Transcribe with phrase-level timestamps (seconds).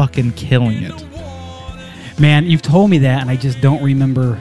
[0.00, 2.18] fucking killing it.
[2.18, 4.36] Man, you've told me that, and I just don't remember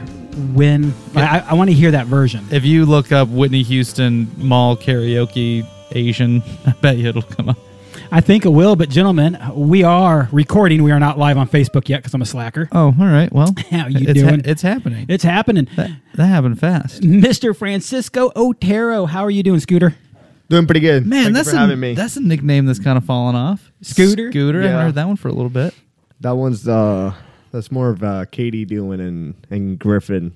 [0.54, 0.94] when.
[1.14, 2.46] I, I want to hear that version.
[2.50, 7.58] If you look up Whitney Houston mall karaoke Asian, I bet you it'll come up.
[8.10, 10.82] I think it will, but gentlemen, we are recording.
[10.82, 12.70] We are not live on Facebook yet because I'm a slacker.
[12.72, 13.32] Oh, all right.
[13.32, 14.42] Well, How you it's doing?
[14.46, 15.08] it's happening.
[15.10, 15.68] It's happening.
[15.76, 17.02] that, that happened fast.
[17.02, 17.54] Mr.
[17.54, 19.96] Francisco Otero, how are you doing, Scooter?
[20.50, 21.06] Doing pretty good.
[21.06, 21.94] Man, Thank that's you for a, having me.
[21.94, 23.72] that's a nickname that's kind of fallen off.
[23.82, 24.32] Scooter?
[24.32, 24.62] Scooter.
[24.64, 25.74] I haven't heard that one for a little bit.
[26.22, 27.14] that one's uh
[27.52, 30.34] that's more of uh Katie doing and and Griffin.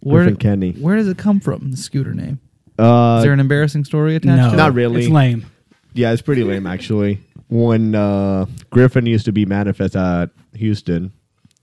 [0.00, 0.72] Where, Griffin Kenny.
[0.72, 1.70] where does it come from?
[1.70, 2.40] The Scooter name.
[2.78, 4.36] Uh Is there an embarrassing story attached?
[4.36, 5.02] No, to Not really.
[5.02, 5.46] It's lame.
[5.94, 7.20] yeah, it's pretty lame actually.
[7.48, 11.12] When uh Griffin used to be manifest at Houston,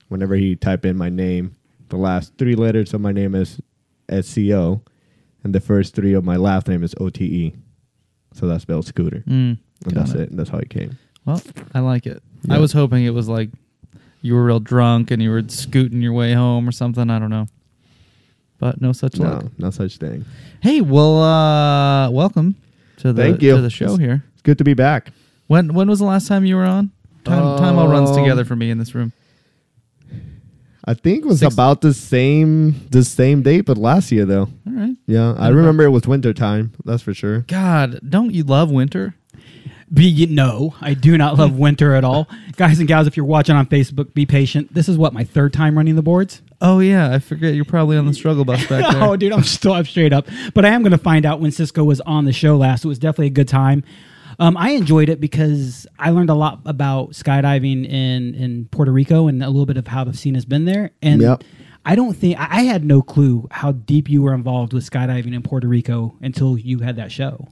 [0.09, 1.55] whenever he type in my name,
[1.89, 3.59] the last three letters of my name is
[4.21, 4.81] SCO
[5.43, 7.53] and the first three of my last name is OTE.
[8.33, 9.23] So that's spelled scooter.
[9.27, 10.21] Mm, And that's it.
[10.21, 10.35] it.
[10.37, 10.97] That's how it came.
[11.25, 11.41] Well,
[11.73, 12.21] I like it.
[12.49, 13.49] I was hoping it was like
[14.21, 17.09] you were real drunk and you were scooting your way home or something.
[17.09, 17.47] I don't know.
[18.59, 19.43] But no such luck.
[19.43, 20.25] No, no such thing.
[20.61, 22.55] Hey, well, uh, welcome
[22.97, 23.55] to the Thank you.
[23.55, 24.23] to the show here.
[24.33, 25.11] It's good to be back.
[25.47, 26.91] When when was the last time you were on?
[27.25, 29.11] Time, time all runs Um, together for me in this room.
[30.85, 34.49] I think it was Six- about the same the same date, but last year though.
[34.67, 34.95] All right.
[35.07, 36.73] Yeah, I remember it was winter time.
[36.83, 37.39] That's for sure.
[37.41, 39.15] God, don't you love winter?
[39.93, 43.05] Be no, I do not love winter at all, guys and gals.
[43.05, 44.73] If you're watching on Facebook, be patient.
[44.73, 46.41] This is what my third time running the boards.
[46.61, 49.03] Oh yeah, I forget you're probably on the struggle bus back there.
[49.03, 50.27] oh, dude, I'm still up straight up.
[50.55, 52.83] But I am going to find out when Cisco was on the show last.
[52.85, 53.83] It was definitely a good time.
[54.39, 59.27] Um, I enjoyed it because I learned a lot about skydiving in, in Puerto Rico
[59.27, 60.91] and a little bit of how the scene has been there.
[61.01, 61.43] And Yep.
[61.85, 65.33] I don't think I I had no clue how deep you were involved with skydiving
[65.35, 67.47] in Puerto Rico until you had that show.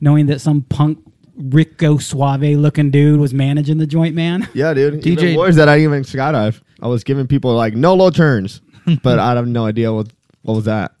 [0.00, 0.98] Knowing that some punk
[1.36, 4.48] Rico Suave looking dude was managing the joint, man.
[4.54, 5.00] Yeah, dude.
[5.00, 6.60] DJ Even worse that I didn't even skydive.
[6.82, 8.60] I was giving people like no low turns,
[9.02, 10.08] but I have no idea what
[10.42, 10.92] what was that.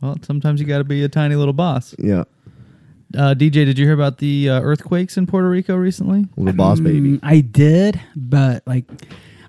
[0.00, 1.94] Well, sometimes you got to be a tiny little boss.
[1.98, 2.24] Yeah,
[3.14, 6.26] Uh, DJ, did you hear about the uh, earthquakes in Puerto Rico recently?
[6.36, 7.12] little boss baby.
[7.12, 8.84] Mm, I did, but like,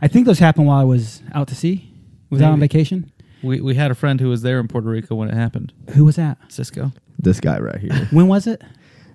[0.01, 1.91] I think those happened while I was out to sea.
[2.29, 3.11] Was out on vacation.
[3.41, 5.73] We we had a friend who was there in Puerto Rico when it happened.
[5.91, 6.37] Who was that?
[6.49, 6.91] Cisco.
[7.19, 8.07] This guy right here.
[8.11, 8.61] When was it?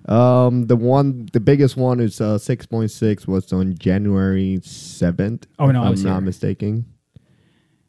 [0.09, 3.27] um, the one, the biggest one is uh, six point six.
[3.27, 5.45] Was on January seventh.
[5.59, 6.21] Oh, no, I was I'm not here.
[6.25, 6.85] mistaken.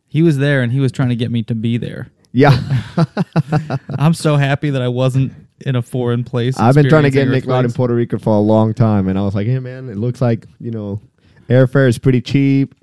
[0.07, 2.09] He was there and he was trying to get me to be there.
[2.33, 2.57] Yeah,
[3.99, 6.59] I'm so happy that I wasn't in a foreign place.
[6.59, 7.73] I've been trying to get Nick out in.
[7.73, 10.47] Puerto Rico for a long time, and I was like, hey man, it looks like
[10.61, 11.01] you know,
[11.49, 12.75] airfare is pretty cheap.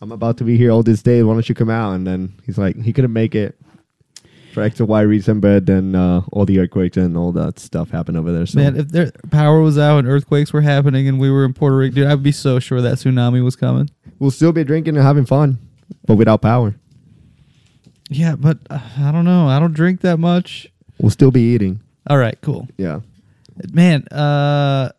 [0.00, 1.22] I'm about to be here all this day.
[1.22, 1.94] Why don't you come out?
[1.94, 3.58] And then he's like, he couldn't make it
[4.52, 7.90] for X or Y reason, but then uh, all the earthquakes and all that stuff
[7.90, 8.46] happened over there.
[8.46, 11.52] So Man, if their power was out and earthquakes were happening and we were in
[11.52, 13.90] Puerto Rico, dude, I'd be so sure that tsunami was coming.
[14.18, 15.58] we'll still be drinking and having fun,
[16.06, 16.76] but without power.
[18.08, 19.48] Yeah, but uh, I don't know.
[19.48, 20.72] I don't drink that much.
[20.98, 21.80] We'll still be eating.
[22.08, 22.68] All right, cool.
[22.76, 23.00] Yeah.
[23.72, 24.90] Man, uh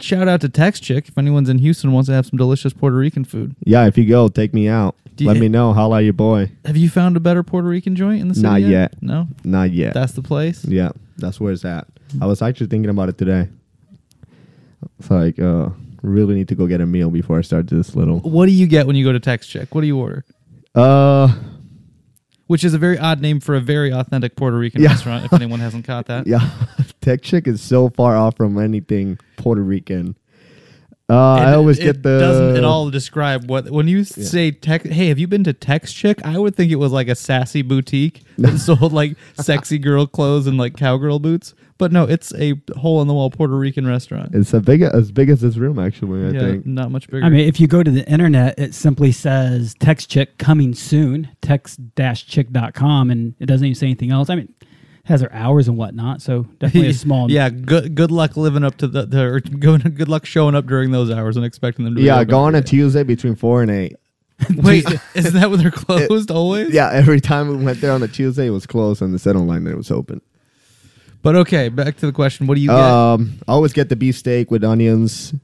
[0.00, 2.96] shout out to Tex Chick if anyone's in Houston wants to have some delicious Puerto
[2.96, 3.54] Rican food.
[3.64, 4.94] Yeah, if you go, take me out.
[5.16, 5.72] Do you- Let me know.
[5.72, 6.50] Holla your boy.
[6.64, 8.46] Have you found a better Puerto Rican joint in the city?
[8.46, 9.00] Not yet.
[9.02, 9.28] No?
[9.44, 9.94] Not yet.
[9.94, 10.64] That's the place?
[10.64, 11.86] yeah, that's where it's at.
[12.20, 13.48] I was actually thinking about it today.
[14.98, 15.70] It's like, uh,
[16.02, 18.18] really need to go get a meal before I start this little.
[18.20, 19.74] What do you get when you go to Tex Chick?
[19.74, 20.24] What do you order?
[20.74, 21.34] Uh,
[22.46, 24.88] Which is a very odd name for a very authentic Puerto Rican Yeah.
[24.90, 26.26] restaurant, if anyone hasn't caught that.
[26.26, 26.50] yeah,
[27.00, 30.14] Tex Chick is so far off from anything Puerto Rican.
[31.08, 34.84] Uh, I always get the It doesn't at all describe what when you say tech.
[34.86, 36.24] Hey, have you been to Tex Chick?
[36.24, 40.46] I would think it was like a sassy boutique that sold like sexy girl clothes
[40.46, 41.54] and like cowgirl boots.
[41.76, 44.34] But no, it's a hole in the wall Puerto Rican restaurant.
[44.34, 46.24] It's a big as big as this room actually.
[46.24, 46.66] I yeah, think.
[46.66, 47.24] not much bigger.
[47.24, 51.30] I mean, if you go to the internet, it simply says Tex Chick coming soon,
[51.42, 54.30] text-chick.com, and it doesn't even say anything else.
[54.30, 54.68] I mean, it
[55.04, 57.28] has their hours and whatnot, so definitely a small.
[57.28, 59.80] yeah, good good luck living up to the, the or going.
[59.94, 62.00] Good luck showing up during those hours and expecting them to.
[62.00, 62.62] Yeah, open go on a.
[62.62, 63.96] Tuesday between four and eight.
[64.56, 64.84] Wait,
[65.14, 66.72] isn't that when they're closed always?
[66.72, 69.36] Yeah, every time we went there on a Tuesday, it was closed, and the set
[69.36, 70.20] online that it was open.
[71.24, 72.46] But okay, back to the question.
[72.46, 72.76] What do you get?
[72.78, 75.34] Um, I always get the beefsteak with onions,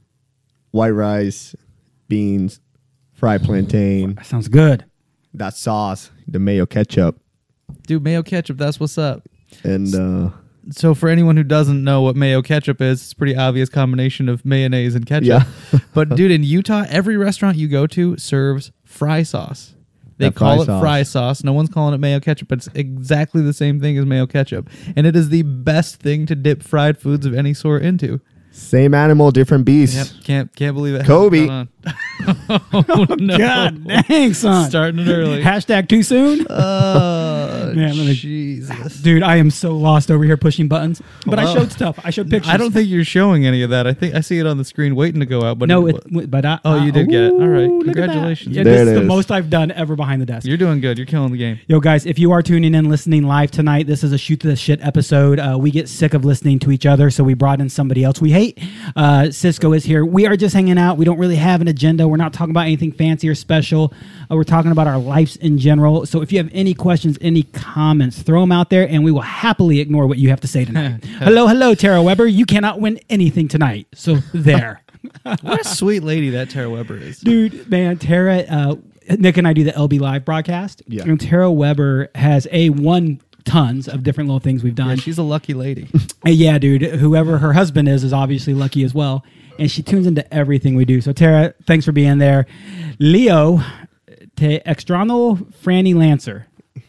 [0.71, 1.57] white rice,
[2.07, 2.61] beans,
[3.15, 4.85] fried plantain, That sounds good.
[5.35, 7.19] that sauce, the mayo ketchup,
[7.87, 9.27] Dude, mayo ketchup, that's what's up.
[9.65, 10.31] and uh,
[10.71, 14.29] So for anyone who doesn't know what mayo ketchup is, it's a pretty obvious combination
[14.29, 15.45] of mayonnaise and ketchup.
[15.73, 15.79] Yeah.
[15.95, 19.75] but dude, in Utah, every restaurant you go to serves fry sauce.
[20.21, 20.81] They That call fry it sauce.
[20.83, 21.45] fry sauce.
[21.45, 24.69] No one's calling it mayo ketchup, but it's exactly the same thing as mayo ketchup.
[24.95, 28.21] And it is the best thing to dip fried foods of any sort into.
[28.61, 29.95] Same animal, different beast.
[29.97, 30.25] Yep.
[30.25, 31.07] Can't can't believe it.
[31.07, 31.47] Kobe.
[31.47, 31.69] hasn't gone
[32.51, 32.61] on.
[32.73, 33.39] oh, no.
[33.39, 34.69] God dang, son.
[34.69, 35.43] Starting it early.
[35.43, 36.47] Hashtag too soon.
[36.51, 39.01] Oh, Man, let me- Jesus.
[39.01, 41.01] Dude, I am so lost over here pushing buttons.
[41.27, 41.99] But I showed stuff.
[42.05, 42.53] I showed pictures.
[42.53, 43.87] I don't think you're showing any of that.
[43.87, 45.59] I think I see it on the screen waiting to go out.
[45.59, 47.33] But no, it, it, but I, Oh, you did get it.
[47.33, 47.63] All right.
[47.63, 47.95] Ooh, look at that.
[47.95, 48.55] Congratulations.
[48.57, 50.47] Yeah, There this it is the most I've done ever behind the desk.
[50.47, 50.99] you're doing good.
[50.99, 51.59] You're killing the game.
[51.67, 54.49] Yo, guys, if you are tuning in, listening live tonight, this is a shoot to
[54.49, 55.39] the shit episode.
[55.39, 58.21] Uh, we get sick of listening to each other, so we brought in somebody else
[58.21, 58.50] we hate.
[58.97, 60.05] Uh, Cisco is here.
[60.05, 60.97] We are just hanging out.
[60.97, 62.07] We don't really have an agenda.
[62.09, 63.93] We're not talking about anything fancy or special.
[64.31, 66.07] Uh, we're talking about our lives in general.
[66.07, 69.21] So if you have any questions, any comments, throw them out there, and we will
[69.23, 71.05] happily ignore what you have to say tonight.
[71.19, 72.27] hello, hello, Tara Weber.
[72.27, 73.87] You cannot win anything tonight.
[73.95, 74.83] So there.
[75.43, 77.21] What a sweet lady that Tara Weber is.
[77.21, 78.77] dude man tara uh,
[79.19, 81.05] nick and i do the lb live broadcast Yeah.
[81.05, 85.19] and tara weber has a one tons of different little things we've Yeah, done she's
[85.19, 85.89] a lucky lady.
[86.25, 89.25] And yeah dude whoever her husband is is obviously lucky as well
[89.59, 92.47] and she tunes into everything we do so tara thanks for being there
[92.99, 93.61] leo
[94.37, 96.47] te extrano franny lancer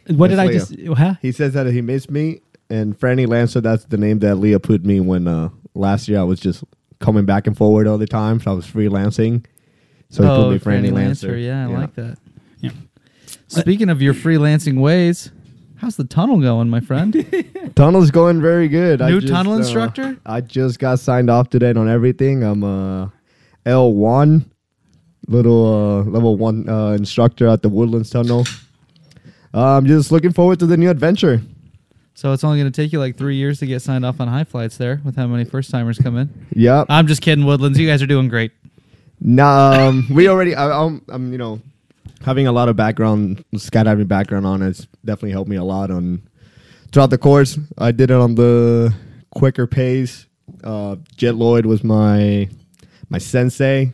[0.07, 0.53] what did i Leo.
[0.59, 1.15] just huh?
[1.21, 4.83] He says that he missed me, and Franny Lancer, that's the name that Leah put
[4.86, 6.63] me when uh, last year I was just
[7.00, 9.45] coming back and forward all the time, so I was freelancing.
[10.09, 11.31] So he put me Franny, Lancer.
[11.31, 12.18] Oh, Yeah, I like that.
[12.59, 12.71] Yeah.
[13.47, 15.31] Speaking of your freelancing ways,
[15.81, 17.25] how's the tunnel going, my friend?
[17.75, 19.00] Tunnel's going very good.
[19.00, 20.16] New just, tunnel uh, instructor?
[20.25, 22.44] I just got signed off today on everything.
[22.44, 23.12] I'm a
[23.66, 24.45] L1,
[25.28, 28.45] little uh, level one uh, instructor at the Woodlands Tunnel.
[29.54, 31.42] Uh, I'm just looking forward to the new adventure.
[32.13, 34.28] so it's only going to take you like three years to get signed off on
[34.28, 36.45] high flights there with how many first timers come in.
[36.54, 36.86] Yep.
[36.89, 37.80] I'm just kidding, Woodlands.
[37.80, 38.51] You guys are doing great.
[39.19, 40.54] Nah, um, we already.
[40.54, 41.60] I, I'm, I'm, you know,
[42.23, 46.21] having a lot of background, skydiving background on it's definitely helped me a lot on
[46.91, 47.57] throughout the course.
[47.77, 48.94] I did it on the
[49.31, 50.27] quicker pace.
[50.63, 52.50] Uh, Jed Lloyd was my
[53.09, 53.94] my sensei.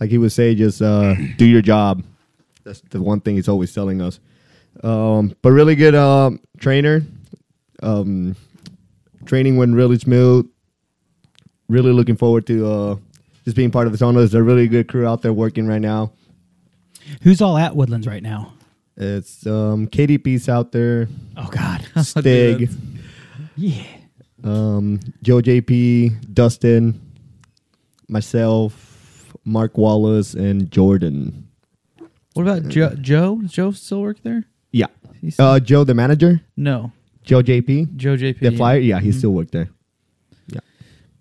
[0.00, 2.02] Like he would say, just uh, do your job.
[2.64, 4.20] That's the one thing he's always telling us.
[4.82, 7.02] Um, but really good um, trainer.
[7.82, 8.36] Um,
[9.24, 10.50] training went really smooth.
[11.68, 12.96] Really looking forward to uh,
[13.44, 14.20] just being part of the tunnel.
[14.20, 16.12] There's a really good crew out there working right now.
[17.22, 18.52] Who's all at woodlands right now
[18.96, 22.70] It's um, KDP's out there, oh god Stig,
[23.56, 23.84] yeah
[24.44, 27.00] um, Joe JP, Dustin,
[28.08, 31.48] myself, Mark Wallace, and Jordan.
[32.34, 32.94] What about Joe?
[33.00, 33.38] Joe?
[33.40, 34.44] Does Joe still work there?
[34.70, 34.88] Yeah.
[35.20, 36.92] He's Uh, Joe, the manager, no.
[37.22, 38.40] Joe JP, Joe JP.
[38.40, 38.78] the flyer.
[38.78, 39.70] Yeah, he still worked there.
[40.48, 40.60] Yeah.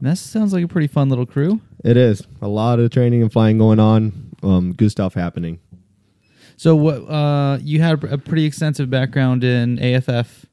[0.02, 1.62] That sounds like a pretty fun little crew.
[1.86, 4.32] It is a lot of training and flying going on.
[4.44, 5.60] Um, good stuff happening.
[6.64, 6.96] So what?
[7.10, 10.46] Uh, you had a pretty extensive background in AFF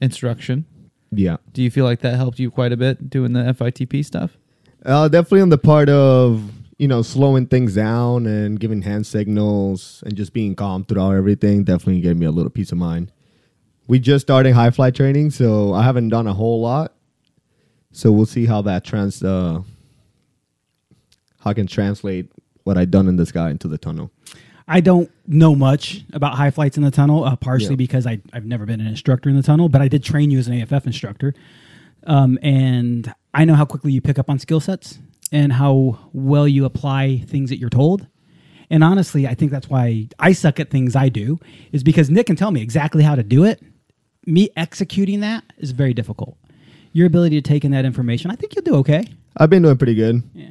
[0.00, 0.64] instruction.
[1.12, 1.36] Yeah.
[1.52, 4.38] Do you feel like that helped you quite a bit doing the FITP stuff?
[4.86, 10.02] Uh, definitely on the part of you know slowing things down and giving hand signals
[10.06, 11.62] and just being calm throughout everything.
[11.64, 13.12] Definitely gave me a little peace of mind.
[13.86, 16.94] We just started high flight training, so I haven't done a whole lot.
[17.92, 19.60] So we'll see how that trans uh,
[21.40, 22.32] how I can translate
[22.64, 24.10] what I've done in the sky into the tunnel.
[24.70, 27.76] I don't know much about high flights in the tunnel, uh, partially Yeah.
[27.76, 30.38] because I, I've never been an instructor in the tunnel, but I did train you
[30.38, 31.34] as an AFF instructor.
[32.06, 35.00] Um, and I know how quickly you pick up on skill sets
[35.32, 38.06] and how well you apply things that you're told.
[38.70, 41.40] And honestly, I think that's why I suck at things I do,
[41.72, 43.60] is because Nick can tell me exactly how to do it.
[44.24, 46.38] Me executing that is very difficult.
[46.92, 49.04] Your ability to take in that information, I think you'll do okay.
[49.36, 50.22] I've been doing pretty good.
[50.32, 50.50] Yeah.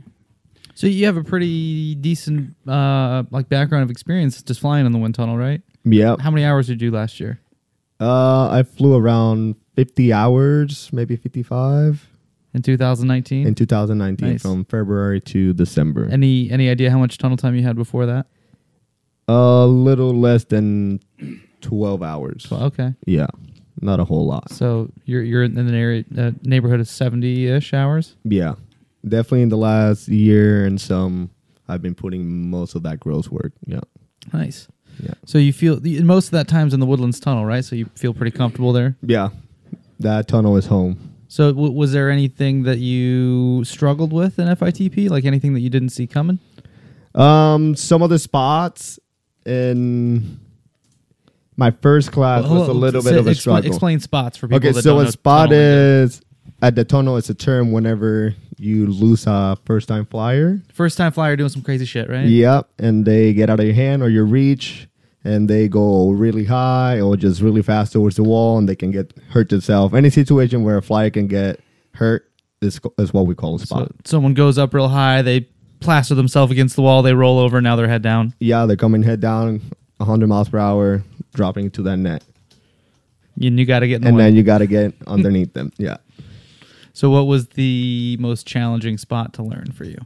[0.80, 4.98] So you have a pretty decent uh, like background of experience just flying in the
[4.98, 5.62] wind tunnel, right?
[5.84, 6.16] Yeah.
[6.22, 7.38] How many hours did you do last year?
[8.00, 12.08] Uh, I flew around 50 hours, maybe 55
[12.54, 13.46] In 2019.
[13.46, 14.42] in 2019 Nice.
[14.42, 16.08] from February to December.
[16.10, 18.28] any any idea how much tunnel time you had before that?
[19.28, 21.02] A little less than
[21.60, 22.48] 12 hours.
[22.50, 22.94] Well, okay.
[23.06, 23.28] Yeah,
[23.82, 24.50] not a whole lot.
[24.52, 28.16] So you're you're in an area uh, neighborhood of 70ish hours.
[28.24, 28.54] Yeah,
[29.08, 31.30] definitely in the last year and some,
[31.68, 33.54] I've been putting most of that growth work.
[33.66, 33.82] Yeah,
[34.34, 34.68] Nice.
[35.02, 37.64] yeah, So you feel most of that time's in the Woodlands tunnel, right?
[37.64, 38.96] So you feel pretty comfortable there.
[39.02, 39.30] yeah.
[40.02, 41.14] That tunnel is home.
[41.28, 45.10] So, w- was there anything that you struggled with in FITP?
[45.10, 46.40] Like anything that you didn't see coming?
[47.14, 48.98] Um, some of the spots
[49.46, 50.40] in
[51.58, 53.68] my first class Well, was a little bit of a expla- struggle.
[53.70, 54.70] Explain spots for people.
[54.70, 56.22] okay, so a spot is
[56.62, 57.18] at the tunnel.
[57.18, 60.60] It's a term whenever you lose a first time flyer.
[60.74, 62.26] first time flyer doing some crazy shit, right?
[62.28, 64.88] Yep, and they get out of your hand or your reach,
[65.24, 68.92] and they go really high or just really fast towards the wall, and they can
[68.92, 69.94] get hurt themselves.
[69.94, 71.60] Any situation where a flyer can get
[71.96, 72.30] hurt
[72.62, 73.88] is is what we call a spot.
[74.06, 75.48] So someone goes up real high, they
[75.80, 78.34] plaster themselves against the wall, they roll over, now they're head down.
[78.40, 79.62] yeah, they're coming head down,
[79.98, 82.22] 100 miles per hour, dropping to that net,
[83.42, 84.24] And you got to get in the and way.
[84.24, 85.72] then you got to get underneath them.
[85.78, 85.98] Yeah.
[86.94, 90.00] So, what was the most challenging spot to learn for you?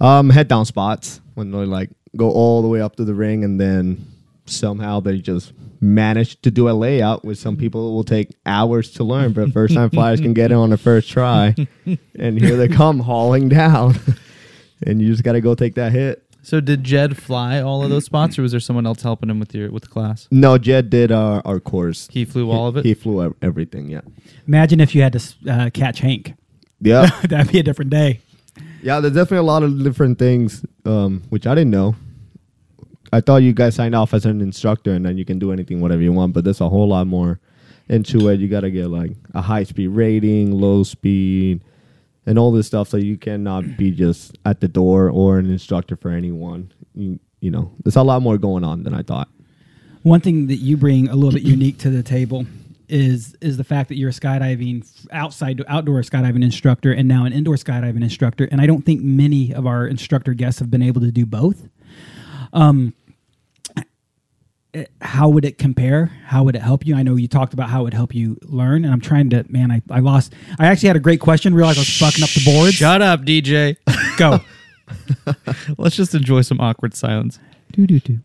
[0.00, 3.44] Um, head down spots when they like go all the way up to the ring,
[3.44, 4.06] and then
[4.46, 8.90] somehow they just manage to do a layout, which some people it will take hours
[8.92, 11.54] to learn, but first time flyers can get it on the first try,
[12.18, 13.94] and here they come hauling down,
[14.86, 16.24] and you just got to go take that hit.
[16.44, 19.38] So, did Jed fly all of those spots, or was there someone else helping him
[19.38, 20.26] with your with the class?
[20.30, 22.08] No, Jed did our our course.
[22.10, 22.84] He flew all of it.
[22.84, 23.88] He flew ev- everything.
[23.88, 24.00] Yeah.
[24.48, 26.34] Imagine if you had to uh, catch Hank.
[26.80, 27.08] Yeah.
[27.28, 28.20] That'd be a different day.
[28.82, 31.94] Yeah, there's definitely a lot of different things, um, which I didn't know.
[33.12, 35.80] I thought you guys signed off as an instructor and then you can do anything,
[35.80, 37.38] whatever you want, but there's a whole lot more
[37.88, 38.40] into it.
[38.40, 41.62] You got to get like a high speed rating, low speed,
[42.26, 42.88] and all this stuff.
[42.88, 46.72] So you cannot be just at the door or an instructor for anyone.
[46.94, 49.28] You, you know, there's a lot more going on than I thought.
[50.02, 52.46] One thing that you bring a little bit unique to the table
[52.88, 57.32] is is the fact that you're a skydiving outside outdoor skydiving instructor and now an
[57.32, 61.00] indoor skydiving instructor and I don't think many of our instructor guests have been able
[61.00, 61.68] to do both.
[62.52, 62.94] Um
[65.00, 66.06] how would it compare?
[66.26, 66.96] How would it help you?
[66.96, 69.44] I know you talked about how it would help you learn, and I'm trying to.
[69.48, 70.32] Man, I, I lost.
[70.58, 71.54] I actually had a great question.
[71.54, 72.74] Realized I was fucking up the boards.
[72.74, 73.76] Shut up, DJ.
[74.16, 74.40] Go.
[75.78, 77.38] Let's just enjoy some awkward silence.
[77.72, 78.18] do do do.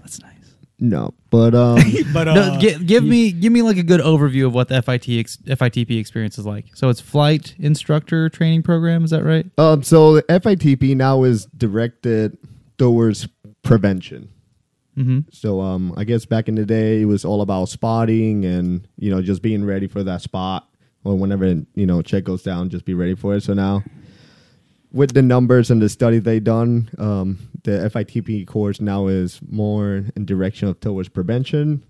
[0.00, 0.32] That's nice.
[0.80, 1.78] No, but um,
[2.12, 5.08] But no, gi- give me give me like a good overview of what the FIT
[5.10, 6.66] ex- FITP experience is like.
[6.74, 9.04] So it's flight instructor training program.
[9.04, 9.46] Is that right?
[9.58, 12.36] um, so the FITP now is directed
[12.78, 13.26] towards
[13.62, 14.28] prevention.
[14.98, 15.18] Mm-hmm.
[15.30, 19.10] So um, I guess back in the day, it was all about spotting and you
[19.10, 20.68] know just being ready for that spot,
[21.04, 23.42] or whenever you know check goes down, just be ready for it.
[23.42, 23.84] So now,
[24.92, 30.04] with the numbers and the study they done, um, the FITP course now is more
[30.16, 31.84] in direction of towards prevention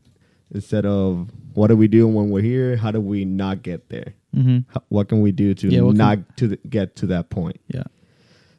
[0.55, 2.77] instead of what do we do when we're here?
[2.77, 4.15] How do we not get there?
[4.35, 4.61] Mm-hmm.
[4.73, 7.31] How, what can we do to Yeah, what can- not to the, get to that
[7.31, 7.61] point?
[7.69, 7.85] Yeah.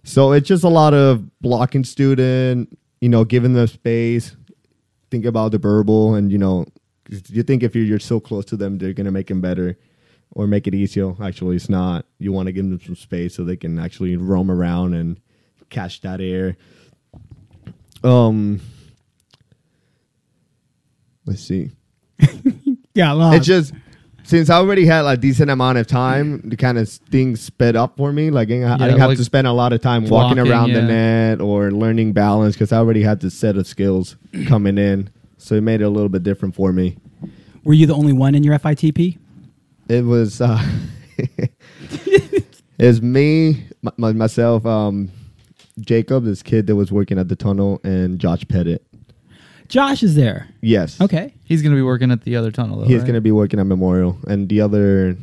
[0.03, 4.36] So it's just a lot of blocking student, you know, giving them space.
[5.12, 6.66] Think about the verbal, and you know
[7.30, 9.78] you think if you're, you're so close to them, they're gonna make them better
[10.32, 11.13] or make it easier.
[11.24, 12.06] Actually, it's not.
[12.20, 15.20] You want to give them some space so they can actually roam around and
[15.70, 16.58] catch that air.
[18.04, 18.62] Um,
[21.25, 21.72] let's see.
[22.96, 23.34] Yeah.
[23.34, 23.74] It's just
[24.29, 27.98] since I already had a decent amount of time, the kind of things sped up
[27.98, 28.29] for me.
[28.29, 30.83] Like I, I didn't have to spend a lot of time walking, walking, around the
[30.83, 34.17] net or learning balance because I already had the set of skills
[34.48, 35.09] coming in.
[35.39, 36.95] So it made it a little bit different for me.
[37.63, 39.17] Were you the only one in your FITP?
[39.88, 40.63] It was uh,
[41.17, 42.45] it
[42.77, 45.09] was me, my, my- myself, um,
[45.79, 48.86] Jacob, this kid that was working at the tunnel, and Josh Pettit.
[49.70, 50.48] Josh is there.
[50.62, 51.00] Yes.
[51.00, 51.34] Okay.
[51.46, 52.80] He's gonna be working at the other tunnel.
[52.80, 53.06] Though, He's right?
[53.06, 55.16] going to be working at Memorial, and the other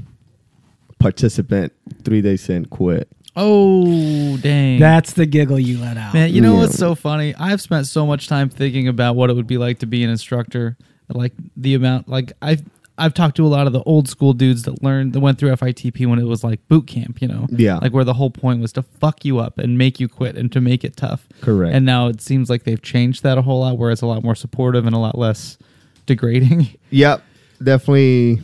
[0.99, 1.73] participant,
[2.05, 3.09] three days in, quit.
[3.39, 4.81] Oh dang!
[4.81, 6.15] That's the giggle you let out.
[6.15, 6.61] Man, you know Yeah.
[6.61, 7.35] what's so funny?
[7.39, 10.11] I've spent so much time thinking about what it would be like to be an
[10.11, 10.77] instructor.
[11.09, 12.63] Like the amount, like I've
[12.99, 15.51] I've talked to a lot of the old school dudes that learned that went through
[15.51, 17.21] FITP when it was like boot camp.
[17.21, 17.77] You know, Yeah.
[17.79, 20.51] like where the whole point was to fuck you up and make you quit and
[20.53, 21.27] to make it tough.
[21.43, 21.75] Correct.
[21.75, 24.23] And now it seems like they've changed that a whole lot, where it's a lot
[24.25, 25.59] more supportive and a lot less
[26.07, 26.69] degrading.
[26.91, 27.23] Yep,
[27.63, 28.41] definitely.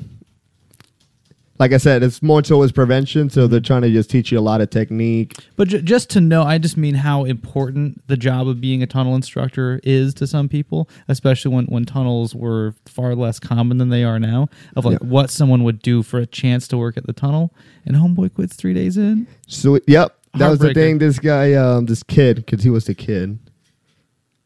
[1.62, 4.42] Like I said, it's more towards prevention, so they're trying to just teach you a
[4.42, 5.36] lot of technique.
[5.54, 8.86] But ju- just to know, I just mean how important the job of being a
[8.88, 13.90] tunnel instructor is to some people, especially when, when tunnels were far less common than
[13.90, 14.48] they are now.
[14.74, 15.06] Of like Yeah.
[15.06, 17.54] what someone would do for a chance to work at the tunnel,
[17.86, 19.28] and homeboy quits three days in.
[19.46, 20.98] So yep, that was the thing.
[20.98, 23.38] This guy, um, this kid, because he was the kid.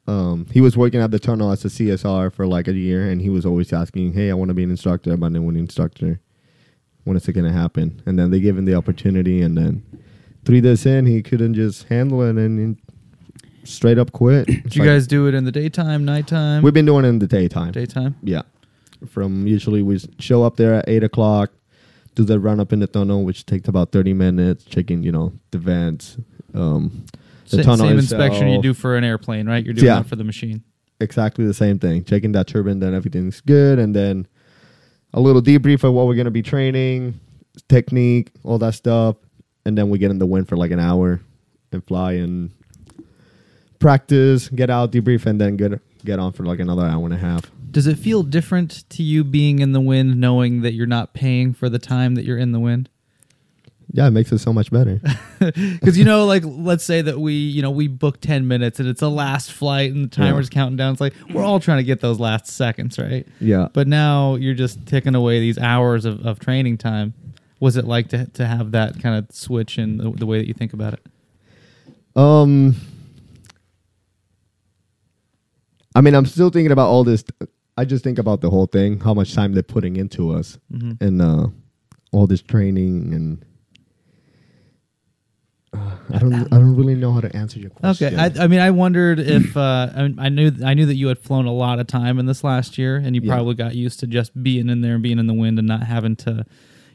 [0.06, 3.22] Um, he was working at the tunnel as a CSR for like a year, and
[3.22, 5.14] he was always asking, "Hey, I want to be an instructor.
[5.14, 6.20] I'm an instructor.
[7.06, 9.82] When is it gonna happen?" And then they gave him the opportunity, and then
[10.44, 12.76] three days in, he couldn't just handle it, and
[13.64, 14.46] straight up quit.
[14.64, 17.26] Did you guys do it in the daytime, nighttime, We've been doing it in the
[17.26, 17.72] daytime.
[17.72, 18.14] daytime?
[18.22, 18.42] Yeah.
[19.08, 21.50] From usually we show up there at eight o'clock,
[22.14, 24.64] do the run up in the tunnel, which takes about thirty minutes.
[24.64, 26.16] Checking, you know, the vents.
[26.54, 27.04] Um,
[27.50, 29.64] the Sa- tunnel same inspection you do for an airplane, right?
[29.64, 29.96] You're doing Yeah.
[30.00, 30.62] that for the machine.
[30.98, 32.02] exactly the same thing.
[32.04, 34.26] Checking that turbine that everything's good, and then
[35.16, 37.18] a little debrief of what we're gonna be training,
[37.68, 39.16] technique, all that stuff,
[39.64, 41.20] and then we get in the wind for like an hour
[41.72, 42.52] and fly and
[43.78, 47.18] practice, get out, debrief, and then get get on for like another hour and a
[47.18, 47.50] half.
[47.70, 51.52] Does it feel different to you being in the wind, knowing that you're not paying
[51.52, 52.88] for the time that you're in the wind?
[53.92, 55.00] Yeah, it makes it so much better.
[55.38, 58.88] Because you know, like let's say that we, you know, we book ten minutes and
[58.88, 60.92] it's a last flight and the timer's counting down.
[60.92, 63.26] It's like we're all trying to get those last seconds, right?
[63.40, 67.12] yeah, But now you're just ticking away these hours of, of training time.
[67.60, 70.46] Was it like to to have that kind of switch in the, the way that
[70.48, 71.00] you think about it?
[72.16, 72.74] Um,
[75.94, 77.24] I mean, I'm still thinking about all this.
[77.76, 81.00] I just think about the whole thing, how much time they're putting into us, Mhm.
[81.00, 81.46] and uh,
[82.12, 83.44] all this training, and
[85.72, 85.78] uh,
[86.14, 88.18] I don't, I don't really know how to answer your question.
[88.18, 91.08] Okay, I, I mean, I wondered if uh, I, I knew I knew that you
[91.08, 93.34] had flown a lot of time in this last year, and you Yeah.
[93.34, 95.82] probably got used to just being in there and being in the wind and not
[95.82, 96.46] having to,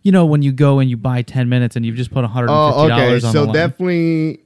[0.04, 2.32] you know, when you go and you buy ten minutes and you've just put one
[2.32, 3.06] hundred and oh, fifty okay.
[3.06, 4.40] dollars on the So definitely,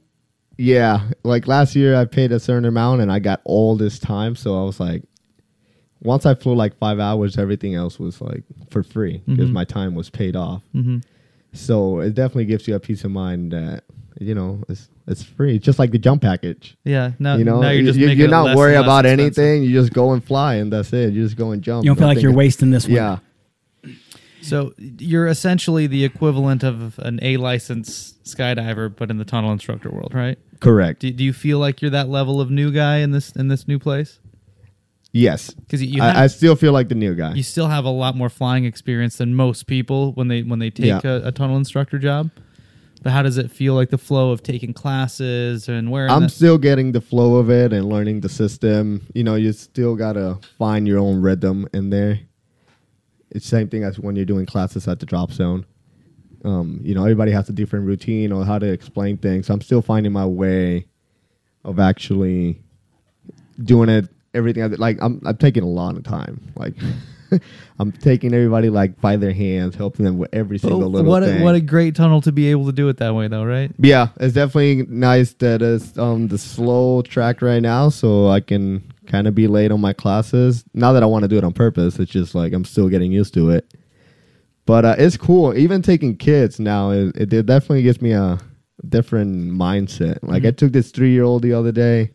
[0.58, 1.08] yeah.
[1.22, 4.34] Like last year, I paid a certain amount, and I got all this time.
[4.36, 5.02] So I was like,
[6.02, 9.52] once I flew like five hours, everything else was like for free because Mhm.
[9.54, 10.62] my time was paid off.
[10.74, 11.02] Mhm.
[11.52, 13.84] So it definitely gives you a peace of mind that
[14.18, 16.76] you know it's it's free, just like the jump package.
[16.84, 17.36] Yeah, No.
[17.36, 19.38] you know, now you're just you, you're not less worried about expensive.
[19.44, 19.62] anything.
[19.62, 21.12] You just go and fly, and that's it.
[21.14, 21.84] You just go and jump.
[21.84, 22.94] You don't feel like you're wasting this one.
[22.94, 23.18] Yeah,
[24.42, 29.90] So you're essentially the equivalent of an A license skydiver, but in the tunnel instructor
[29.90, 30.38] world, right?
[30.60, 31.00] correct.
[31.00, 33.68] Do, do you feel like you're that level of new guy in this in this
[33.68, 34.18] new place?
[35.12, 37.32] Yes, Because you, you, I, I still feel like the new guy.
[37.34, 40.68] you still have a lot more flying experience than most people when they when they
[40.70, 41.00] take Yeah.
[41.04, 42.30] a, a tunnel instructor job.
[43.06, 46.10] But how does it feel like the flow of taking classes and where?
[46.10, 49.06] I'm still getting the flow of it and learning the system.
[49.14, 52.18] You know, you still gotta find your own rhythm in there.
[53.30, 55.64] It's same thing as when you're doing classes at the drop zone.
[56.44, 59.50] Um, you know, everybody has a different routine or how to explain things.
[59.50, 60.88] I'm still finding my way
[61.64, 62.60] of actually
[63.62, 64.08] doing it.
[64.34, 66.40] Everything I- like I'm I'm taking a lot of time.
[66.56, 66.74] Like
[67.78, 71.22] I'm taking everybody like by their hands, helping them with every But single little what
[71.22, 71.42] a, thing.
[71.42, 73.70] what a great tunnel to be able to do it that way, though, right?
[73.78, 78.92] Yeah, it's definitely nice that it's um the slow track right now, so I can
[79.06, 80.64] kind of be late on my classes.
[80.74, 81.98] Not that I want to do it on purpose.
[81.98, 83.72] It's just like I'm still getting used to it.
[84.64, 85.56] But uh, it's cool.
[85.56, 88.38] Even taking kids now, it, it definitely gives me a
[88.88, 90.18] different mindset.
[90.22, 92.10] Like I took this three year old the other day,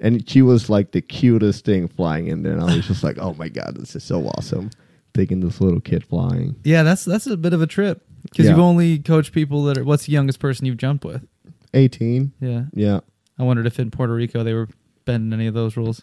[0.00, 2.52] and she was like the cutest thing flying in there.
[2.54, 4.70] And I was just like, oh my god, this is so awesome.
[5.14, 6.56] Taking this little kid flying.
[6.64, 8.52] Yeah, that's that's a bit of a trip because Yeah.
[8.52, 9.84] you've only coached people that are.
[9.84, 11.26] What's the youngest person you've jumped with?
[11.74, 12.32] 18.
[12.40, 13.00] Yeah, Yeah.
[13.38, 14.68] I wondered if in Puerto Rico they were
[15.04, 16.02] bending any of those rules.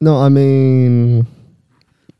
[0.00, 1.26] No, I mean,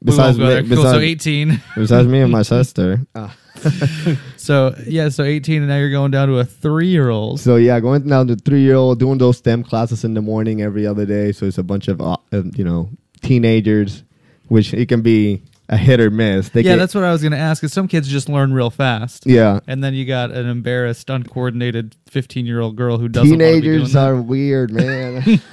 [0.02, 0.62] besides me, there.
[0.62, 1.62] Cool, so besides, 18.
[1.76, 3.06] besides me and my sister.
[4.48, 7.38] So yeah, so 18, and now you're going down to a three-year-old.
[7.38, 10.62] So yeah, going down to three year old, doing those STEM classes in the morning
[10.62, 11.32] every other day.
[11.32, 12.88] So it's a bunch of uh, uh, you know
[13.20, 14.04] teenagers,
[14.46, 16.48] which it can be a hit or miss.
[16.48, 17.62] They Yeah, can- that's what I was going to ask.
[17.62, 19.60] Is some kids just learn real fast, yeah.
[19.66, 23.28] and then you got an embarrassed, uncoordinated 15-year-old girl who doesn't.
[23.38, 25.42] Teenagers are weird, man.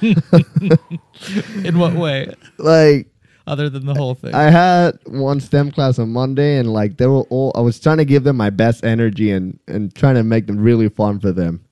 [1.64, 3.08] In what way, like
[3.46, 4.34] other than the whole thing?
[4.34, 7.52] I had one STEM class on Monday, and like they were all.
[7.54, 10.58] I was trying to give them my best energy and and trying to make them
[10.58, 11.64] really fun for them.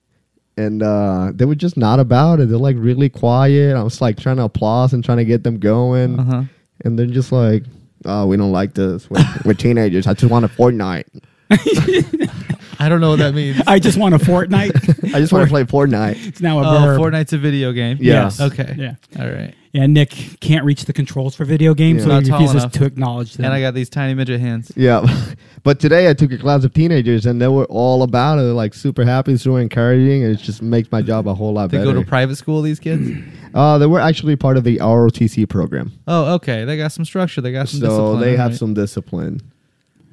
[0.56, 2.48] And uh, they were just not about it.
[2.48, 3.74] They're like really quiet.
[3.76, 6.18] I was like trying to applause and trying to get them going.
[6.20, 6.44] uh-huh.
[6.84, 7.64] and they're just like,
[8.04, 9.10] "Oh, we don't like this.
[9.10, 10.06] We're, we're teenagers.
[10.06, 11.06] I just want a Fortnite.
[12.78, 13.60] I don't know what that means.
[13.66, 15.14] I just want a Fortnite.
[15.14, 17.00] I just want to play Fortnite." It's now a Oh, verb.
[17.00, 17.98] Fortnite's a video game.
[18.00, 18.30] Yeah.
[18.40, 18.74] Okay.
[18.78, 18.94] Yeah.
[19.18, 19.54] All right.
[19.72, 20.10] Yeah, Nick
[20.40, 22.04] can't reach the controls for video games, Yeah.
[22.04, 22.72] so Not he tall refuses enough.
[22.74, 23.46] to acknowledge them.
[23.46, 24.70] And I got these tiny midget hands.
[24.76, 25.04] Yeah,
[25.64, 28.72] but today I took a class of teenagers, and they were all about it, like
[28.72, 31.78] super happy, super encouraging, and it just makes my job a whole lot better.
[31.82, 31.98] They better.
[31.98, 32.62] go to private school.
[32.62, 33.10] These kids.
[33.54, 36.64] uh, they were actually part of the ROTC program, oh, okay.
[36.64, 37.40] They got some structure.
[37.40, 37.80] They got some.
[37.80, 38.20] so discipline.
[38.20, 38.58] they have Alright.
[38.58, 39.40] some discipline.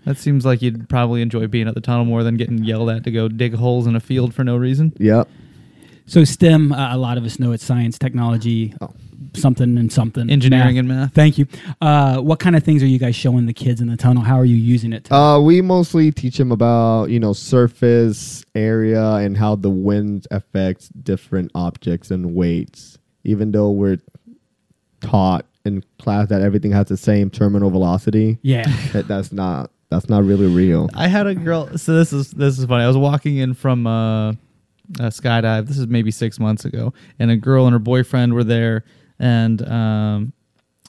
[0.06, 3.04] That seems like you'd probably enjoy being at the tunnel more than getting yelled at
[3.04, 4.94] to go dig holes in a field for no reason.
[4.98, 5.30] Yep.
[6.08, 8.90] so STEM, uh, a lot of us know it's science, technology, Oh.
[9.36, 10.80] something and something, Engineering math.
[10.80, 11.14] and math.
[11.14, 11.46] Thank you.
[11.80, 14.24] Uh, what kind of things are you guys showing the kids in the tunnel?
[14.24, 15.10] How are you using it?
[15.12, 20.90] Uh, we mostly teach them about you know surface area and how the wind affects
[20.90, 22.98] different objects and weights.
[23.24, 24.00] Even though we're
[25.02, 28.66] taught in class that everything has the same terminal velocity, yeah.
[28.94, 30.90] that that's not That's not really real.
[30.96, 31.78] I had a girl.
[31.78, 32.84] So this is this is funny.
[32.84, 34.36] I was walking in from uh, a
[35.12, 35.68] skydive.
[35.68, 38.86] This is maybe six months ago, and a girl and her boyfriend were there,
[39.20, 40.34] and um,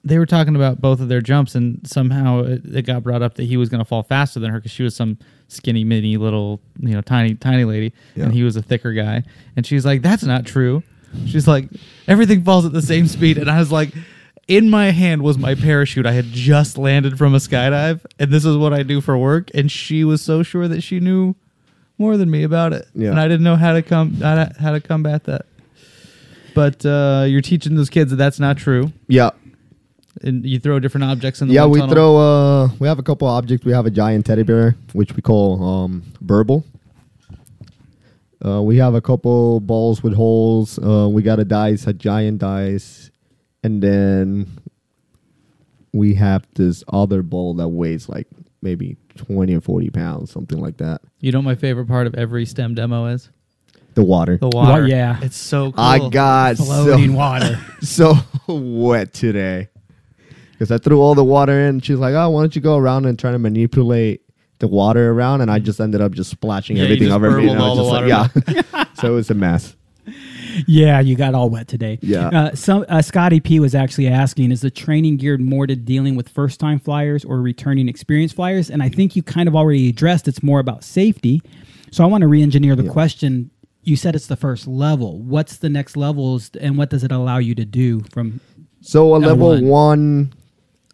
[0.05, 3.35] they were talking about both of their jumps, and somehow it, it got brought up
[3.35, 6.17] that he was going to fall faster than her because she was some skinny, mini,
[6.17, 8.25] little, you know, tiny, tiny lady, Yeah.
[8.27, 9.25] and he was a thicker guy.
[9.57, 10.85] And she's like, "That's not true."
[11.27, 11.69] She's like,
[12.07, 13.93] "Everything falls at the same speed," and I was like.
[14.49, 16.05] In my hand was my parachute.
[16.05, 19.51] I had just landed from a skydive, and this is what I do for work.
[19.55, 21.35] And she was so sure that she knew
[21.97, 23.11] more than me about it, Yeah.
[23.11, 24.35] and I didn't know how to come how
[24.73, 25.47] to, combat that.
[26.55, 29.31] But uh, you're teaching those kids that that's not true, Yeah,
[30.23, 31.65] and you throw different objects in the yeah.
[31.67, 31.95] We tunnel.
[31.95, 32.17] throw.
[32.17, 33.65] Uh, we have a couple objects.
[33.65, 36.65] We have a giant teddy bear, which we call um, burble.
[38.45, 40.77] Uh, we have a couple balls with holes.
[40.79, 43.12] Uh, we got a dice, a giant dice,
[43.63, 44.47] and then
[45.93, 48.27] we have this other bowl that weighs like
[48.63, 51.03] maybe twenty or forty pounds, something like that.
[51.21, 53.31] You know what my favorite part of every STEM demo is
[53.95, 54.39] The water.
[54.39, 54.87] the water.
[54.87, 55.19] yeah.
[55.23, 55.85] it's so cool.
[55.85, 57.59] I got Floating so, water.
[57.83, 58.15] so
[58.49, 59.69] wet today
[60.53, 61.81] because I threw all the water in.
[61.81, 64.23] She's like, "Oh, why don't you go around and try to manipulate
[64.61, 67.39] the water around?" And I just ended up just splashing Yeah, you everything just over
[67.39, 67.49] me.
[67.49, 68.85] and I was all the just like, yeah.
[68.95, 69.77] so it was a mess.
[70.67, 71.99] Yeah, you got all wet today.
[72.03, 72.29] Yeah.
[72.29, 76.15] Uh, some uh, Scotty P was actually asking, is the training geared more to dealing
[76.17, 78.71] with first time flyers or returning experienced flyers?
[78.71, 81.43] And I think you kind of already addressed it's more about safety.
[81.91, 83.51] So I want to re-engineer the question.
[83.83, 85.19] You said it's the first level.
[85.19, 88.41] What's the next levels, and what does it allow you to do from?
[88.81, 89.27] So a L1.
[89.27, 90.33] level one,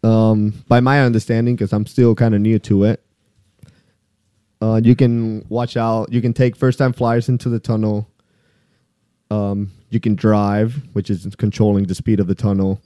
[0.03, 3.03] um, by my understanding, because I'm still kind of new to it,
[4.61, 6.11] uh, you can watch out.
[6.11, 8.08] You can take first time flyers into the tunnel.
[9.31, 12.81] Um, you can drive, which is controlling the speed of the tunnel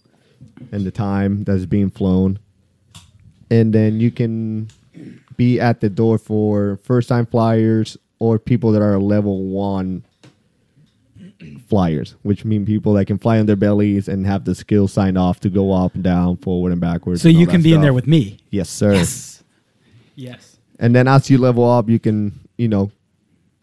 [0.72, 2.40] and the time that's being flown,
[3.50, 4.70] and then you can
[5.38, 10.04] be at the door for first time flyers or people that are level one
[11.68, 15.18] flyers, which mean people that can fly on their bellies and have the skill signed
[15.18, 17.22] off to go up and down, forward and backwards.
[17.22, 18.38] So and you can that be in there with me.
[18.50, 18.94] Yes, sir.
[18.94, 19.44] Yes.
[20.16, 20.58] Yes.
[20.80, 22.92] And then as you level up, you can, you know,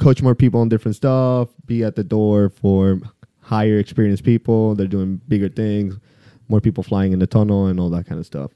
[0.01, 3.01] coach more people on different stuff, be at the door for
[3.41, 4.75] higher experienced people.
[4.75, 5.99] They're doing bigger things,
[6.49, 8.51] more people flying in the tunnel and all that kind of stuff.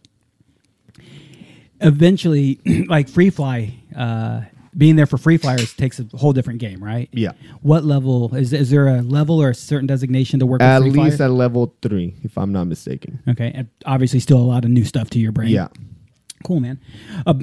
[1.81, 4.43] Eventually, like free fly, uh,
[4.77, 7.09] being there for free flyers takes a whole different game, right?
[7.13, 7.33] Yeah.
[7.61, 10.97] What level is is there a level or a certain designation to work At least
[10.97, 11.21] flyers?
[11.21, 13.23] at level three, if I'm not mistaken.
[13.29, 15.51] Okay, and obviously still a lot of new stuff to your brain.
[15.51, 15.69] Yeah.
[16.43, 16.81] cool, man.
[17.27, 17.35] Uh,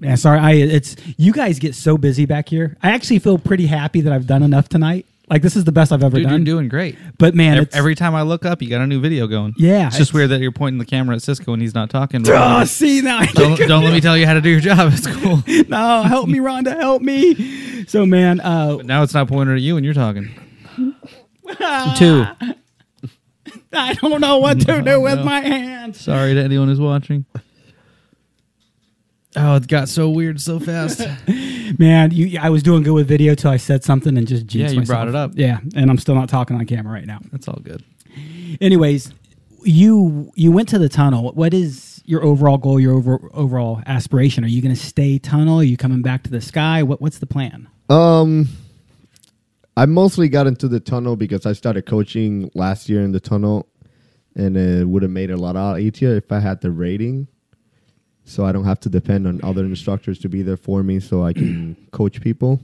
[0.00, 2.76] yeah, sorry, I it's you guys get so busy back here.
[2.82, 5.06] I actually feel pretty happy that I've done enough tonight.
[5.28, 6.98] Like this is the best I've ever Dude, you're doing great.
[7.16, 9.54] but man, Ev- it's, Every time I look up, you got a new video going.
[9.56, 11.88] Yeah, it's just it's- weird that you're pointing the camera at Cisco and he's not
[11.88, 12.24] talking.
[12.28, 13.22] Oh, see now.
[13.26, 14.92] don't, don't let me tell you how to do your job.
[14.92, 15.42] It's cool.
[15.68, 17.84] no, help me, Rhonda, help me.
[17.86, 20.34] So, man, uh, But now it's not pointed at you and you're talking.
[21.96, 22.24] Two.
[23.72, 25.24] I don't know what to do with no.
[25.24, 26.00] my hands.
[26.00, 27.24] Sorry to anyone who's watching.
[29.36, 31.00] Oh, it got so weird so fast.
[31.78, 34.74] Man, you, I was doing good with video till I said something and just jinxed
[34.74, 35.32] Yeah, you brought it up.
[35.34, 37.20] Yeah, and I'm still not talking on camera right now.
[37.30, 37.84] That's all good.
[38.60, 39.12] Anyways,
[39.62, 41.30] you you went to the tunnel.
[41.32, 42.80] What is your overall goal?
[42.80, 44.44] Your over, overall aspiration?
[44.44, 45.60] Are you going to stay tunnel?
[45.60, 46.82] Are you coming back to the sky?
[46.82, 47.68] What what's the plan?
[47.88, 48.48] Um,
[49.76, 53.68] I mostly got into the tunnel because I started coaching last year in the tunnel,
[54.34, 56.70] and it would have made it a lot out of easier if I had the
[56.70, 57.28] rating,
[58.30, 61.24] so I don't have to depend on other instructors to be there for me, so
[61.24, 62.60] I can coach people.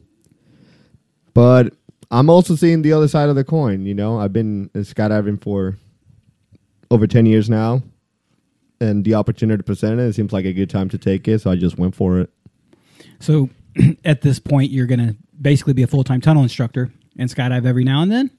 [1.35, 1.75] But
[2.11, 3.85] I'm also seeing the other side of the coin.
[3.85, 5.77] You know, I've been skydiving for
[6.91, 7.83] over ten years now,
[8.81, 11.57] and the opportunity presented it seems like a good time to take it, so I
[11.57, 12.31] just went for it.
[13.19, 13.51] So,
[14.05, 17.67] at this point, you're going to basically be a full time tunnel instructor and skydive
[17.67, 18.31] every now and then.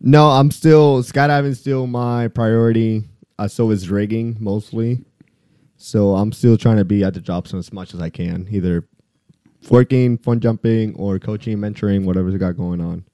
[0.00, 1.56] No, I'm still skydiving.
[1.56, 3.04] Still my priority.
[3.38, 5.04] Uh, so is rigging mostly.
[5.84, 8.88] So I'm still trying to be at the job as much as I can, either
[9.68, 13.04] working, fun jumping, or coaching, mentoring, whatever's got going on.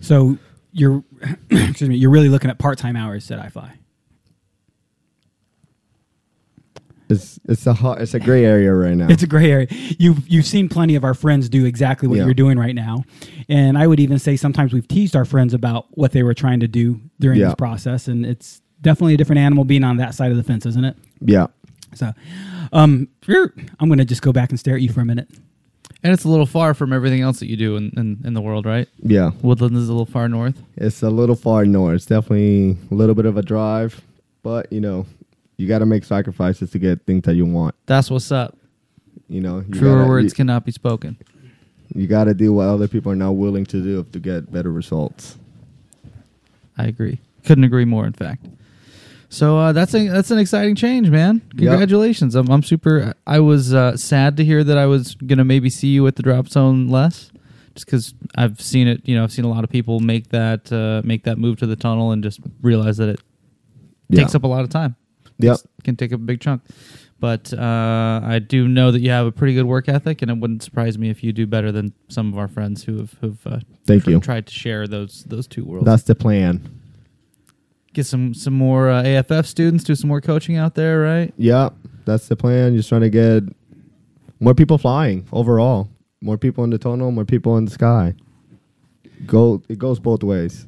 [0.00, 0.38] So
[0.72, 1.04] you're
[1.50, 3.70] excuse me, you're really looking at part time hours at iFly.
[7.08, 9.06] It's it's a hot, it's a gray area right now.
[9.10, 9.68] It's a gray area.
[9.70, 12.24] You've you've seen plenty of our friends do exactly what Yeah.
[12.24, 13.04] you're doing right now,
[13.48, 16.58] and I would even say sometimes we've teased our friends about what they were trying
[16.58, 17.46] to do during Yeah.
[17.46, 20.66] this process, and it's definitely a different animal being on that side of the fence,
[20.66, 20.96] isn't it?
[21.20, 21.46] yeah,
[21.94, 22.12] So,
[22.72, 25.28] um, I'm going to just go back and stare at you for a minute.
[26.02, 28.40] And it's a little far from everything else that you do in, in, in the
[28.40, 28.88] world, right?
[29.02, 29.30] yeah.
[29.42, 30.62] Woodland is a little far north.
[30.76, 31.96] It's a little far north.
[31.96, 34.00] It's definitely a little bit of a drive,
[34.44, 35.06] but you know,
[35.56, 37.74] you got to make sacrifices to get things that you want.
[37.86, 38.56] That's what's up.
[39.28, 41.16] You know, you Truer gotta, words You, cannot be spoken.
[41.94, 44.70] you got to do what other people are not willing to do to get better
[44.70, 45.36] results.
[46.76, 47.18] I agree.
[47.44, 48.06] Couldn't agree more.
[48.06, 48.46] In fact.
[49.30, 51.40] So uh, that's a, that's an exciting change, man.
[51.56, 52.34] Congratulations.
[52.34, 53.14] I'm, I'm super.
[53.26, 56.22] I was uh, sad to hear that I was gonna maybe see you at the
[56.22, 57.30] drop zone less,
[57.74, 59.06] just because I've seen it.
[59.06, 61.66] You know, I've seen a lot of people make that uh, make that move to
[61.66, 63.20] the tunnel and just realize that it
[64.08, 64.22] Yeah.
[64.22, 64.96] takes up a lot of time.
[65.40, 65.52] Yep.
[65.54, 66.62] It's- can take up a big chunk.
[67.20, 70.38] But uh, I do know that you have a pretty good work ethic, and it
[70.38, 73.46] wouldn't surprise me if you do better than some of our friends who have who've
[73.46, 74.20] uh, Thank you.
[74.20, 75.84] tried to share those those two worlds.
[75.84, 76.77] That's the plan.
[77.98, 81.34] Get some some more uh, AFF students, do some more coaching out there, right?
[81.36, 82.76] Yep, that's the plan.
[82.76, 83.42] Just trying to get
[84.38, 85.88] more people flying overall.
[86.20, 88.14] More people in the tunnel, more people in the sky.
[89.26, 89.64] Go.
[89.68, 90.64] It goes both ways.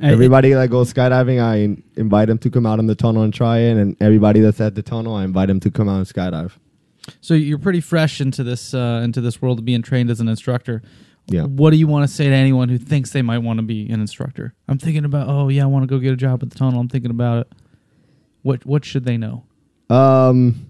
[0.00, 3.34] Everybody that goes skydiving, I in- invite them to come out in the tunnel and
[3.34, 6.06] try it, and everybody that's at the tunnel, I invite them to come out and
[6.06, 6.52] skydive.
[7.20, 10.28] So you're pretty fresh into this uh, into this world of being trained as an
[10.28, 10.80] instructor.
[11.26, 11.44] Yeah.
[11.44, 13.88] What do you want to say to anyone who thinks they might want to be
[13.88, 14.54] an instructor?
[14.68, 16.80] I'm thinking about, oh yeah, I want to go get a job at the tunnel.
[16.80, 17.52] I'm thinking about it.
[18.42, 19.44] What what should they know?
[19.88, 20.66] Um,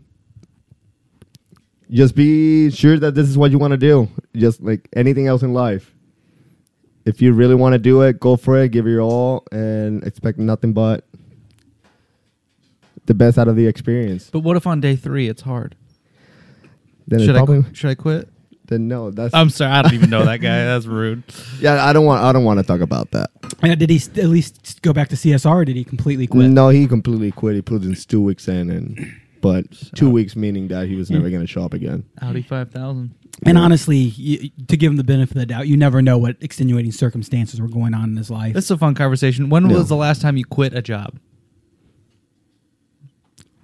[1.90, 4.08] just be sure that this is what you want to do.
[4.36, 5.94] Just like anything else in life.
[7.04, 8.70] If you really want to do it, go for it.
[8.70, 11.06] Give it your all, and expect nothing but
[13.06, 14.30] the best out of the experience.
[14.30, 15.74] But what if on day three it's hard?
[17.08, 18.28] Then should I probably qu- should I quit?
[18.72, 19.10] Then no.
[19.10, 20.64] That's I'm sorry, I don't even know that guy.
[20.64, 21.22] That's rude.
[21.60, 21.84] yeah.
[21.84, 22.22] I don't want.
[22.24, 23.30] I don't want to talk about that.
[23.62, 25.46] uh, did he st- at least go back to CSR?
[25.50, 26.48] or Did he completely quit?
[26.50, 27.54] No, he completely quit.
[27.54, 31.28] He put in two weeks in, and but two weeks meaning that he was never
[31.30, 32.04] going to show up again.
[32.20, 33.14] Audi five thousand.
[33.44, 36.36] And honestly, y to give him the benefit of the doubt, you never know what
[36.40, 38.54] extenuating circumstances were going on in his life.
[38.54, 39.48] This is a fun conversation.
[39.48, 39.76] When Yeah.
[39.78, 41.18] was the last time you quit a job?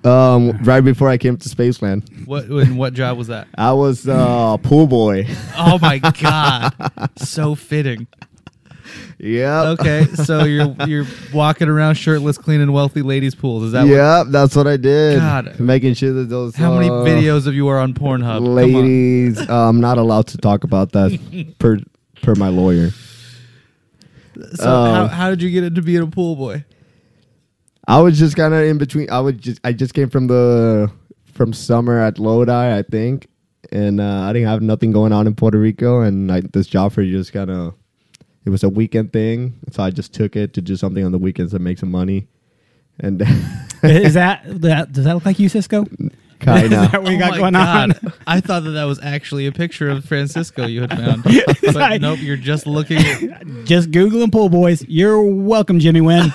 [0.04, 3.48] Um, right before I came to Spaceland, What and what job was that?
[3.56, 5.26] I was uh, pool boy.
[5.56, 6.72] Oh my god,
[7.16, 8.06] so fitting.
[9.18, 9.70] Yeah.
[9.70, 13.64] Okay, so you're you're walking around shirtless, cleaning wealthy ladies' pools.
[13.64, 13.90] Is that what?
[13.90, 15.18] Yeah, that's what I did.
[15.18, 15.58] God.
[15.58, 18.38] Making sure that those How many uh, videos of you are on Pornhub?
[18.38, 18.54] Come on.
[18.54, 19.40] ladies.
[19.50, 21.78] uh, I'm not allowed to talk about that per
[22.22, 22.90] per my lawyer.
[24.54, 26.64] So how, Um, how did you get into being a pool boy?
[27.88, 29.08] I was just kind of in between.
[29.10, 30.92] I would just I just came from the
[31.32, 33.28] from summer at Lodi, I think,
[33.72, 36.92] and uh, I didn't have nothing going on in Puerto Rico, and I, this job
[36.92, 37.74] for you just kind of
[38.44, 41.18] it was a weekend thing, so I just took it to do something on the
[41.18, 42.28] weekends to make some money,
[42.98, 43.22] and
[43.82, 44.92] is that that?
[44.92, 45.86] Does that look like you, Cisco?
[46.40, 47.02] Kind Is that of.
[47.02, 47.98] what you oh got my going god!
[48.04, 48.12] on?
[48.26, 52.00] I thought that that was actually a picture of Francisco you had found, I- but
[52.00, 52.18] nope.
[52.20, 52.98] You're just looking.
[52.98, 54.82] At, Just googling pool boys.
[54.88, 56.32] You're welcome, Jimmy Wynn.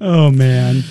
[0.00, 0.82] oh man.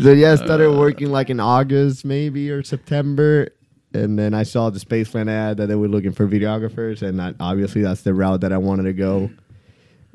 [0.00, 3.48] So yeah, I started working like in August maybe or September,
[3.94, 7.34] and then I saw the Spaceland ad that they were looking for videographers, and I,
[7.40, 9.30] obviously that's the route that I wanted to go.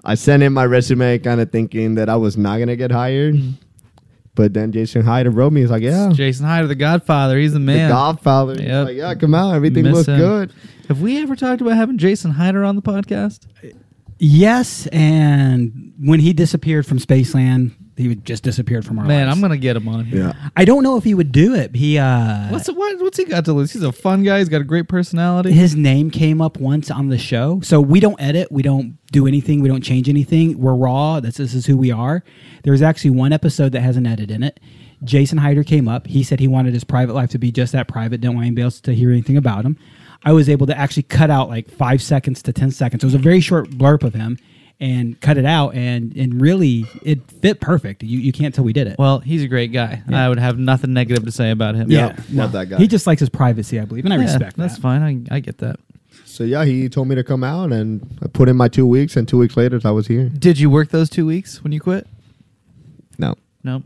[0.05, 3.35] I sent in my resume, kind of thinking that I was not gonna get hired,
[4.35, 5.61] but then Jason Hyder wrote me.
[5.61, 7.37] He's like, "Yeah, Jason Hyder, the Godfather.
[7.37, 7.89] He's the the man.
[7.89, 8.85] Godfather." He's Yep.
[8.87, 10.17] like, "Yeah, come out, everything Miss looks him.
[10.17, 10.53] good."
[10.89, 13.41] Have we ever talked about having Jason Hyder on the podcast?
[14.19, 19.35] Yes, and when he disappeared from Spaceland, he would just disappeared from our Man, lives.
[19.37, 20.19] I'm gonna get him on here.
[20.35, 21.75] Yeah, I don't know if he would do it.
[21.75, 23.71] He uh What's what, what's he got to lose?
[23.73, 24.39] He's a fun guy.
[24.39, 25.51] He's got a great personality.
[25.51, 27.59] his name came up once on the show.
[27.63, 30.59] So we don't edit, we don't do anything, we don't change anything.
[30.59, 31.21] We're raw.
[31.21, 32.23] That's this is who we are.
[32.63, 34.59] There's actually one episode that has an edit in it.
[35.03, 36.07] Jason Hyder came up.
[36.07, 38.19] He said he wanted his private life to be just that private.
[38.21, 39.77] Didn't want anybody else to hear anything about him.
[40.25, 43.03] I was able to actually cut out like five seconds to ten seconds.
[43.03, 44.37] It was a very short blurb of him
[44.79, 48.03] and cut it out and and really it fit perfect.
[48.03, 48.97] You you can't tell we did it.
[48.97, 50.01] Well, he's a great guy.
[50.11, 51.91] I would have nothing negative to say about him.
[51.91, 52.15] Yeah.
[52.31, 52.77] not that guy.
[52.77, 54.81] He just likes his privacy, I believe, and I Yeah, respect That's that.
[54.81, 55.27] fine.
[55.29, 55.79] I, I get that.
[56.33, 59.15] So yeah, he told me to come out, and I put in my two weeks,
[59.15, 60.29] and two weeks later, I was here.
[60.29, 62.07] Did you work those two weeks when you quit?
[63.19, 63.83] No, Nope.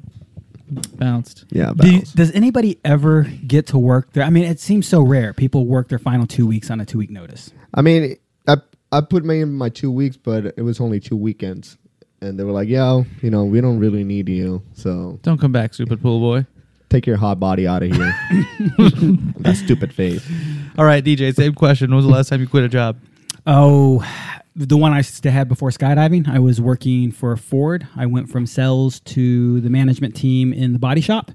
[0.97, 1.45] Bounced.
[1.49, 4.23] yeah, Do you- does anybody ever get to work there?
[4.23, 5.31] I mean, it seems so rare.
[5.33, 7.51] People work their final two weeks on a two week notice.
[7.73, 8.15] I mean,
[8.47, 8.57] I
[8.91, 11.77] I put me in my two weeks, but it was only two weekends,
[12.21, 15.51] and they were like, "Yo, you know, we don't really need you, so Don't come
[15.53, 16.45] back, stupid pool boy.
[16.89, 18.15] Take your hot body out of here."
[19.39, 20.25] that stupid face.
[20.77, 21.89] All right, DJ, same question.
[21.89, 22.97] When was the last time you quit a job?
[23.45, 24.05] Oh,
[24.55, 27.87] the one I st- had before skydiving, I was working for Ford.
[27.95, 31.31] I went from sales to the management team in the body shop.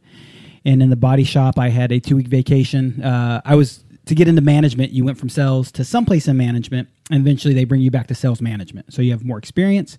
[0.65, 3.03] And in the body shop, I had a two week vacation.
[3.03, 6.89] Uh, I was to get into management, you went from sales to someplace in management,
[7.11, 8.93] and eventually they bring you back to sales management.
[8.93, 9.97] So you have more experience.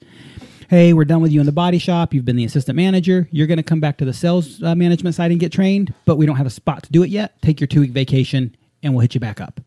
[0.69, 2.13] Hey, we're done with you in the body shop.
[2.13, 3.27] You've been the assistant manager.
[3.31, 6.17] You're going to come back to the sales uh, management side and get trained, but
[6.17, 7.41] we don't have a spot to do it yet.
[7.41, 9.59] Take your two week vacation and we'll hit you back up.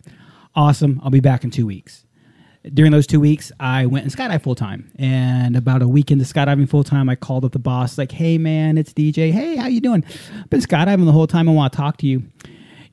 [0.54, 1.00] Awesome.
[1.02, 2.04] I'll be back in two weeks.
[2.74, 4.90] During those two weeks, I went and skydived full time.
[4.98, 8.38] And about a week into skydiving full time, I called up the boss, like, "Hey,
[8.38, 9.30] man, it's DJ.
[9.30, 10.04] Hey, how you doing?
[10.50, 11.48] Been skydiving the whole time.
[11.48, 12.24] I want to talk to you.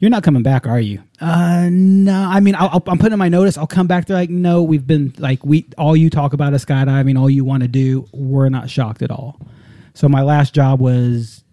[0.03, 1.01] You're not coming back, are you?
[1.21, 2.27] Uh, no.
[2.29, 3.57] I mean, I'll, I'll, I'm putting in my notice.
[3.57, 4.05] I'll come back.
[4.05, 4.61] They're like, no.
[4.61, 7.17] We've been like, we all you talk about is skydiving.
[7.17, 8.05] All you want to do.
[8.11, 9.39] We're not shocked at all.
[9.93, 11.45] So my last job was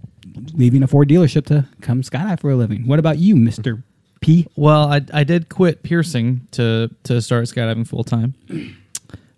[0.52, 2.88] leaving a Ford dealership to come skydive for a living.
[2.88, 3.84] What about you, Mister
[4.20, 4.48] P?
[4.56, 8.34] Well, I, I did quit piercing to to start skydiving full time,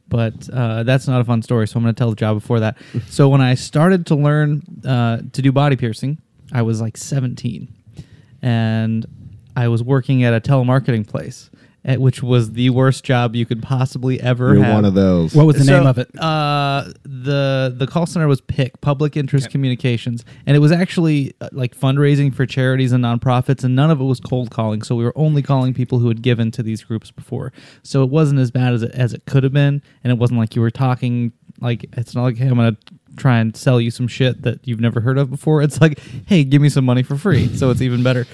[0.08, 1.68] but uh, that's not a fun story.
[1.68, 2.78] So I'm going to tell the job before that.
[3.10, 6.16] So when I started to learn uh, to do body piercing,
[6.50, 7.68] I was like 17,
[8.42, 9.06] and
[9.56, 11.50] I was working at a telemarketing place,
[11.84, 14.74] at, which was the worst job you could possibly ever You're have.
[14.74, 15.34] one of those.
[15.34, 16.08] What was the So, name of it?
[16.18, 21.48] Uh, the the call center was PIC, Public Interest Communications, and it was actually uh,
[21.52, 24.82] like fundraising for charities and nonprofits, and none of it was cold calling.
[24.82, 27.52] So we were only calling people who had given to these groups before.
[27.82, 30.38] So it wasn't as bad as it as it could have been, and it wasn't
[30.40, 32.76] like you were talking like it's not like hey, I'm gonna
[33.16, 35.62] try and sell you some shit that you've never heard of before.
[35.62, 37.54] It's like hey, give me some money for free.
[37.56, 38.26] So it's even better.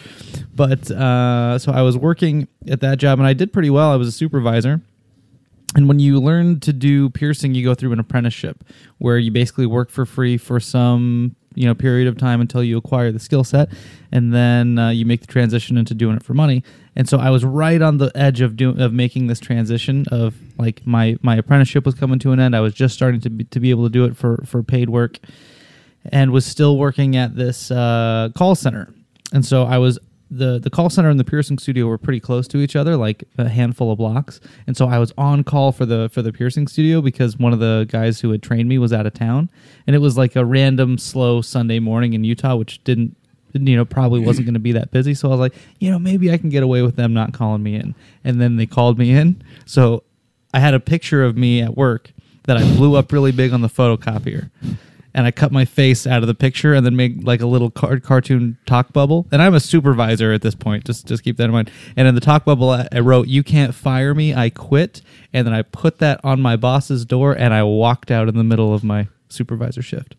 [0.55, 3.91] But uh, so I was working at that job, and I did pretty well.
[3.91, 4.81] I was a supervisor.
[5.77, 8.65] And when you learn to do piercing, you go through an apprenticeship
[8.97, 12.79] where you basically work for free for some you know period of time until you
[12.79, 13.69] acquire the skill set,
[14.11, 16.63] and then uh, you make the transition into doing it for money.
[16.99, 20.35] And so I was right on the edge of doing of making this transition of
[20.59, 22.57] like my my apprenticeship was coming to an end.
[22.57, 24.91] I was just starting to be, to be able to do it for for paid
[24.91, 25.21] work,
[26.07, 28.93] and was still working at this uh, call center.
[29.33, 32.49] And so I was the the call center and the piercing studio were pretty close
[32.49, 34.41] to each other, like a handful of blocks.
[34.67, 37.61] And so I was on call for the for the piercing studio because one of
[37.61, 39.51] the guys who had trained me was out of town,
[39.87, 43.17] and it was like a random slow Sunday morning in Utah, which didn't
[43.67, 44.51] you know probably wasn't mm-hmm.
[44.51, 45.15] going to be that busy.
[45.15, 47.63] So I was like, you know, maybe I can get away with them not calling
[47.63, 47.95] me in.
[48.25, 50.05] And then they called me in, so
[50.53, 52.13] I had a picture of me at work
[52.49, 54.51] that I blew up really big on the photocopier.
[55.15, 57.71] And I cut my face out of the picture and then made like a little
[57.71, 59.27] car- cartoon talk bubble.
[59.33, 60.85] And I'm a supervisor at this point.
[60.85, 61.71] Just just keep that in mind.
[61.97, 64.35] And in the talk bubble, I, I wrote, "You can't fire me.
[64.35, 68.29] I quit." And then I put that on my boss's door and I walked out
[68.29, 70.15] in the middle of my supervisor shift.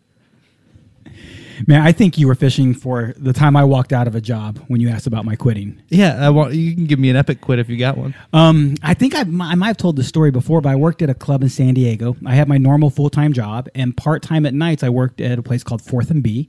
[1.66, 4.58] Man, I think you were fishing for the time I walked out of a job
[4.68, 5.80] when you asked about my quitting.
[5.88, 8.14] Yeah, I want you can give me an epic quit if you got one.
[8.32, 11.10] Um, I think I, I might have told the story before, but I worked at
[11.10, 12.16] a club in San Diego.
[12.26, 15.38] I had my normal full time job, and part time at nights I worked at
[15.38, 16.48] a place called Fourth and B.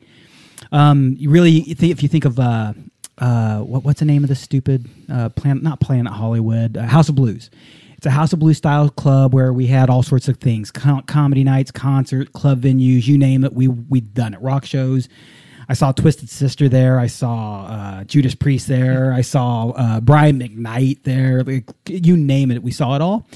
[0.72, 2.74] Um, you really, if you think of uh,
[3.18, 5.64] uh, what, what's the name of the stupid uh, planet?
[5.64, 7.50] Not Planet Hollywood, uh, House of Blues.
[8.02, 11.04] It's a House of Blues style club where we had all sorts of things: com-
[11.04, 13.54] comedy nights, concert, club venues, you name it.
[13.54, 14.42] We we'd done it.
[14.42, 15.08] Rock shows.
[15.70, 16.98] I saw Twisted Sister there.
[16.98, 19.14] I saw uh, Judas Priest there.
[19.14, 21.44] I saw uh, Brian McKnight there.
[21.44, 23.28] Like, you name it, we saw it all.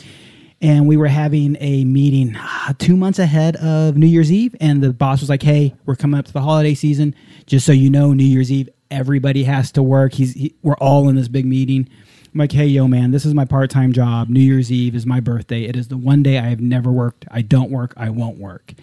[0.64, 4.56] And we were having a meeting uh, two months ahead of New Year's Eve.
[4.60, 7.14] And the boss was like, "Hey, we're coming up to the holiday season.
[7.46, 10.14] Just so you know, New Year's Eve, everybody has to work.
[10.14, 11.88] He's he, we're all in this big meeting."
[12.36, 14.28] I'm like, hey, yo, man, this is my part time job.
[14.28, 15.64] New Year's Eve is my birthday.
[15.64, 17.24] It is the one day I have never worked.
[17.32, 17.94] I don't work.
[17.96, 18.74] I won't work.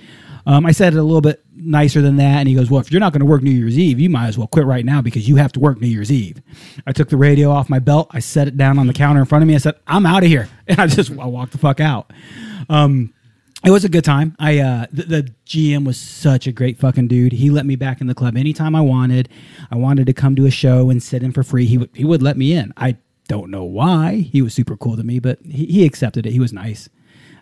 [0.46, 2.38] Um, I said it a little bit nicer than that.
[2.38, 4.28] And he goes, well, if you're not going to work New Year's Eve, you might
[4.28, 6.40] as well quit right now because you have to work New Year's Eve.
[6.86, 8.08] I took the radio off my belt.
[8.12, 9.54] I set it down on the counter in front of me.
[9.54, 10.48] I said, I'm out of here.
[10.66, 12.10] And I just I walked the fuck out.
[12.70, 13.12] Um,
[13.66, 14.34] it was a good time.
[14.38, 17.32] I uh, the, the GM was such a great fucking dude.
[17.32, 19.28] He let me back in the club anytime I wanted.
[19.70, 21.66] I wanted to come to a show and sit in for free.
[21.66, 22.72] He would he would let me in.
[22.76, 22.96] I
[23.32, 24.16] don't know why.
[24.16, 26.32] He was super cool to me, but he, he accepted it.
[26.32, 26.90] He was nice.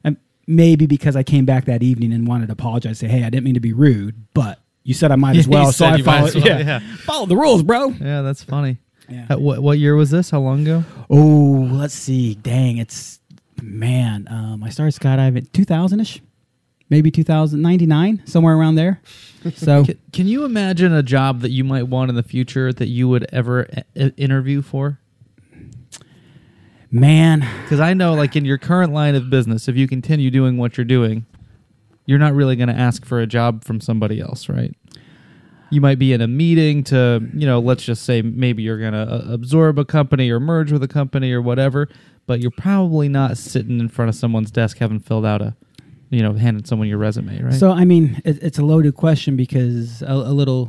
[0.04, 3.30] And maybe because I came back that evening and wanted to apologize, say, "Hey, I
[3.30, 6.34] didn't mean to be rude, but you said I might as well, so I followed.
[6.36, 6.96] well, yeah, yeah.
[6.98, 8.78] follow the rules, bro." Yeah, that's funny.
[9.08, 9.26] Yeah.
[9.30, 10.30] Uh, what what year was this?
[10.30, 10.84] How long ago?
[11.10, 12.36] Oh, let's see.
[12.36, 13.18] Dang, it's
[13.60, 14.28] man.
[14.30, 16.22] Um, I started skydiving 2000 ish,
[16.88, 19.00] maybe 2099, somewhere around there.
[19.56, 22.88] So Can, can you imagine a job that you might want in the future that
[22.88, 23.66] you would ever
[23.98, 24.99] uh, interview for?
[26.90, 30.56] Man, Because I know, like in your current line of business, if you continue doing
[30.56, 31.26] what you're doing,
[32.06, 34.74] you're not really going to ask for a job from somebody else, right?
[35.70, 38.92] You might be in a meeting to, you know, let's just say maybe you're going
[38.92, 41.88] to uh, absorb a company or merge with a company or whatever,
[42.26, 45.54] but you're probably not sitting in front of someone's desk having filled out a,
[46.10, 47.54] you know, handed someone your resume, right?
[47.54, 50.68] So I mean, it, it's a loaded question because a, a little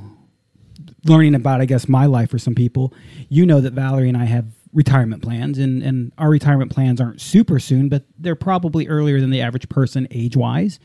[1.06, 2.94] learning about, I guess, my life for some people.
[3.30, 7.22] You know that Valerie and I have retirement plans, and and our retirement plans aren't
[7.22, 10.80] super soon, but they're probably earlier than the average person age wise.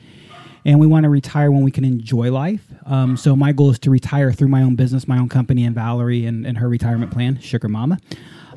[0.67, 2.65] and we want to retire when we can enjoy life.
[2.87, 5.75] Um, so my goal is to retire through my own business, my own company, and
[5.77, 7.99] Valerie and, and her retirement plan, Sugar Mama.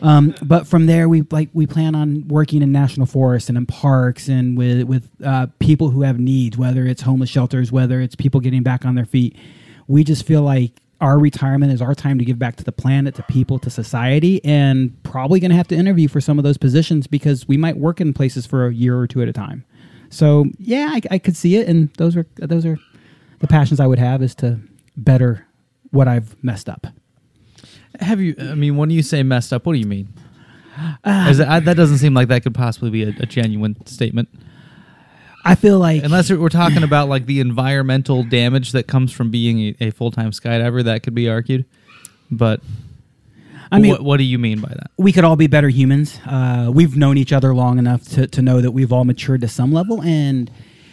[0.01, 3.65] Um, but from there, we like we plan on working in national forests and in
[3.67, 8.15] parks and with with uh, people who have needs, whether it's homeless shelters, whether it's
[8.15, 9.35] people getting back on their feet.
[9.87, 13.15] We just feel like our retirement is our time to give back to the planet,
[13.15, 16.57] to people, to society, and probably going to have to interview for some of those
[16.57, 19.63] positions because we might work in places for a year or two at a time.
[20.09, 22.77] So yeah, I, I could see it, and those are those are
[23.39, 24.59] the passions I would have is to
[24.97, 25.45] better
[25.91, 26.87] what I've messed up.
[27.99, 28.35] Have you?
[28.39, 30.13] I mean, when you say messed up, what do you mean?
[31.03, 34.29] Uh, it, I, that doesn't seem like that could possibly be a, a genuine statement,
[35.49, 39.59] I feel like unless we're talking about like the environmental damage that comes from being
[39.59, 40.83] a, a full time skydiver.
[40.83, 41.65] That could be argued,
[42.29, 42.61] but
[43.71, 44.91] I mean, what, what do you mean by that?
[44.97, 46.19] we could all be better humans.
[46.23, 49.47] Uh, we've known each other long enough to, to know that we've all matured to
[49.47, 50.03] some level.
[50.03, 50.51] And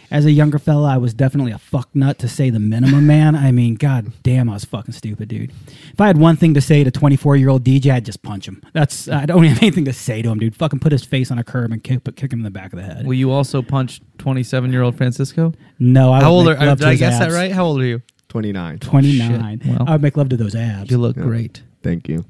[0.09, 3.35] as a younger fella, I was definitely a fuck nut to say the minimum, man.
[3.35, 5.51] I mean, god damn, I was fucking stupid, dude.
[5.91, 8.47] If I had one thing to say to 24 year old DJ, I'd just punch
[8.47, 8.61] him.
[8.73, 10.55] That's I don't have anything to say to him, dude.
[10.55, 12.77] Fucking put his face on a curb and kick, kick him in the back of
[12.77, 13.05] the head.
[13.05, 15.53] Will you also punch twenty seven year old Francisco?
[15.79, 16.55] no, I How old are?
[16.55, 17.51] love Did I his guess that right?
[17.51, 18.01] How old are you?
[18.29, 18.79] 29.
[18.79, 19.59] 29.
[19.61, 19.67] Shit.
[19.69, 19.85] Well.
[19.87, 20.91] I would make love to those abs.
[20.91, 21.23] You look Yeah.
[21.23, 21.63] great.
[21.81, 22.25] Thank you.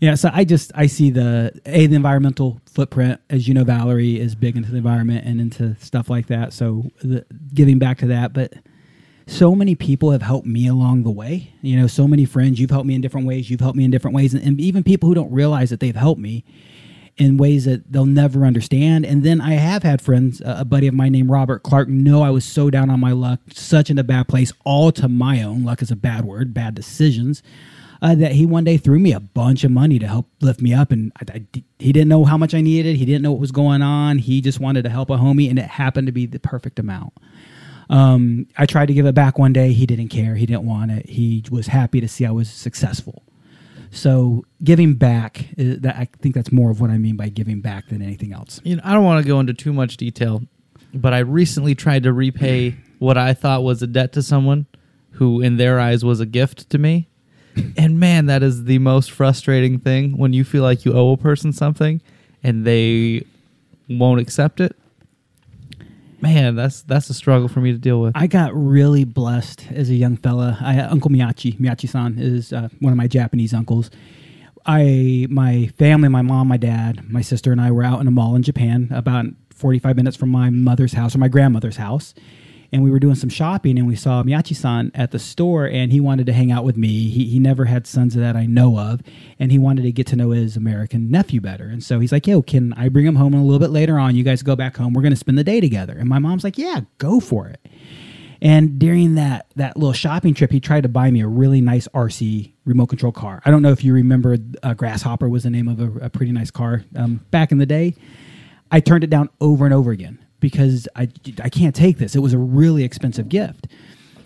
[0.00, 3.20] Yeah, so I just I see the a the environmental footprint.
[3.30, 6.52] As you know, Valerie is big into the environment and into stuff like that.
[6.52, 8.54] So the, giving back to that, but
[9.26, 11.52] so many people have helped me along the way.
[11.62, 12.58] You know, so many friends.
[12.58, 13.50] You've helped me in different ways.
[13.50, 15.94] You've helped me in different ways, and, and even people who don't realize that they've
[15.94, 16.44] helped me
[17.18, 19.04] in ways that they'll never understand.
[19.04, 22.30] And then I have had friends, a buddy of mine named Robert Clark, know I
[22.30, 25.62] was so down on my luck, such in a bad place, all to my own
[25.62, 27.42] luck is a bad word, bad decisions.
[28.02, 30.74] Uh, that he one day threw me a bunch of money to help lift me
[30.74, 32.96] up, and I, I- he didn't know how much I needed.
[32.96, 34.18] He didn't know what was going on.
[34.18, 37.12] He just wanted to help a homie, and it happened to be the perfect amount.
[37.90, 39.72] Um, I tried to give it back one day.
[39.72, 40.34] He didn't care.
[40.34, 41.08] He didn't want it.
[41.08, 43.22] He was happy to see I was successful.
[43.90, 47.60] So giving back, is, that I think that's more of what I mean by giving
[47.60, 48.60] back than anything else.
[48.64, 50.42] You know, I don't want to go into too much detail,
[50.94, 54.66] but I recently tried to repay what I thought was a debt to someone
[55.12, 57.08] who, in their eyes, was a gift to me.
[57.76, 61.16] And man, that is the most frustrating thing when you feel like you owe a
[61.16, 62.00] person something
[62.42, 63.24] and they
[63.88, 64.76] won't accept it.
[66.20, 68.12] Man, that's that's a struggle for me to deal with.
[68.14, 70.56] I got really blessed as a young fella.
[70.60, 73.90] I Uncle Miyachi, Miyachi-san is uh, one of my Japanese uncles.
[74.64, 78.12] I my family, my mom, my dad, my sister, and I were out in a
[78.12, 82.14] mall in Japan, about 45 minutes from my mother's house or my grandmother's house.
[82.72, 86.00] And we were doing some shopping, and we saw Miyachi-san at the store, and he
[86.00, 87.10] wanted to hang out with me.
[87.10, 89.02] He, he never had sons that I know of,
[89.38, 91.64] and he wanted to get to know his American nephew better.
[91.64, 94.16] And so he's like, "Yo, can I bring him home a little bit later on?
[94.16, 94.94] You guys go back home.
[94.94, 97.60] We're going to spend the day together." And my mom's like, "Yeah, go for it."
[98.42, 101.86] And during that that little shopping trip, he tried to buy me a really nice
[101.88, 103.40] RC remote control car.
[103.44, 106.32] I don't know if you remember, uh, Grasshopper was the name of a, a pretty
[106.32, 107.94] nice car um, back in the day.
[108.70, 111.08] I turned it down over and over again because I
[111.42, 112.14] I can't take this.
[112.14, 113.68] It was a really expensive gift.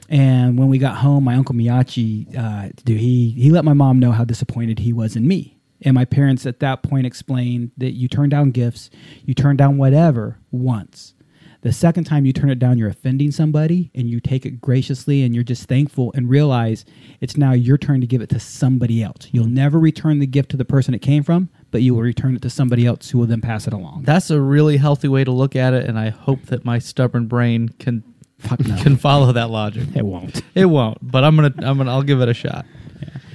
[0.08, 4.00] And when we got home, my uncle Miyachi, uh, dude, he he let my mom
[4.00, 5.58] know how disappointed he was in me.
[5.82, 8.90] And my parents at that point explained that you turn down gifts,
[9.24, 11.12] you turn down whatever once.
[11.60, 15.22] The second time you turn it down, you're offending somebody and you take it graciously
[15.22, 16.84] and you're just thankful and realize
[17.20, 19.28] it's now your turn to give it to somebody else.
[19.32, 22.36] You'll never return the gift to the person it came from, but you will return
[22.36, 24.02] it to somebody else who will then pass it along.
[24.04, 27.26] That's a really healthy way to look at it, and I hope that my stubborn
[27.26, 28.02] brain can
[28.38, 28.76] Fuck no.
[28.82, 29.88] can follow that logic.
[29.94, 30.42] it won't.
[30.54, 32.64] It won't, but I'm gonna I'm gonna I'll give it a shot.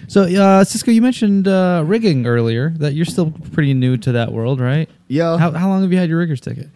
[0.08, 2.72] So, uh, Cisco, you mentioned uh, rigging earlier.
[2.72, 4.90] That you're still pretty new to that world, right?
[5.08, 5.38] Yeah.
[5.38, 6.68] How, how long have you had your riggers ticket?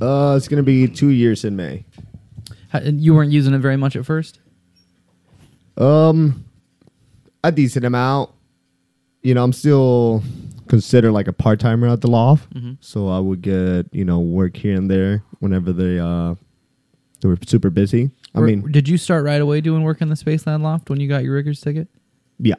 [0.00, 1.84] Uh, it's gonna be two years in May.
[2.70, 4.40] How, and you weren't using it very much at first.
[5.76, 6.44] Um,
[7.44, 8.30] a decent amount.
[9.22, 10.22] You know, I'm still
[10.72, 12.48] considered like a part timer at the loft,
[12.80, 16.34] so I would get you know work here and there whenever they uh
[17.20, 18.10] they were super busy.
[18.34, 21.08] I mean, did you start right away doing work in the Spaceland loft when you
[21.10, 21.88] got your riggers ticket?
[22.38, 22.54] yeah.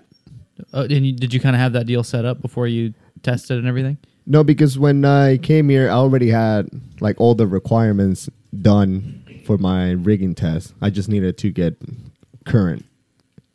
[0.71, 2.93] Uh, and you, did you kind of have that deal set up before you
[3.23, 3.97] tested and everything?
[4.27, 8.29] No, because when I came here, I already had like all the requirements
[8.61, 10.75] done for my rigging test.
[10.83, 11.75] I just needed to get
[12.45, 12.85] current.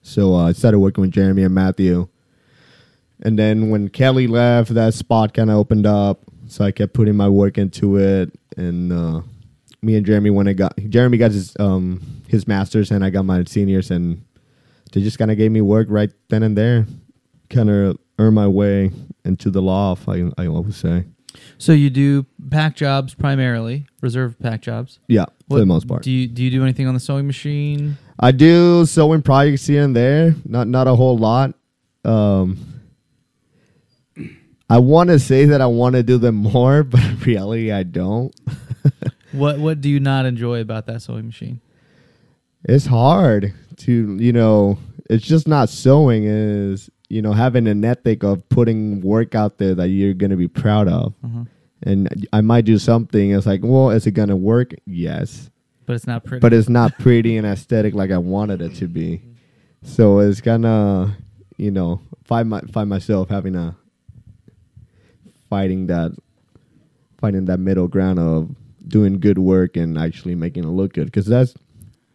[0.03, 2.09] So uh, I started working with Jeremy and Matthew.
[3.23, 6.21] And then when Kelly left, that spot kind of opened up.
[6.47, 8.33] So I kept putting my work into it.
[8.57, 9.23] And uh,
[9.83, 13.25] me and Jeremy, when I got Jeremy got his um, his masters, and I got
[13.25, 14.25] my seniors, and
[14.93, 16.87] they just kind of gave me work right then and there.
[17.51, 18.91] Kind of earn my way
[19.25, 20.09] into the loft.
[20.09, 21.05] I I always say.
[21.59, 24.99] So you do pack jobs primarily, reserve pack jobs.
[25.09, 26.03] Yeah, for What- the most part.
[26.03, 27.97] Do you do you do anything on the sewing machine?
[28.19, 31.55] I do sewing projects here and there, not not a whole lot.
[32.05, 32.59] Um,
[34.71, 37.83] I want to say that I want to do them more, but in reality, I
[37.83, 38.35] don't.
[39.33, 41.61] What what do you not enjoy about that sewing machine?
[42.65, 44.79] It's hard to, you know,
[45.11, 46.25] it's just not sewing.
[46.25, 50.49] Is you know having an ethic of putting work out there that you're gonna be
[50.49, 51.15] proud of.
[51.23, 51.45] Uh-huh.
[51.83, 53.33] And I might do something.
[53.33, 54.73] It's like, well, is it gonna work?
[54.87, 55.51] Yes.
[55.87, 56.41] But it's not pretty.
[56.41, 59.23] but it's not pretty and aesthetic like I wanted it to be.
[59.83, 61.17] So it's gonna,
[61.57, 63.77] you know, find my find myself having a
[65.49, 66.13] fighting that
[67.19, 68.55] finding that middle ground of
[68.87, 71.55] doing good work and actually making it look good because that's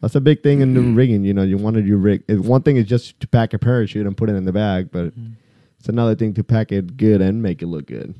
[0.01, 0.95] that's a big thing in the mm-hmm.
[0.95, 1.23] rigging.
[1.23, 2.23] You know, you want to do rig.
[2.29, 5.17] One thing is just to pack a parachute and put it in the bag, but
[5.17, 5.33] mm-hmm.
[5.79, 8.13] it's another thing to pack it good and make it look good.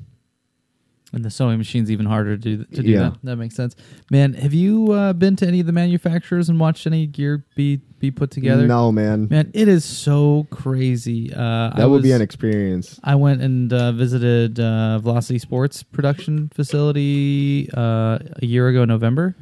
[1.14, 3.00] And the sewing machine's even harder to do to do Yeah.
[3.00, 3.18] that.
[3.24, 3.76] That makes sense.
[4.12, 7.78] Man, have you uh, been to any of the manufacturers and watched any gear be
[8.00, 8.68] be put together?
[8.68, 11.32] No, man, Man, it is so crazy.
[11.34, 13.00] Uh, that I would be an experience.
[13.04, 19.36] I went and uh, visited uh, Velocity Sports production facility uh, a year ago, November.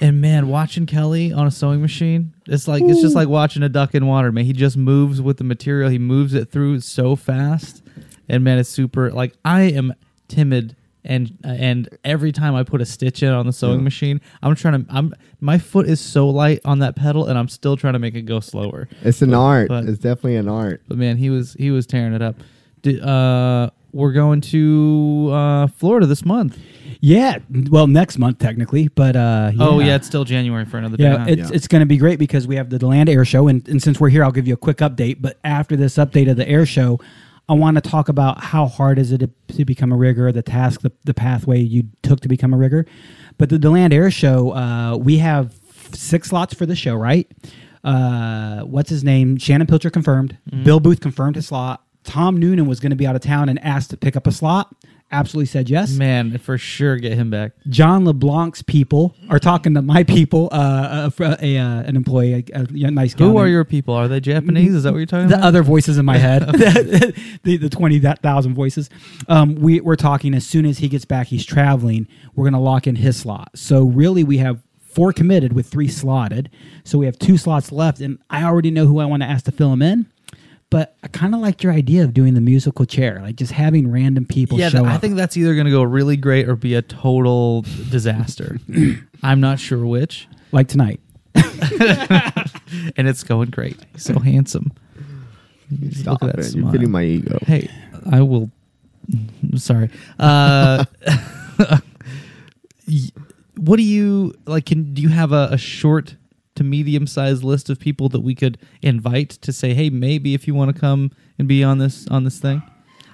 [0.00, 3.68] And man, watching Kelly on a sewing machine, it's like it's just like watching a
[3.68, 4.30] duck in water.
[4.32, 5.90] Man, he just moves with the material.
[5.90, 7.82] He moves it through so fast,
[8.28, 9.10] and man, it's super.
[9.10, 9.92] Like I am
[10.30, 10.74] timid,
[11.04, 13.84] and and every time I put a stitch in on the sewing Yeah.
[13.84, 14.92] machine, I'm trying to.
[14.94, 18.14] I'm my foot is so light on that pedal, and I'm still trying to make
[18.14, 18.88] it go slower.
[19.02, 19.68] It's an But- art.
[19.68, 20.82] but- it's definitely an art.
[20.88, 22.36] But man, he was he was tearing it up.
[22.82, 26.56] Di- uh, we're going to uh, Florida this month.
[27.00, 27.38] Yeah,
[27.70, 31.04] well, next month technically, but uh, Oh yeah, it's still January for another day.
[31.04, 31.24] Yeah, huh?
[31.28, 31.56] it's Yeah.
[31.56, 33.98] it's going to be great because we have the Land Air Show, and, and since
[33.98, 35.16] we're here, I'll give you a quick update.
[35.20, 37.00] But after this update of the air show,
[37.50, 40.82] I want to talk about how hard is it to, become a rigger, the task,
[40.82, 42.86] the, the pathway you took to become a rigger.
[43.38, 45.52] But the Deland Air Show, uh, we have
[45.92, 47.28] six slots for the show, right?
[47.82, 49.36] Uh, what's his name?
[49.36, 50.38] Shannon Pilcher confirmed.
[50.48, 50.62] Mm-hmm.
[50.62, 51.82] Bill Booth confirmed his slot.
[52.04, 54.32] Tom Noonan was going to be out of town and asked to pick up a
[54.32, 54.72] slot.
[55.12, 55.92] Absolutely said yes.
[55.92, 57.52] man, for sure get him back.
[57.68, 62.44] John LeBlanc's people are talking to my people, uh, uh, fr- a, uh, an employee,
[62.54, 63.92] a, a nice gal Who are your people?
[63.94, 64.74] Are they Japanese?
[64.74, 65.46] Is that what you're talking the about?
[65.46, 66.42] other voices in my head,
[67.42, 68.88] the, the 20,000 voices.
[69.26, 72.06] Um, we, we're talking as soon as he gets back, he's traveling,
[72.36, 73.50] we're going to lock in his slot.
[73.56, 76.50] So really, we have four committed with three slotted.
[76.84, 79.44] So we have two slots left, and I already know who I want to ask
[79.46, 80.06] to fill him in.
[80.70, 83.90] But I kind of liked your idea of doing the musical chair, like just having
[83.90, 85.00] random people yeah, show th- I up.
[85.00, 88.56] think that's either going to go really great or be a total disaster.
[89.22, 91.00] I'm not sure which, like tonight.
[91.34, 93.76] and it's going great.
[93.92, 94.72] He's so handsome.
[95.92, 96.54] Stop Look at that it.
[96.54, 96.72] You're smile.
[96.72, 97.38] feeding my ego.
[97.42, 97.68] Hey,
[98.10, 98.50] I will.
[99.12, 99.90] I'm sorry.
[100.18, 100.84] Uh,
[102.88, 103.10] y-
[103.56, 104.66] what do you like?
[104.66, 106.14] Can do you have a, a short
[106.60, 110.46] to medium sized list of people that we could invite to say, hey, maybe if
[110.46, 112.62] you want to come and be on this on this thing?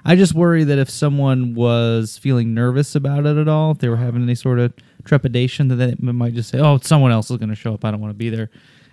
[0.03, 3.87] I just worry that if someone was feeling nervous about it at all, if they
[3.87, 4.73] were having any sort of
[5.05, 7.85] trepidation, that they might just say, "Oh, someone else is going to show up.
[7.85, 8.49] I don't want to be there,"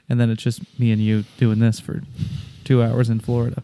[0.09, 2.05] and then it's just me and you doing this for
[2.62, 3.61] two hours in Florida.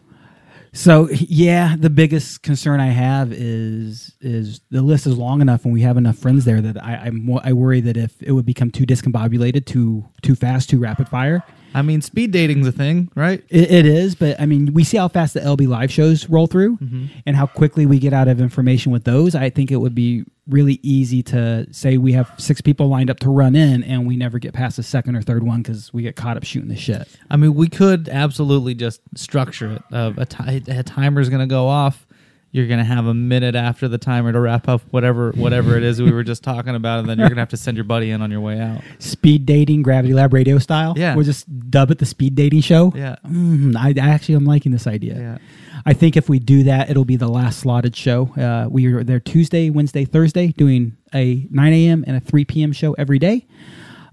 [0.73, 5.73] So yeah, the biggest concern I have is is the list is long enough and
[5.73, 8.71] we have enough friends there that I I'm, I worry that if it would become
[8.71, 11.43] too discombobulated, too too fast, too rapid fire.
[11.73, 13.43] I mean, speed dating's a thing, right?
[13.49, 16.47] It, it is, but I mean, we see how fast the LB live shows roll
[16.47, 17.05] through mm-hmm.
[17.25, 19.35] and how quickly we get out of information with those.
[19.35, 23.19] I think it would be really easy to say we have six people lined up
[23.19, 26.01] to run in and we never get past the second or third one because we
[26.01, 27.07] get caught up shooting the shit.
[27.29, 29.83] I mean, we could absolutely just structure it.
[29.91, 32.05] Of a, ti- a timer's going to go off.
[32.51, 35.83] You're going to have a minute after the timer to wrap up whatever whatever it
[35.83, 37.85] is we were just talking about, and then you're going to have to send your
[37.85, 38.81] buddy in on your way out.
[38.99, 40.93] Speed dating, Gravity Lab radio style.
[40.97, 41.15] Yeah.
[41.15, 42.91] We'll just dub it the speed dating show.
[42.93, 43.15] Yeah.
[43.25, 45.17] Mm, I, I actually am liking this idea.
[45.17, 45.37] Yeah.
[45.85, 48.33] I think if we do that, it'll be the last slotted show.
[48.37, 52.03] Uh, we are there Tuesday, Wednesday, Thursday, doing a 9 a.m.
[52.05, 52.71] and a 3 p.m.
[52.71, 53.47] show every day.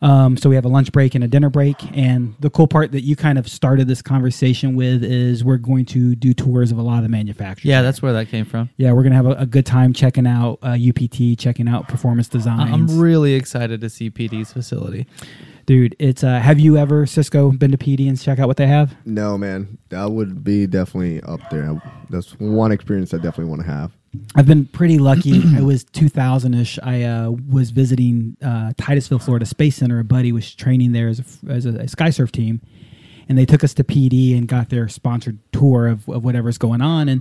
[0.01, 1.76] Um, so we have a lunch break and a dinner break.
[1.96, 5.84] And the cool part that you kind of started this conversation with is we're going
[5.86, 7.64] to do tours of a lot of the manufacturers.
[7.64, 8.70] Yeah, that's where that came from.
[8.76, 12.28] yeah, we're gonna have a, a good time checking out uh, UPT, checking out performance
[12.28, 12.70] designs.
[12.70, 15.07] I- I'm really excited to see PD's facility.
[15.68, 15.94] Dude.
[15.98, 18.96] It's uh, have you ever Cisco been to PD and check out what they have?
[19.04, 21.80] No, man, that would be definitely up there.
[22.08, 23.92] That's one experience I definitely want to have.
[24.34, 25.42] I've been pretty lucky.
[25.56, 26.78] I was 2000 ish.
[26.82, 30.00] I uh, was visiting uh, Titusville, Florida Space Center.
[30.00, 32.62] A buddy was training there as a, as a, a skysurf team,
[33.28, 36.80] and they took us to PD and got their sponsored tour of, of whatever's going
[36.80, 37.10] on.
[37.10, 37.20] And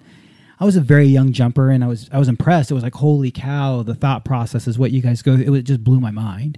[0.58, 2.72] I was a very young jumper, and I was I was impressed.
[2.72, 5.34] It was like, holy cow, the thought process is what you guys go.
[5.34, 6.58] It, was, it just blew my mind.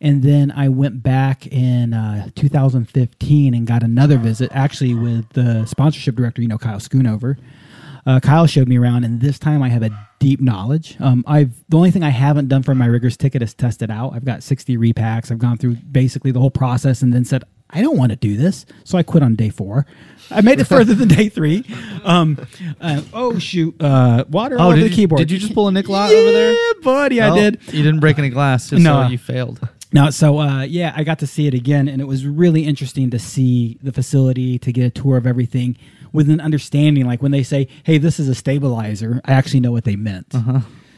[0.00, 5.66] And then I went back in uh, 2015 and got another visit, actually with the
[5.66, 7.36] sponsorship director, you know, Kyle Schoonover.
[8.06, 10.96] Uh, Kyle showed me around, and this time I have a deep knowledge.
[11.00, 13.90] Um, I've the only thing I haven't done for my riggers ticket is test it
[13.90, 14.12] out.
[14.14, 15.30] I've got 60 repacks.
[15.30, 18.36] I've gone through basically the whole process, and then said I don't want to do
[18.36, 19.84] this, so I quit on day four.
[20.30, 21.64] I made it further than day three.
[22.02, 22.38] Um,
[22.80, 25.18] uh, oh shoot, uh, water Oh, on the you, keyboard.
[25.18, 26.74] did you just pull a Nick Lot yeah, over there?
[26.82, 27.20] buddy?
[27.20, 27.60] I Oh, did.
[27.66, 29.02] You didn't break any glass, just No.
[29.02, 29.60] so you failed.
[29.92, 33.08] No, so uh, yeah, I got to see it again, and it was really interesting
[33.10, 35.78] to see the facility, to get a tour of everything
[36.12, 37.06] with an understanding.
[37.06, 40.34] Like when they say, "Hey, this is a stabilizer," I actually know what they meant.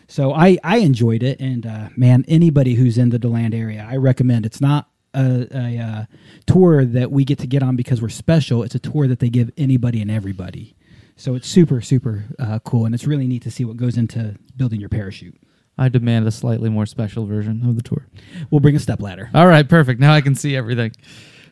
[0.09, 3.97] So I I enjoyed it, and uh, man, anybody who's in the Deland area, I
[3.97, 4.45] recommend.
[4.45, 6.05] It's not a, a uh,
[6.47, 8.65] tour that we get to get on because we're special.
[8.65, 10.75] It's a tour that they give anybody and everybody.
[11.15, 14.35] So it's super super uh, cool, and it's really neat to see what goes into
[14.57, 15.37] building your parachute.
[15.81, 18.07] I demand a slightly more special version of the tour.
[18.51, 19.31] We'll bring a step ladder.
[19.35, 19.99] All right, perfect.
[19.99, 20.93] Now I can see everything.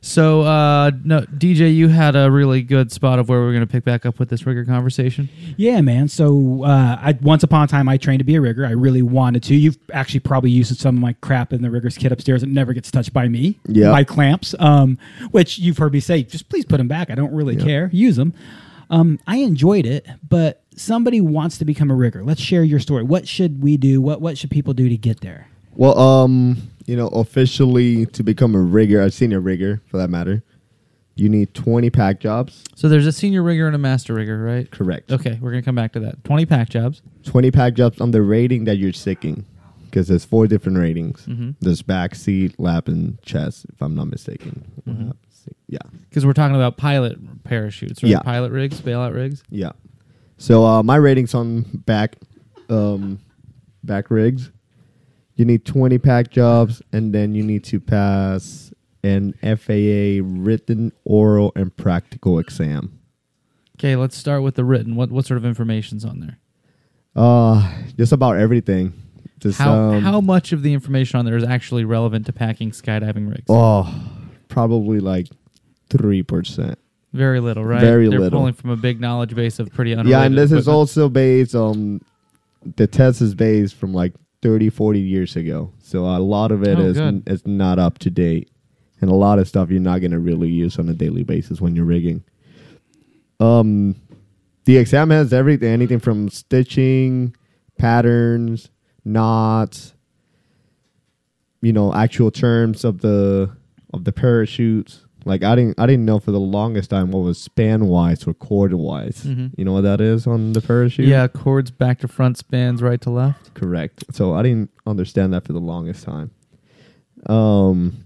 [0.00, 3.72] So, uh, no, DJ, you had a really good spot of where we're going to
[3.72, 5.28] pick back up with this rigger conversation.
[5.56, 6.08] Yeah, man.
[6.08, 8.64] So uh, I once upon a time I trained to be a rigger.
[8.64, 9.56] I really wanted to.
[9.56, 12.42] You've actually probably used some of my crap in the riggers kit upstairs.
[12.42, 13.58] It never gets touched by me.
[13.66, 13.90] Yeah.
[13.90, 14.98] My clamps, um,
[15.30, 17.10] which you've heard me say, just please put them back.
[17.10, 17.90] I don't really care.
[17.92, 18.34] Use them.
[18.90, 22.22] Um, I enjoyed it, but somebody wants to become a rigger.
[22.24, 23.02] Let's share your story.
[23.02, 24.00] What should we do?
[24.00, 25.48] What What should people do to get there?
[25.74, 26.56] Well, um,
[26.86, 30.42] you know, officially to become a rigger, a senior rigger for that matter,
[31.14, 32.64] you need 20 pack jobs.
[32.74, 34.70] So there's a senior rigger and a master rigger, right?
[34.70, 35.12] Correct.
[35.12, 36.24] Okay, we're going to come back to that.
[36.24, 37.02] 20 pack jobs.
[37.24, 39.44] 20 pack jobs on the rating that you're seeking.
[39.84, 41.24] Because there's four different ratings.
[41.26, 41.54] Mhm.
[41.60, 44.64] There's back, seat, lap, and chest, if I'm not mistaken.
[44.86, 45.14] Mhm.
[45.66, 45.78] Yeah.
[46.08, 48.10] Because we're talking about pilot parachutes, right?
[48.10, 48.20] Yeah.
[48.20, 49.42] Pilot rigs, bailout rigs.
[49.50, 49.72] Yeah.
[50.38, 52.16] So uh, my ratings on back
[52.70, 53.20] um,
[53.82, 54.50] back rigs,
[55.34, 58.72] you need 20 pack jobs, and then you need to pass
[59.02, 62.98] an FAA written, oral, and practical exam.
[63.78, 64.96] Okay, let's start with the written.
[64.96, 66.38] What what sort of information's on there?
[67.14, 68.92] Uh, just about everything.
[69.40, 72.72] Just, How um, how much of the information on there is actually relevant to packing
[72.72, 73.44] skydiving rigs?
[73.48, 73.92] Oh,
[74.48, 75.28] probably like
[75.88, 76.78] three percent.
[77.18, 77.80] Very little, right?
[77.80, 78.38] Very They're little.
[78.38, 80.68] pulling from a big knowledge base of pretty unrelated Yeah, and this is equipment.
[80.76, 82.00] also based on
[82.76, 85.72] the test is based from like 30, 40 years ago.
[85.82, 87.22] So a lot of it Oh, is good.
[87.28, 88.50] is not up to date,
[89.00, 91.60] and a lot of stuff you're not going to really use on a daily basis
[91.60, 92.22] when you're rigging.
[93.40, 93.96] Um,
[94.64, 97.34] the exam has everything, anything from stitching,
[97.78, 98.70] patterns,
[99.04, 99.94] knots,
[101.62, 103.50] you know, actual terms of the
[103.94, 105.04] of the parachutes.
[105.28, 108.32] Like I didn't I didn't know for the longest time what was span wise or
[108.32, 109.24] chord wise.
[109.24, 109.52] Mhm.
[109.58, 111.06] You know what that is on the parachute?
[111.06, 113.52] Yeah, chords back to front, spans right to left.
[113.52, 114.04] Correct.
[114.12, 116.30] So I didn't understand that for the longest time.
[117.26, 118.04] Um,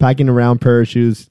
[0.00, 1.30] packing around parachutes,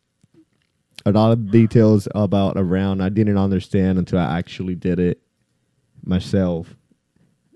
[1.06, 5.22] a lot of details about around I didn't understand until I actually did it
[6.04, 6.76] myself.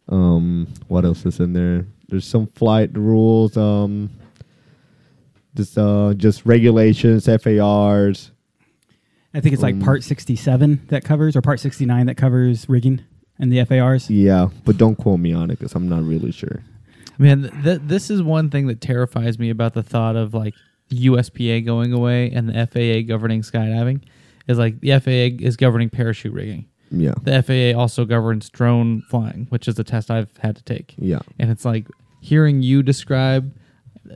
[0.10, 1.86] Um, what else is in there?
[2.10, 3.56] There's some flight rules.
[3.56, 4.10] Um,
[5.56, 8.32] just uh, just regulations, FARs.
[9.34, 13.02] I think it's like Um, part 67 that covers, or part 69 that covers rigging
[13.40, 14.10] and the FARs.
[14.10, 16.64] Yeah, but don't quote me on it because I'm not really sure.
[17.18, 20.54] Man, th- th- this is one thing that terrifies me about the thought of like
[20.90, 24.02] USPA going away and the FAA governing skydiving.
[24.48, 26.66] Is like the FAA is governing parachute rigging.
[26.94, 30.94] Yeah, The FAA also governs drone flying, which is a test I've had to take.
[30.98, 31.88] yeah, And it's like
[32.20, 33.54] hearing you describe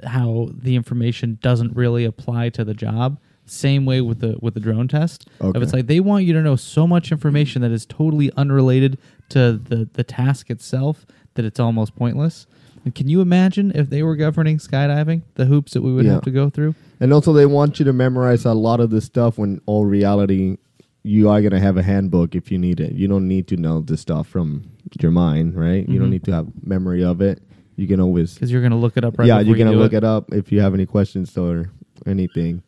[0.06, 3.18] how the information doesn't really apply to the job.
[3.48, 5.28] Same way with the with the drone test.
[5.40, 5.60] Okay.
[5.62, 8.98] It's like they want you to know so much information that is totally unrelated
[9.30, 11.06] to the the task itself
[11.36, 12.48] that it's almost pointless.
[12.86, 16.14] And can you imagine if they were governing skydiving, the hoops that we would Yeah.
[16.14, 16.76] have to go through?
[17.00, 20.58] And also, they want you to memorize a lot of this stuff when all reality,
[21.04, 22.94] you are going to have a handbook if you need it.
[22.94, 24.64] You don't need to know this stuff from
[25.02, 25.88] your mind, right?
[25.90, 26.00] You Mhm.
[26.00, 27.42] don't need to have memory of it.
[27.76, 29.78] You can always, Because you're going to look it up right yeah, you're gonna do
[29.80, 29.98] look it.
[29.98, 31.72] it up if you have any questions or
[32.06, 32.64] anything.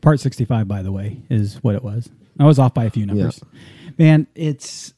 [0.00, 2.08] Part 65, by the way, is what it was.
[2.38, 3.42] I was off by a few numbers.
[3.98, 4.94] Man, it's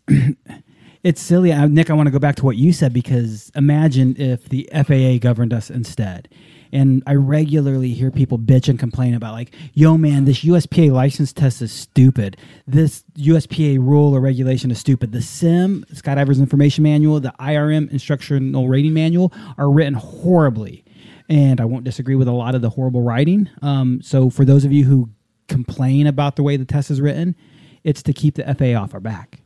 [1.03, 1.53] it's silly.
[1.53, 4.69] Uh, Nick, I want to go back to what you said because imagine if the
[4.73, 6.29] FAA governed us instead.
[6.75, 11.33] And I regularly hear people bitch and complain about like, yo man, this USPA license
[11.33, 12.37] test is stupid.
[12.67, 15.13] This USPA rule or regulation is stupid.
[15.13, 20.85] The SIM, Skydivers Information Manual, the IRM Instructional Rating Manual are written horribly
[21.29, 23.49] and I won't disagree with a lot of the horrible writing.
[23.63, 25.11] Um, so for those of you who
[25.49, 27.35] complain about the way the test is written,
[27.83, 29.41] it's to keep the FAA off our back.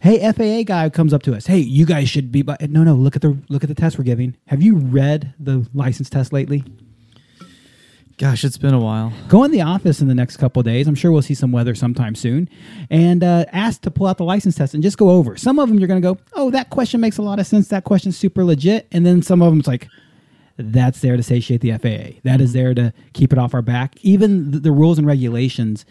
[0.00, 1.46] Hey, FAA guy comes up to us.
[1.46, 2.40] Hey, you guys should be.
[2.40, 2.94] But no, no.
[2.94, 4.34] Look at the look at the test we're giving.
[4.46, 6.64] Have you read the license test lately?
[8.16, 9.12] Gosh, it's been a while.
[9.28, 10.86] Go in the office in the next couple of days.
[10.86, 12.50] I'm sure we'll see some weather sometime soon,
[12.90, 15.38] and uh, ask to pull out the license test and just go over.
[15.38, 17.68] Some of them you're going to go, oh, that question makes a lot of sense.
[17.68, 19.88] That question's super legit, and then some of them it's like,
[20.58, 22.20] that's there to satiate the FAA.
[22.24, 23.96] That is there to keep it off our back.
[24.02, 25.86] Even the, the rules and regulations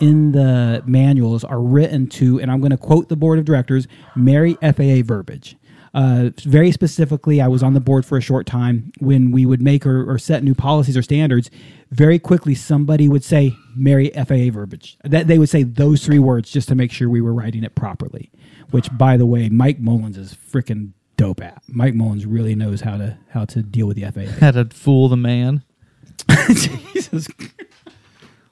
[0.00, 3.86] in the manuals are written to, and I'm going to quote the board of directors,
[4.14, 5.56] marry FAA verbiage.
[5.94, 9.62] Uh, very specifically, I was on the board for a short time when we would
[9.62, 11.50] make or, or set new policies or standards.
[11.92, 14.98] Very quickly, somebody would say marry FAA verbiage.
[15.04, 17.76] That they would say those three words just to make sure we were writing it
[17.76, 18.32] properly.
[18.72, 21.62] Which, by the way, Mike Mullins is freaking dope at.
[21.68, 24.32] Mike Mullins really knows how to how to deal with the FAA.
[24.40, 25.62] Had to fool the man.
[26.48, 27.28] Jesus.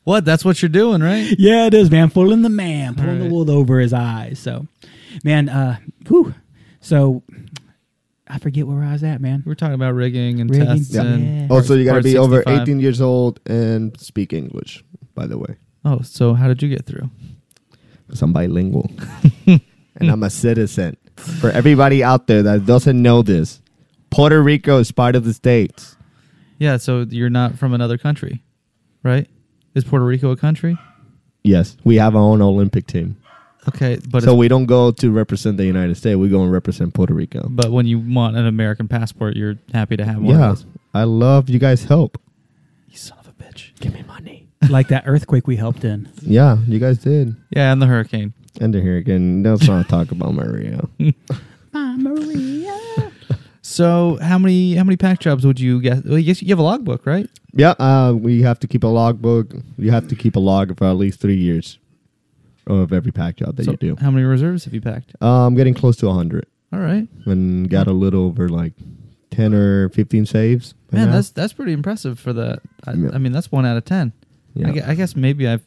[0.04, 0.24] What?
[0.24, 1.34] That's what you're doing, right?
[1.38, 2.10] Yeah, it is, man.
[2.10, 4.38] Pulling the man, pulling the wool over his eyes.
[4.38, 4.66] So,
[5.22, 5.78] man, uh,
[6.08, 6.34] whew.
[6.80, 7.22] So,
[8.26, 9.42] I forget where I was at, man.
[9.46, 11.02] We're talking about rigging and Rigging, tests yeah.
[11.02, 14.82] and Also, you got to Part be over 18 years old and speak English,
[15.14, 15.56] by the way.
[15.84, 17.10] Oh, so how did you get through?
[18.06, 18.90] Because I'm bilingual.
[19.46, 19.60] and
[20.10, 20.96] I'm a citizen.
[21.16, 23.60] For everybody out there that doesn't know this,
[24.10, 25.96] Puerto Rico is part of the States.
[26.58, 28.42] Yeah, so you're not from another country,
[29.02, 29.28] right?
[29.74, 30.76] Is Puerto Rico a country?
[31.42, 33.16] Yes, we have our own Olympic team.
[33.68, 36.16] Okay, but so we don't go to represent the United States.
[36.16, 37.46] We go and represent Puerto Rico.
[37.48, 40.66] but when you want an American passport, you're happy to have one yeah, of those.
[40.92, 42.20] I love you guys' help.
[42.88, 43.78] You son of a bitch.
[43.78, 44.48] Give me money.
[44.68, 46.10] like that earthquake we helped in.
[46.22, 47.36] Yeah, you guys did.
[47.50, 48.34] Yeah, and the hurricane.
[48.60, 49.42] And the hurricane.
[49.42, 50.82] Let's not talk about Maria.
[50.98, 51.14] Maria.
[53.72, 56.02] So how many how many pack jobs would you guess?
[56.04, 57.26] Well, you, guess you have a logbook, right?
[57.54, 59.54] yeah, uh, we have to keep a logbook.
[59.78, 61.78] You have to keep a log for at least three years
[62.66, 63.96] of every pack job that so you do.
[63.98, 65.14] How many reserves have you packed?
[65.22, 68.74] Uh, I'm getting close to 100 All right, and got a little over like
[69.30, 70.74] 10 or 15 saves.
[70.90, 72.60] man, that's that's pretty impressive for the.
[72.86, 73.10] I, Yeah.
[73.14, 74.12] I mean, that's one out of ten.
[74.54, 74.82] Yeah.
[74.86, 75.64] I, I guess maybe I've.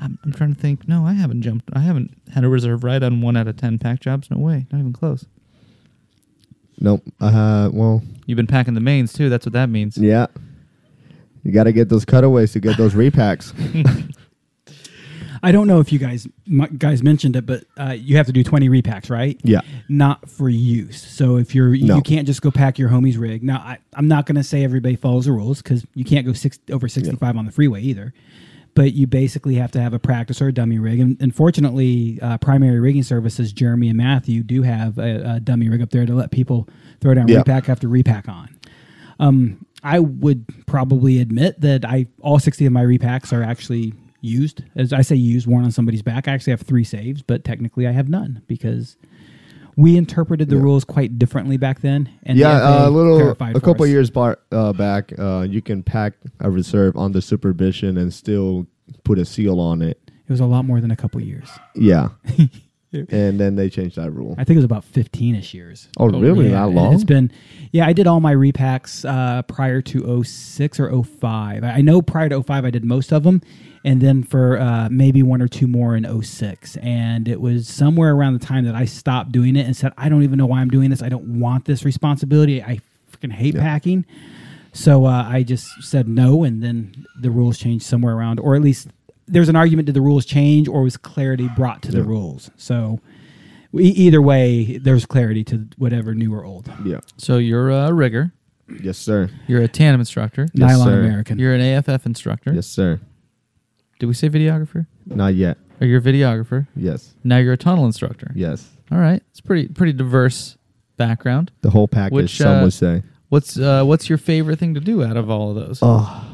[0.00, 0.88] I'm, I'm trying to think.
[0.88, 1.70] No, I haven't jumped.
[1.72, 4.28] I haven't had a reserve ride on one out of ten pack jobs.
[4.28, 5.24] No way, not even close.
[6.82, 7.02] Nope.
[7.20, 9.28] Uh, well, You've been packing the mains too.
[9.28, 9.96] That's what that means.
[9.96, 10.26] yeah.
[11.44, 13.52] You got to get those cutaways to get those repacks.
[15.44, 18.32] I don't know if you guys m- guys mentioned it, but uh, you have to
[18.32, 19.40] do 20 repacks, right?
[19.42, 19.60] Yeah.
[19.88, 21.02] Not for use.
[21.02, 21.96] So if you're No.
[21.96, 23.42] you can't just go pack your homie's rig.
[23.42, 26.32] Now I, I'm not going to say everybody follows the rules because you can't go
[26.32, 28.14] six over 65 on the freeway either.
[28.74, 30.98] But you basically have to have a practice or a dummy rig.
[30.98, 35.82] And unfortunately, uh, primary rigging services, Jeremy and Matthew, do have a, a dummy rig
[35.82, 36.68] up there to let people
[37.00, 37.38] throw down Yeah.
[37.38, 38.48] repack after repack on.
[39.20, 43.92] Um, I would probably admit that I all 60 of my repacks are actually
[44.22, 44.62] used.
[44.74, 46.26] As I say used, worn on somebody's back.
[46.26, 48.96] I actually have three saves, but technically I have none because
[49.76, 52.10] we interpreted the rules quite differently back then.
[52.24, 56.50] And yeah, a little, a couple years bar, uh, back, uh, you can pack a
[56.50, 58.66] reserve on the supervision and still
[59.04, 59.98] put a seal on it.
[60.06, 61.48] It was a lot more than a couple years.
[61.74, 62.10] Yeah.
[62.92, 64.34] and then they changed that rule.
[64.38, 65.88] I think it was about 15ish years.
[65.98, 66.50] Oh, really?
[66.50, 66.94] Yeah, that long?
[66.94, 67.32] It's been,
[67.72, 71.64] yeah, I did all my repacks uh, prior to 06 or 05.
[71.64, 73.40] I I know prior to 05 I did most of them,
[73.84, 76.76] and then for uh, maybe one or two more in 06.
[76.76, 80.08] And it was somewhere around the time that I stopped doing it and said, I
[80.08, 81.02] don't even know why I'm doing this.
[81.02, 82.62] I don't want this responsibility.
[82.62, 82.80] I
[83.10, 84.04] freaking hate packing.
[84.72, 88.62] So uh, I just said no, and then the rules changed somewhere around, or at
[88.62, 88.88] least
[89.28, 92.50] there's an argument did the rules change or was clarity brought to the rules?
[92.56, 93.00] So
[93.74, 96.70] e- either way, there's clarity to whatever new or old.
[96.84, 97.00] yeah.
[97.18, 98.32] So you're a rigger.
[98.80, 99.28] Yes, sir.
[99.46, 100.48] You're a tandem instructor.
[100.54, 101.00] Yes, Nylon sir.
[101.00, 101.38] American.
[101.38, 102.52] You're an AFF instructor.
[102.54, 103.00] Yes, sir.
[104.02, 104.88] Did we say videographer?
[105.06, 105.58] Not yet.
[105.80, 106.66] Or you're a videographer.
[106.74, 107.14] Yes.
[107.22, 108.32] Now you're a tunnel instructor.
[108.34, 108.68] Yes.
[108.90, 109.22] All right.
[109.30, 110.58] It's pretty pretty diverse
[110.96, 111.52] background.
[111.60, 113.04] The whole package, Which, some uh, would say.
[113.28, 115.78] What's uh what's your favorite thing to do out of all of those?
[115.82, 116.28] Oh,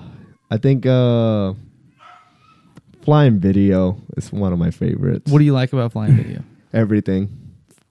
[0.51, 1.53] I think uh,
[3.03, 5.31] flying video is one of my favorites.
[5.31, 6.43] What do you like about flying video?
[6.73, 7.29] Everything.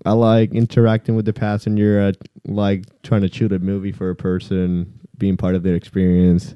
[0.07, 2.01] I like interacting with the passenger.
[2.01, 2.13] I
[2.51, 6.55] like trying to shoot a movie for a person, being part of their experience.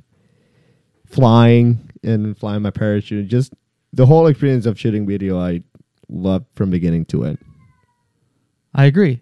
[1.06, 3.28] Flying and flying my parachute.
[3.28, 3.54] Just
[3.94, 5.64] the whole experience of shooting video, I
[6.10, 7.38] love from beginning to end.
[8.74, 9.22] I agree.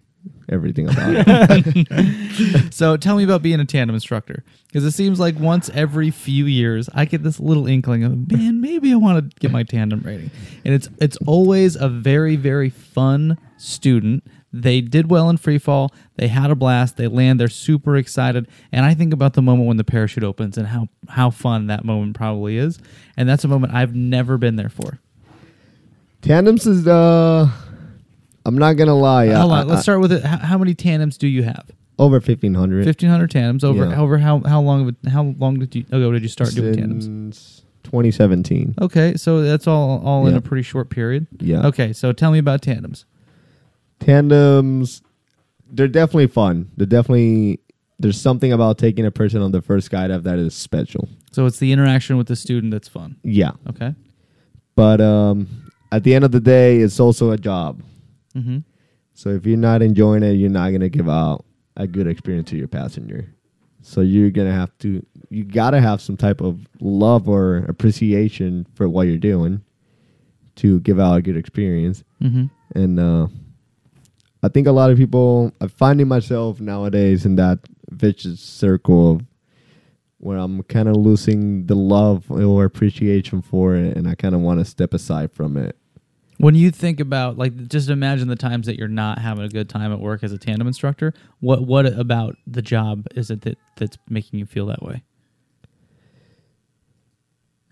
[0.50, 2.74] Everything about it.
[2.74, 6.46] So tell me about being a tandem instructor because it seems like once every few
[6.46, 10.02] years I get this little inkling of man maybe I want to get my tandem
[10.02, 10.32] rating
[10.64, 14.24] and it's it's always a very very fun student.
[14.52, 15.94] They did well in free fall.
[16.16, 16.98] They had a blast.
[16.98, 17.40] They land.
[17.40, 18.48] They're super excited.
[18.72, 21.86] And I think about the moment when the parachute opens and how how fun that
[21.86, 22.80] moment probably is.
[23.16, 25.00] And that's a moment I've never been there for.
[26.22, 27.50] Tandems is uh
[28.46, 29.28] I'm not gonna lie.
[29.28, 29.68] Hold I- on.
[29.68, 30.24] Let's I- start with it.
[30.24, 31.70] How, how many tandems do you have?
[32.00, 32.86] over fifteen hundred.
[32.86, 33.64] Fifteen hundred tandems.
[33.64, 34.00] Over Yeah.
[34.02, 36.74] over how how long of it, how long did you ago did you start doing
[36.76, 37.06] tandems?
[37.06, 38.76] Since 2017.
[38.82, 40.38] Okay, so that's all all in Yeah.
[40.38, 41.28] a pretty short period.
[41.40, 41.68] Yeah.
[41.68, 43.06] Okay, so tell me about tandems.
[44.00, 45.02] Tandems,
[45.72, 46.70] they're definitely fun.
[46.78, 47.60] They're definitely
[48.02, 51.10] there's something about taking a person on the first skydive that is special.
[51.32, 53.18] So it's the interaction with the student that's fun.
[53.24, 53.94] Yeah, Okay.
[54.76, 57.82] but um, at the end of the day, it's also a job.
[58.36, 58.60] Mm-hmm.
[59.14, 61.44] So if you're not enjoying it, you're not gonna give out
[61.76, 63.34] a good experience to your passenger.
[63.82, 68.88] So you're gonna have to, you gotta have some type of love or appreciation for
[68.88, 69.62] what you're doing
[70.56, 72.04] to give out a good experience.
[72.24, 72.46] Mm-hmm.
[72.76, 73.28] And uh,
[74.42, 77.60] I think a lot of people, I'm finding myself nowadays in that
[77.90, 79.22] vicious circle of
[80.20, 84.42] where I'm kind of losing the love or appreciation for it, and I kind of
[84.42, 85.78] want to step aside from it.
[86.38, 89.68] When you think about like just imagine the times that you're not having a good
[89.68, 93.58] time at work as a tandem instructor, what what about the job is it that
[93.76, 95.04] that's making you feel that way?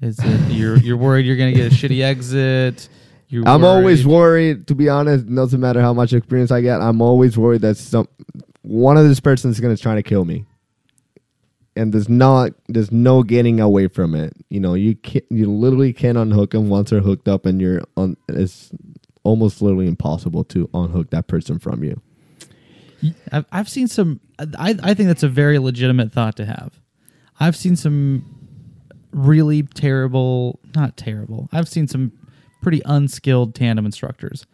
[0.01, 2.89] Is it you're you're worried you're gonna get a shitty exit?
[3.29, 5.27] You're I'm always worried- worried, to be honest.
[5.33, 6.79] Doesn't matter how much experience I get.
[6.81, 8.07] I'm always worried that some
[8.61, 10.45] one of this person is gonna try to kill me,
[11.75, 14.33] and there's not there's no getting away from it.
[14.49, 17.81] You know, you can you literally can't unhook them once they're hooked up, and you're
[17.97, 18.15] on.
[18.29, 18.71] It's
[19.23, 22.01] almost literally impossible to unhook that person from you.
[23.31, 24.21] I've, I've seen some.
[24.39, 26.79] I I think that's a very legitimate thought to have.
[27.39, 28.23] I've seen some
[29.11, 31.49] really terrible, not terrible.
[31.51, 32.11] I've seen some
[32.61, 34.45] pretty unskilled tandem instructors,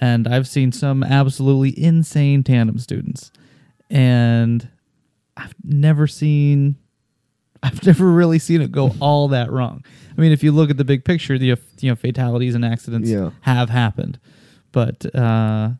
[0.00, 3.30] and I've seen some absolutely insane tandem students,
[3.90, 4.68] and
[5.36, 6.76] I've never seen.
[7.64, 9.84] I've never really seen it go all that wrong.
[10.16, 11.46] I mean, if you look at the big picture, the
[11.80, 13.30] you know fatalities and accidents Yeah.
[13.40, 14.18] have happened,
[14.70, 15.70] but uh,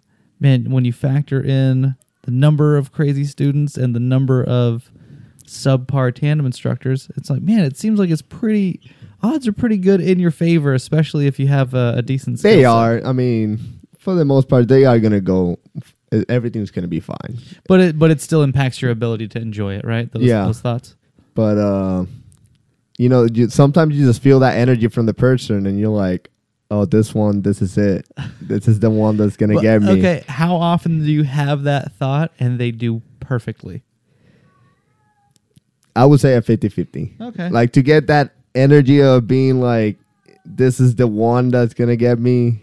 [0.40, 4.90] man, when you factor in the number of crazy students and the number of
[5.46, 8.80] subpar tandem instructors, it's like man, it seems like it's pretty.
[9.24, 12.40] Odds are pretty good in your favor, especially if you have a, a decent.
[12.42, 12.66] They set.
[12.66, 13.00] are.
[13.04, 13.58] I mean,
[13.98, 15.58] for the most part, they are gonna go.
[16.28, 17.38] Everything's gonna be fine.
[17.66, 20.10] but it but it still impacts your ability to enjoy it, right?
[20.12, 20.44] Those, Yeah.
[20.44, 20.94] those thoughts.
[21.34, 22.04] But uh,
[22.98, 26.30] you know, you, sometimes you just feel that energy from the person, and you're like,
[26.70, 28.06] "Oh, this one, this is it.
[28.42, 31.62] This is the one that's gonna But, get me." Okay, how often do you have
[31.64, 33.82] that thought and they do perfectly?
[35.96, 37.20] I would say a 50-50.
[37.20, 37.48] Okay.
[37.50, 39.98] Like to get that energy of being like,
[40.44, 42.60] "This is the one that's gonna get me."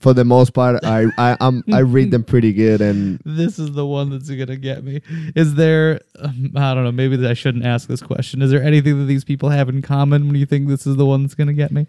[0.00, 3.72] For the most part, I I I'm, I read them pretty good, and this is
[3.72, 5.00] the one that's gonna get me.
[5.34, 6.00] Is there?
[6.18, 6.92] Um, I don't know.
[6.92, 8.42] Maybe I shouldn't ask this question.
[8.42, 11.06] Is there anything that these people have in common when you think this is the
[11.06, 11.86] one that's gonna get me?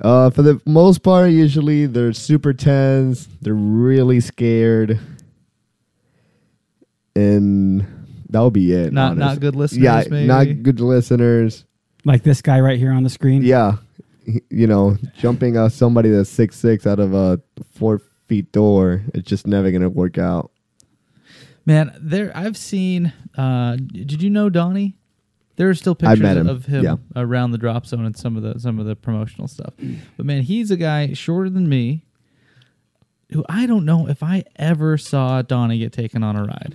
[0.00, 3.28] Uh, for the most part, usually they're super tense.
[3.42, 5.00] They're really scared,
[7.16, 7.86] and
[8.28, 8.92] that'll be it.
[8.92, 9.20] Not honest.
[9.20, 9.82] not good listeners.
[9.82, 10.26] Yeah, maybe?
[10.26, 11.64] not good listeners.
[12.08, 13.42] Like this guy right here on the screen.
[13.42, 13.76] Yeah,
[14.48, 17.38] you know, jumping uh, somebody that's six six out of a
[17.74, 20.50] four feet door, it's just never gonna work out.
[21.66, 23.12] Man, there I've seen.
[23.36, 24.96] Uh, did you know Donnie?
[25.56, 26.96] There are still pictures met him, of him yeah.
[27.14, 29.74] around the drop zone and some of the some of the promotional stuff.
[30.16, 32.06] But man, he's a guy shorter than me.
[33.32, 36.74] Who I don't know if I ever saw Donnie get taken on a ride.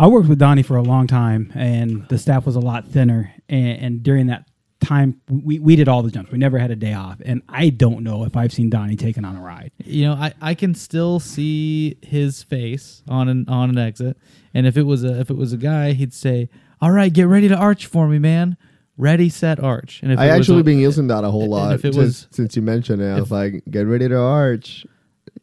[0.00, 3.32] I worked with Donnie for a long time, and the staff was a lot thinner.
[3.48, 4.48] And, and during that
[4.80, 6.30] time, we, we did all the jumps.
[6.30, 7.20] We never had a day off.
[7.24, 9.72] And I don't know if I've seen Donnie taken on a ride.
[9.84, 14.16] You know, I, I can still see his face on an on an exit,
[14.54, 16.48] and if it was a if it was a guy, he'd say,
[16.80, 18.56] "All right, get ready to arch for me, man.
[18.98, 21.48] Ready, set, arch." And if I it was actually a- been using that a whole
[21.48, 21.74] lot.
[21.74, 24.86] if it was- since you mentioned it, I was like, get ready to arch.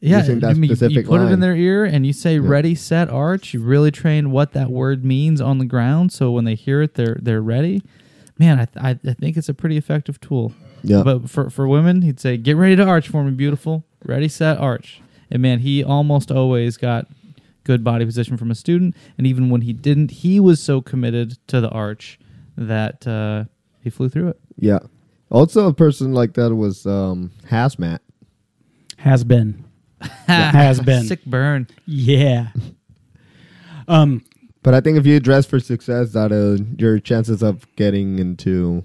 [0.10, 2.14] Yeah, using that I mean, you- you specific put it in their ear and you
[2.14, 6.32] say "ready, set, arch." You really train what that word means on the ground, so
[6.32, 7.82] when they hear it, they're they're ready.
[8.40, 10.54] Man, I th- I, I think it's a pretty effective tool.
[10.84, 11.04] Yeah.
[11.04, 13.86] But for for women, he'd say, "Get ready to arch for me, beautiful.
[14.04, 15.02] Ready, set, arch."
[15.32, 17.08] And man, he almost always got
[17.64, 21.38] good body position from a student, and even when he didn't, he was so committed
[21.48, 22.20] to the arch
[22.58, 23.46] that uh,
[23.80, 24.40] he flew through it.
[24.58, 24.80] Yeah.
[25.32, 28.00] Also, a person like that was um, hazmat.
[28.98, 29.64] Has been.
[30.28, 31.04] Has been.
[31.06, 31.68] sick burn.
[31.86, 32.50] Yeah.
[33.88, 34.24] Um,
[34.62, 38.84] But I think if you dress for success, that uh, your chances of getting into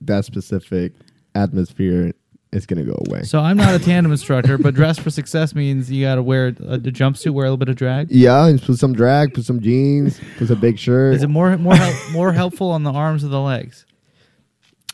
[0.00, 0.92] that specific
[1.34, 2.12] atmosphere
[2.52, 3.22] is gonna go away.
[3.22, 6.46] So I'm not a tandem instructor, but dress for success means you got to wear
[6.48, 8.10] a, a jumpsuit, wear a little bit of drag.
[8.10, 11.14] yeah, and put some drag, put some jeans, put a big shirt.
[11.14, 13.84] Is it more more help, more helpful on the arms or the legs?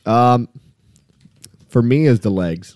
[0.05, 0.49] um,
[1.69, 2.76] for me, is the legs.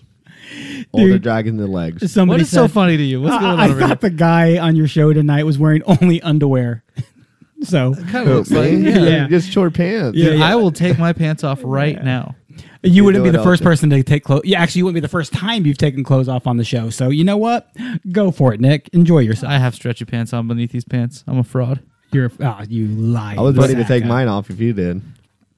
[0.91, 1.21] All the Dude.
[1.21, 2.11] drag in the legs.
[2.11, 3.21] Somebody What is so funny to you?
[3.21, 3.87] What's going I, on I over here?
[3.87, 6.83] thought the guy on your show tonight was wearing only underwear.
[7.63, 8.99] so Kind of looks like, Man, yeah.
[8.99, 9.27] Yeah.
[9.27, 10.17] just short pants.
[10.17, 10.45] Yeah, yeah.
[10.45, 12.35] I will take my pants off right now.
[12.83, 14.41] you wouldn't be the first person to take clothes.
[14.43, 16.89] Yeah, actually, you wouldn't be the first time you've taken clothes off on the show.
[16.89, 17.69] So you know what?
[18.11, 18.89] Go for it, Nick.
[18.93, 19.51] Enjoy yourself.
[19.51, 21.23] I have stretchy pants on beneath these pants.
[21.27, 21.79] I'm a fraud.
[22.11, 23.35] You're ah, you lie.
[23.37, 25.01] I was ready to take mine off if you did.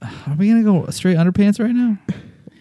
[0.01, 1.97] Are we gonna go straight underpants right now?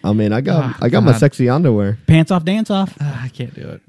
[0.03, 1.97] I mean, I got Ah, I got my sexy underwear.
[2.07, 2.95] Pants off, dance off.
[2.99, 3.81] Ah, I can't do it.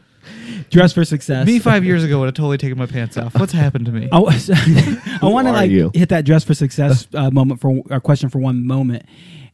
[0.70, 1.46] Dress for success.
[1.46, 3.34] Me five years ago would have totally taken my pants off.
[3.38, 4.08] What's happened to me?
[4.12, 4.18] I,
[5.22, 5.90] I want to like you?
[5.94, 9.04] hit that dress for success uh, moment for a question for one moment,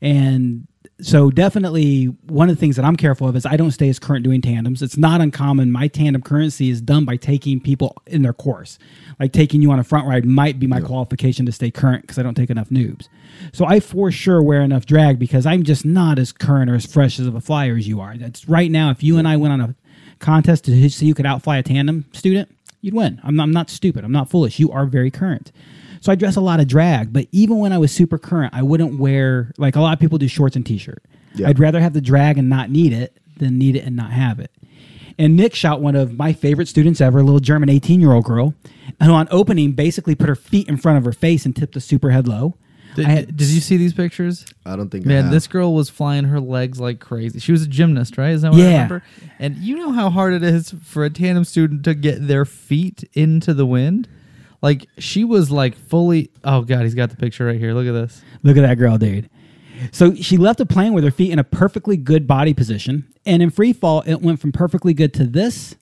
[0.01, 0.67] and
[1.03, 3.99] so definitely one of the things that I'm careful of is I don't stay as
[3.99, 4.83] current doing tandems.
[4.83, 5.73] It's not uncommon.
[5.73, 8.79] My tandem currency is done by taking people in their course,
[9.19, 12.19] like taking you on a front ride might be my qualification to stay current because
[12.19, 13.09] I don't take enough noobs.
[13.53, 16.87] So I for sure wear enough drag because I'm just not as current or as
[16.87, 18.17] fresh as of a flyer as you are.
[18.17, 18.91] That's right now.
[18.91, 19.75] If you and I went on a
[20.21, 23.21] contest to see who could outfly a tandem student, you'd win.
[23.25, 24.05] I'm not, I'm not stupid.
[24.05, 24.59] I'm not foolish.
[24.59, 25.51] You are very current.
[26.03, 28.63] So I dress a lot of drag, but even when I was super current, I
[28.63, 31.03] wouldn't wear like a lot of people do shorts and t-shirt.
[31.37, 31.49] Yeah.
[31.49, 34.41] I'd rather have the drag and not need it than need it and not have
[34.41, 34.51] it.
[35.17, 38.25] And Nick shot one of my favorite students ever, a little German 18 year old
[38.25, 38.55] girl,
[38.99, 41.81] and on opening basically put her feet in front of her face and tipped the
[41.81, 42.57] super head low.
[42.97, 44.45] Did, I had- did you see these pictures?
[44.67, 45.07] I don't think.
[45.07, 45.33] I Man, have.
[45.33, 47.39] this girl was flying her legs like crazy.
[47.39, 48.33] She was a gymnast, right?
[48.33, 48.73] Is that what I Yeah.
[48.73, 49.03] remember?
[49.39, 53.05] And you know how hard it is for a tandem student to get their feet
[53.15, 54.09] into the wind?
[54.63, 57.75] Like she was like fully Oh god, he's got the picture right here.
[57.75, 58.23] Look at this.
[58.43, 59.29] Look at that girl, dude.
[59.91, 63.13] So she left the plane with her feet in a perfectly good body position.
[63.27, 65.75] And in free fall, it went from perfectly good to this,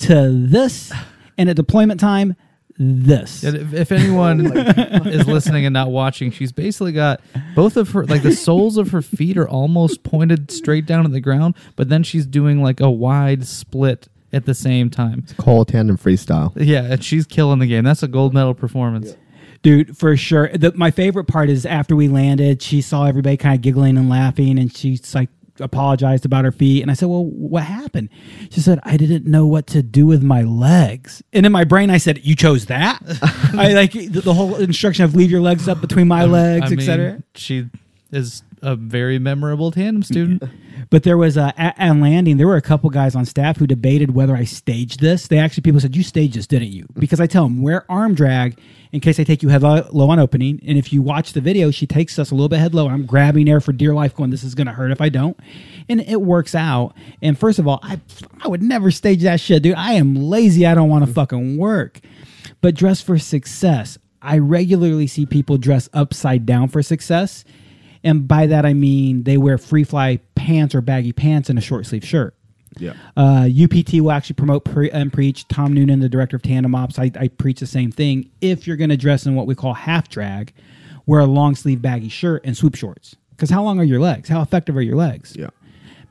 [0.00, 0.92] to this,
[1.38, 2.36] and at deployment time,
[2.78, 3.42] this.
[3.42, 4.54] If, if anyone
[5.06, 7.20] is listening and not watching, she's basically got
[7.54, 11.12] both of her like the soles of her feet are almost pointed straight down at
[11.12, 15.20] the ground, but then she's doing like a wide split at the same time.
[15.24, 16.52] It's call tandem freestyle.
[16.54, 17.84] Yeah, and she's killing the game.
[17.84, 19.16] That's a gold medal performance.
[19.62, 20.48] Dude, for sure.
[20.48, 24.08] The, my favorite part is after we landed, she saw everybody kind of giggling and
[24.08, 26.82] laughing, and she's like apologized about her feet.
[26.82, 28.10] And I said, "Well, what happened?"
[28.50, 31.90] She said, "I didn't know what to do with my legs." And in my brain,
[31.90, 33.00] I said, "You chose that?"
[33.56, 36.74] I like the, the whole instruction of leave your legs up between my legs, I
[36.74, 37.22] etc.
[37.34, 37.68] she
[38.12, 40.42] is a very memorable tandem student.
[40.88, 42.36] But there was a at, at landing.
[42.36, 45.26] There were a couple guys on staff who debated whether I staged this.
[45.26, 46.84] They actually people said you staged this, didn't you?
[46.84, 47.00] Mm-hmm.
[47.00, 48.60] Because I tell them wear arm drag
[48.92, 50.60] in case I take you head low, low on opening.
[50.66, 52.88] And if you watch the video, she takes us a little bit head low.
[52.88, 55.36] I'm grabbing air for dear life, going this is going to hurt if I don't,
[55.88, 56.94] and it works out.
[57.20, 58.00] And first of all, I
[58.42, 59.74] I would never stage that shit, dude.
[59.74, 60.66] I am lazy.
[60.66, 61.14] I don't want to mm-hmm.
[61.14, 62.00] fucking work.
[62.60, 63.98] But dress for success.
[64.22, 67.44] I regularly see people dress upside down for success.
[68.06, 71.62] And by that I mean they wear free fly pants or baggy pants and a
[71.62, 72.34] short sleeve shirt.
[72.78, 72.92] Yeah.
[73.16, 75.48] Uh, UPT will actually promote pre- and preach.
[75.48, 78.30] Tom Noonan, the director of Tandem Ops, I, I preach the same thing.
[78.42, 80.52] If you're going to dress in what we call half drag,
[81.06, 83.16] wear a long sleeve baggy shirt and swoop shorts.
[83.30, 84.28] Because how long are your legs?
[84.28, 85.34] How effective are your legs?
[85.36, 85.48] Yeah.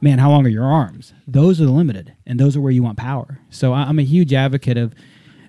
[0.02, 1.14] man, how long are your arms?
[1.28, 3.40] Those are the limited, and those are where you want power.
[3.52, 4.94] So I- I'm a huge advocate of.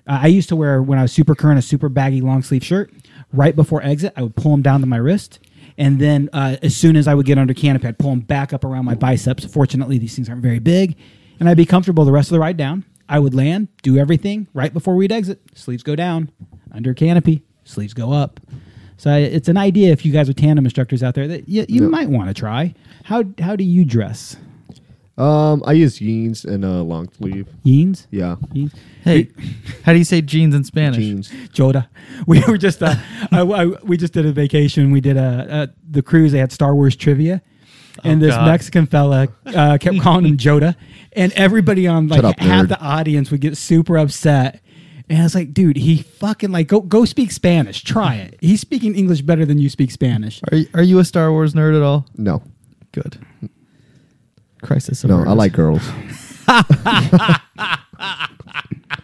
[0.07, 2.63] Uh, I used to wear when I was super current a super baggy long sleeve
[2.63, 2.91] shirt.
[3.33, 5.39] Right before exit, I would pull them down to my wrist,
[5.77, 8.53] and then uh, as soon as I would get under canopy, I'd pull them back
[8.53, 9.45] up around my biceps.
[9.45, 10.95] Fortunately, these things aren't very big,
[11.39, 12.83] and I'd be comfortable the rest of the ride down.
[13.09, 15.39] I would land, do everything right before we'd exit.
[15.55, 16.29] Sleeves go down,
[16.71, 18.39] under canopy, sleeves go up.
[18.97, 21.65] So I- it's an idea if you guys are tandem instructors out there that you,
[21.69, 21.87] you Yeah.
[21.89, 22.73] might want to try.
[23.03, 24.35] How how do you dress?
[25.17, 27.47] Um, I use jeans and a long sleeve.
[27.65, 28.07] Jeans?
[28.11, 28.35] Yeah.
[28.53, 28.73] Jeans?
[29.03, 29.29] Hey,
[29.83, 30.97] how do you say jeans in Spanish?
[30.99, 31.31] Jeans.
[31.53, 31.87] Joda.
[32.27, 32.95] We were just uh,
[33.31, 34.91] I, I, we just did a vacation.
[34.91, 36.31] We did a, uh the cruise.
[36.33, 37.41] They had Star Wars trivia,
[38.03, 38.45] and Oh, this God.
[38.45, 40.75] Mexican fella uh, kept calling him Joda,
[41.13, 42.69] and everybody on like up, half nerd.
[42.69, 44.61] the audience would get super upset.
[45.09, 47.81] And I was like, dude, he fucking like go go speak Spanish.
[47.83, 48.37] Try it.
[48.39, 50.41] He's speaking English better than you speak Spanish.
[50.51, 52.05] Are you, are you a Star Wars nerd at all?
[52.17, 52.43] No.
[52.91, 53.17] Good.
[54.61, 55.03] Crisis.
[55.03, 55.27] No, averters.
[55.27, 55.81] I like girls.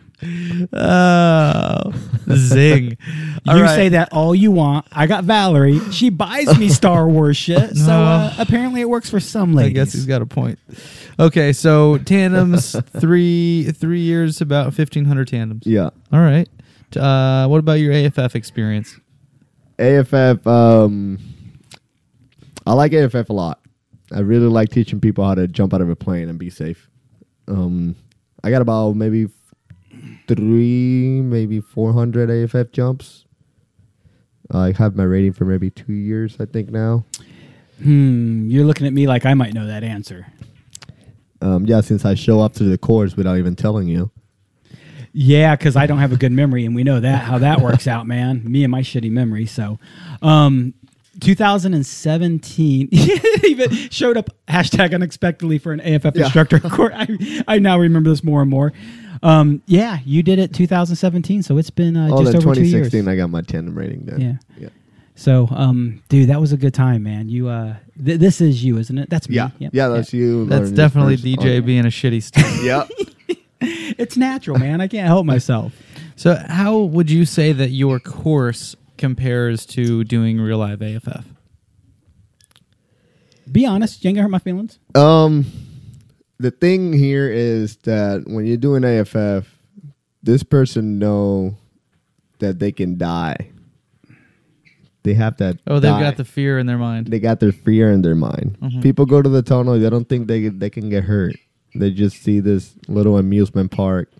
[0.71, 1.91] Oh,
[2.33, 2.97] zing!
[3.45, 3.75] You right.
[3.75, 4.85] say that all you want.
[4.93, 5.79] I got Valerie.
[5.91, 7.75] She buys me Star Wars shit.
[7.75, 9.71] So uh, apparently it works for some ladies.
[9.71, 10.59] I guess he's got a point.
[11.19, 15.67] Okay, so tandems, three three years, about fifteen hundred tandems.
[15.67, 15.89] Yeah.
[16.13, 16.47] All right.
[16.95, 18.97] Uh, what about your AFF experience?
[19.77, 21.19] AFF, um,
[22.65, 23.59] I like AFF a lot.
[24.13, 26.89] I really like teaching people how to jump out of a plane and be safe.
[27.47, 27.95] Um,
[28.43, 29.27] I got about maybe
[30.27, 33.25] three, maybe 400 AFF jumps.
[34.51, 37.05] I have my rating for maybe two years, I think now.
[37.81, 38.49] Hmm.
[38.49, 40.27] You're looking at me like I might know that answer.
[41.41, 44.11] Um, yeah, since I show up to the course without even telling you.
[45.11, 47.87] Yeah, because I don't have a good memory, and we know that how that works
[47.87, 48.49] out, man.
[48.49, 49.45] Me and my shitty memory.
[49.45, 49.77] So,
[50.21, 50.73] um,
[51.19, 52.89] 2017
[53.43, 56.23] even showed up hashtag unexpectedly for an AFF Yeah.
[56.25, 56.93] instructor course.
[56.95, 58.73] I, I now remember this more and more.
[59.21, 62.61] Um, yeah, you did it 2017, so it's been uh, oh, just then over two
[62.61, 62.91] years.
[62.91, 64.19] 2016, I got my tandem rating done.
[64.19, 64.33] Yeah.
[64.57, 64.69] Yeah.
[65.15, 67.29] So, um, dude, that was a good time, man.
[67.29, 69.09] You, uh, th- this is you, isn't it?
[69.09, 69.35] That's me.
[69.35, 69.51] Yeah.
[69.59, 69.71] Yep.
[69.73, 70.45] Yeah, that's you.
[70.45, 71.17] That's definitely.
[71.17, 72.63] DJ Oh, being a shitty student.
[72.63, 72.89] Yep.
[73.97, 74.81] It's natural, man.
[74.81, 75.71] I can't help myself.
[76.17, 81.25] so, how would you say that your course compares to doing real live AFF?
[83.51, 84.01] Be honest.
[84.01, 84.79] You ain't gonna hurt my feelings.
[84.95, 85.45] Um,
[86.39, 89.45] the thing here is that when you're doing AFF,
[90.23, 91.57] this person know
[92.39, 93.49] that they can die.
[95.03, 95.57] They have that.
[95.67, 95.99] Oh, they've die.
[95.99, 97.07] got the fear in their mind.
[97.07, 98.55] They got their fear in their mind.
[98.61, 98.81] Mhm.
[98.81, 99.77] People go to the tunnel.
[99.77, 101.35] They don't think they they can get hurt.
[101.75, 104.12] They just see this little amusement park.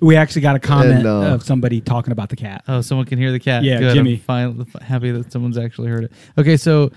[0.00, 2.64] We actually got a comment And, uh, of somebody talking about the cat.
[2.68, 3.62] Oh, someone can hear the cat.
[3.64, 3.94] Yeah, Good.
[3.94, 4.14] Jimmy.
[4.14, 6.12] I'm fine, happy that someone's actually heard it.
[6.38, 6.90] Okay, so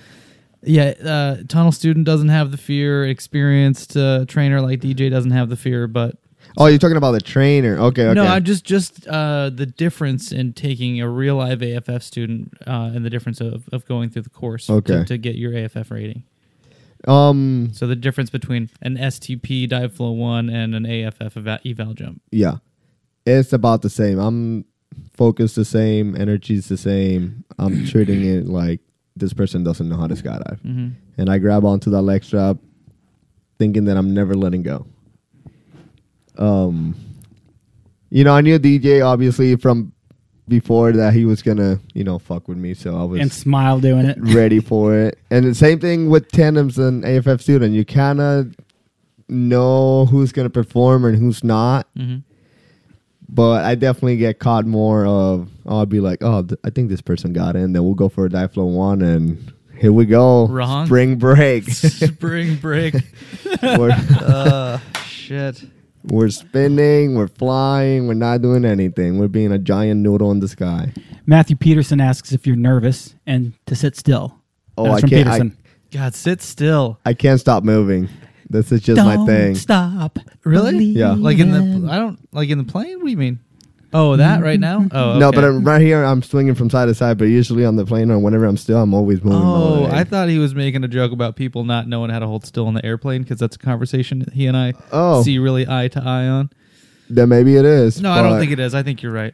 [0.63, 3.05] yeah, uh, tunnel student doesn't have the fear.
[3.05, 6.17] Experienced uh, trainer like DJ doesn't have the fear, but
[6.57, 7.75] Oh, you're talking about the trainer.
[7.77, 8.13] Okay, okay.
[8.13, 12.91] no, I'm just just uh, the difference in taking a real live AFF student uh,
[12.93, 14.99] and the difference of, of going through the course Okay.
[14.99, 16.23] to, to get your AFF rating.
[17.07, 21.93] um So the difference between an STP dive flow one and an AFF eva- eval
[21.93, 22.21] jump.
[22.31, 22.57] yeah.
[23.26, 24.19] It's about the same.
[24.19, 24.65] I'm
[25.13, 27.43] focused the same, energy's the same.
[27.57, 28.82] I'm treating it like
[29.15, 30.59] this person doesn't know how to skydive.
[30.61, 32.57] hmm And I grab onto that leg strap
[33.57, 34.86] thinking that I'm never letting go.
[36.38, 36.95] Um
[38.09, 39.91] you know, I knew DJ obviously from
[40.47, 43.80] before that he was gonna, you know, fuck with me, so I was and smile
[43.80, 44.17] doing it.
[44.21, 45.17] ready for it.
[45.32, 47.73] And the same thing with tandems and AFF student.
[47.73, 48.53] You kind of
[49.28, 51.88] know who's going to perform and who's not.
[51.97, 52.17] hmm
[53.28, 56.89] But I definitely get caught more of, oh, I'll be like, oh, th- I think
[56.89, 57.73] this person got in.
[57.73, 60.47] Then we'll go for a dive flow one and here we go.
[60.47, 60.86] Wrong.
[60.86, 61.63] Spring break.
[61.69, 62.95] Spring break.
[63.63, 65.63] we're, uh, shit.
[66.05, 69.19] we're spinning, we're flying, we're not doing anything.
[69.19, 70.93] We're being a giant noodle in the sky.
[71.26, 74.39] Matthew Peterson asks if you're nervous and to sit still.
[74.78, 75.57] Oh, That's I from can't, I, Peterson.
[75.91, 76.99] God, sit still.
[77.05, 78.09] I can't stop moving.
[78.49, 79.55] This is just my Don't thing.
[79.55, 80.19] stop.
[80.43, 80.77] Really?
[80.85, 81.11] Yeah.
[81.17, 81.91] Like in the.
[81.91, 82.97] I don't like in the plane.
[82.97, 83.39] What do you mean?
[83.93, 84.85] Oh, that right now?
[84.91, 85.35] Oh, No, okay.
[85.37, 87.17] but I'm right here, I'm swinging from side to side.
[87.17, 89.39] But usually on the plane or whenever I'm still, I'm always moving.
[89.39, 89.93] my Oh, leg.
[89.93, 92.67] I thought he was making a joke about people not knowing how to hold still
[92.67, 95.23] on the airplane because that's a conversation that he and I Oh.
[95.23, 96.49] see really eye to eye on.
[97.09, 98.01] Then maybe it is.
[98.01, 98.75] No, I don't think it is.
[98.75, 99.33] I think you're right.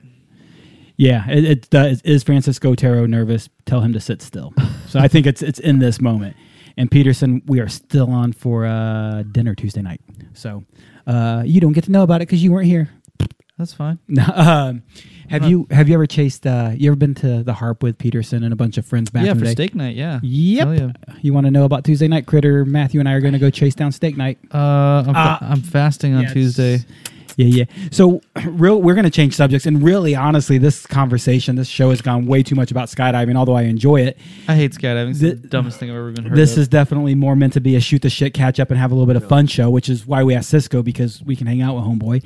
[0.97, 2.01] Yeah, it, it does.
[2.03, 3.49] Is Francisco Otero nervous?
[3.65, 4.53] Tell him to sit still.
[4.87, 6.35] so I think it's it's in this moment.
[6.81, 10.01] And Peterson, we are still on for uh, dinner Tuesday night.
[10.33, 10.63] So
[11.05, 12.89] uh, you don't get to know about it because you weren't here.
[13.55, 13.99] That's fine.
[14.33, 14.81] um,
[15.29, 16.47] have you have you ever chased?
[16.47, 19.27] Uh, you ever been to the Harp with Peterson and a bunch of friends back
[19.27, 19.51] yeah, for day?
[19.51, 19.95] steak night.
[19.95, 20.21] Yeah.
[20.23, 20.67] Yep.
[20.67, 21.13] Hell yeah.
[21.21, 22.25] You want to know about Tuesday night?
[22.25, 24.39] Critter, Matthew, and I are going to go chase down steak night.
[24.51, 25.37] Uh, I'm, fa- Ah.
[25.51, 26.79] I'm fasting on Tuesday.
[27.37, 27.65] Yeah, yeah.
[27.91, 32.01] So, real, we're going to change subjects, and really, honestly, this conversation, this show has
[32.01, 33.35] gone way too much about skydiving.
[33.37, 34.17] Although I enjoy it,
[34.47, 35.11] I hate skydiving.
[35.11, 36.59] It's the, The- dumbest thing I've ever been heard this of.
[36.59, 38.95] is definitely more meant to be a shoot the shit, catch up, and have a
[38.95, 39.69] little bit of fun show.
[39.69, 42.23] Which is why we asked Cisco because we can hang out with homeboy.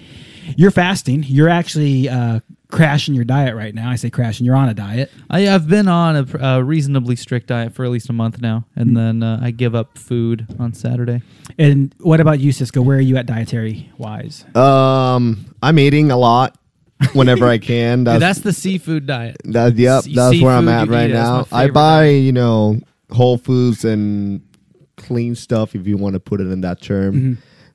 [0.58, 1.24] You're fasting.
[1.28, 2.40] You're actually uh,
[2.70, 3.90] crashing your diet right now.
[3.90, 4.46] I say crashing.
[4.46, 5.12] You're on a diet.
[5.30, 8.66] I, I've been on a, a reasonably strict diet for at least a month now,
[8.76, 8.96] and Hmm.
[8.96, 11.22] then uh, I give up food on Saturday.
[11.58, 12.82] And what about you, Cisco?
[12.82, 14.46] Where are you at dietary wise?
[14.56, 16.58] Um, I'm eating a lot
[17.14, 18.00] whenever I can.
[18.00, 19.38] Dude, That's, that's the seafood diet.
[19.46, 21.64] that, yep, sea- that's where I'm at right eat, that's my now.
[21.66, 22.24] I buy, diet.
[22.24, 22.80] you know,
[23.12, 24.42] Whole Foods and
[24.98, 27.14] clean stuff if you want to put it in that term.
[27.16, 27.34] Mm-hmm.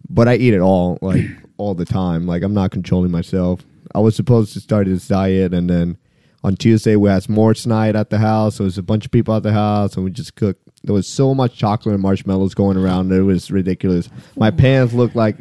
[0.08, 1.24] But I eat it all, like
[1.60, 2.26] all the time.
[2.26, 3.60] Like I'm not controlling myself.
[3.94, 5.98] I was supposed to start this diet, and then
[6.42, 8.56] on Tuesday we had s'mores night at the house.
[8.56, 10.62] So it was a bunch of people at the house, and we just cooked.
[10.82, 13.12] There was so much chocolate and marshmallows going around.
[13.12, 14.08] It was ridiculous.
[14.36, 15.36] My pants looked like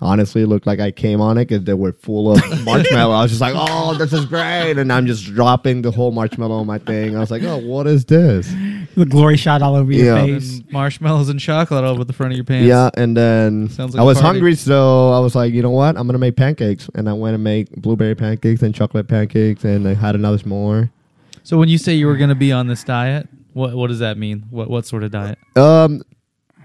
[0.00, 3.14] honestly it looked like I came on it because they were full of marshmallow.
[3.14, 4.78] I was just like, oh, this is great.
[4.78, 7.16] And I'm just dropping the whole marshmallow on my thing.
[7.16, 8.52] I was like, oh, what is this?
[8.96, 10.24] The glory shot all over your Yeah.
[10.24, 10.58] face.
[10.58, 12.66] And marshmallows and chocolate all over the front of your pants.
[12.66, 12.90] Yeah.
[12.94, 14.38] And then Sounds like I a was party.
[14.38, 14.54] hungry.
[14.54, 15.90] So I was like, you know what?
[15.96, 16.88] I'm going to make pancakes.
[16.94, 19.64] And I went and make blueberry pancakes and chocolate pancakes.
[19.64, 20.90] And I had another s'more.
[21.42, 24.00] So when you say you were going to be on this diet, what what does
[24.00, 24.44] that mean?
[24.50, 25.38] What what sort of diet?
[25.56, 26.02] Um,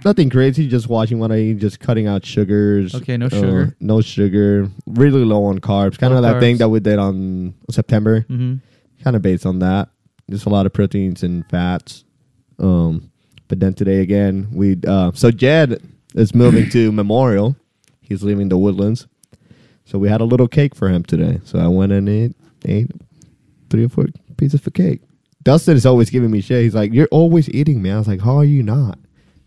[0.05, 0.67] nothing crazy.
[0.67, 1.57] Just watching what I eat.
[1.59, 2.93] Just cutting out sugars.
[2.95, 3.75] Okay, no Uh, sugar.
[3.79, 4.69] no sugar.
[4.85, 5.97] Really low on carbs.
[5.97, 8.21] Kind of that thing that we did on September.
[8.21, 8.55] Mm-hmm.
[9.03, 9.89] kind of based on that.
[10.29, 12.05] Just a lot of proteins and fats.
[12.59, 13.11] Um,
[13.49, 15.81] but then today again, we uh, so Jed
[16.15, 17.55] is moving to Memorial.
[18.01, 19.07] He's leaving the Woodlands,
[19.85, 21.39] so we had a little cake for him today.
[21.43, 22.35] So I went and ate
[22.65, 22.91] ate
[23.69, 24.05] three or four
[24.37, 25.01] pieces of cake.
[25.43, 26.63] Dustin is always giving me shit.
[26.63, 28.97] He's like, "You're always eating, man." I was like, "How are you not?"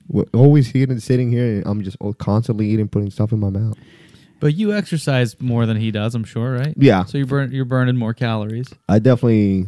[0.09, 3.77] We're always eating, sitting here, and I'm just constantly eating, putting stuff in my mouth.
[4.39, 6.74] But you exercise more than he does, I'm sure, right?
[6.77, 7.05] Yeah.
[7.05, 8.69] So you burn you're burning more calories.
[8.89, 9.66] I definitely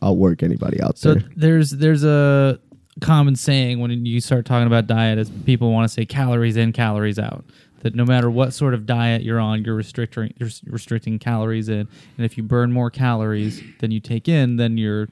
[0.00, 1.24] outwork anybody out So there.
[1.36, 2.58] there's there's a
[3.00, 6.72] common saying when you start talking about diet is people want to say calories in,
[6.72, 7.44] calories out.
[7.82, 11.86] That no matter what sort of diet you're on, you're restricting you're restricting calories in,
[12.16, 15.08] and if you burn more calories than you take in, then you're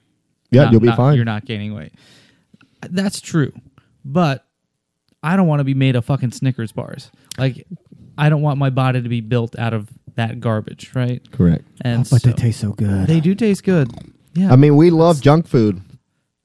[0.51, 1.15] Yeah, not- you'll be not- fine.
[1.17, 1.93] You're not gaining weight.
[2.91, 3.53] That's true,
[4.05, 4.45] but
[5.27, 7.11] I don't want to be made of fucking Snickers bars.
[7.36, 7.66] Like
[8.16, 11.20] I don't want my body to be built out of that garbage, right?
[11.32, 11.65] Correct.
[11.81, 13.09] And but they taste so good.
[13.09, 13.90] they do taste good.
[14.35, 15.82] Yeah, I mean, we love junk food.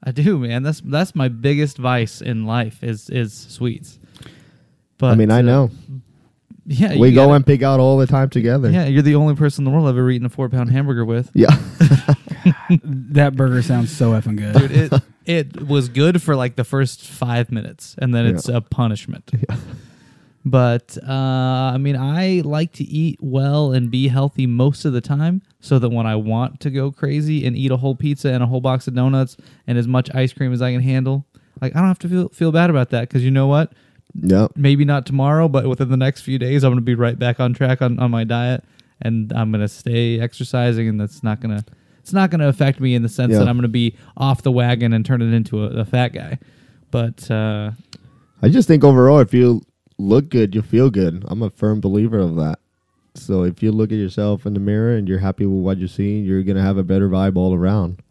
[0.02, 0.64] I do, man.
[0.64, 4.00] That's that's my biggest vice in life is is sweets.
[4.98, 5.70] But I mean, I uh, know.
[6.66, 8.68] Yeah, we go gotta- and pick out all the time together.
[8.68, 11.04] Yeah, you're the only person in the world I've ever eaten a four pound hamburger
[11.04, 11.30] with.
[11.34, 11.50] Yeah.
[12.82, 14.56] that burger sounds so effing good.
[14.56, 18.56] Dude, it it was good for like the first five minutes, and then it's Yeah.
[18.56, 19.30] a punishment.
[20.44, 25.00] But uh, I mean, I like to eat well and be healthy most of the
[25.00, 28.42] time, so that when I want to go crazy and eat a whole pizza and
[28.42, 29.36] a whole box of donuts
[29.68, 31.24] and as much ice cream as I can handle,
[31.60, 33.72] like I don't have to feel feel bad about that because you know what?
[34.14, 34.52] Yep.
[34.56, 37.38] maybe not tomorrow, but within the next few days, I'm going to be right back
[37.40, 38.62] on track on, on my diet,
[39.00, 41.64] and I'm going to stay exercising, and that's not going to
[42.02, 43.38] it's not going to affect me in the sense Yeah.
[43.38, 46.08] that I'm going to be off the wagon and turn it into a, a fat
[46.08, 46.38] guy.
[46.90, 47.70] But uh,
[48.42, 49.62] I just think overall, if you
[49.98, 51.24] look good, you feel good.
[51.28, 52.58] I'm a firm believer of that.
[53.14, 55.86] So if you look at yourself in the mirror and you're happy with what you're
[55.88, 58.02] seeing, you're gonna have a better vibe all around.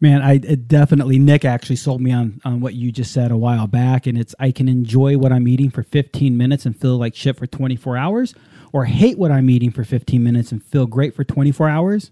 [0.00, 3.66] Man, I definitely Nick actually sold me on on what you just said a while
[3.66, 7.14] back, and it's I can enjoy what I'm eating for 15 minutes and feel like
[7.16, 8.34] shit for 24 hours,
[8.72, 12.10] or hate what I'm eating for 15 minutes and feel great for 24 hours.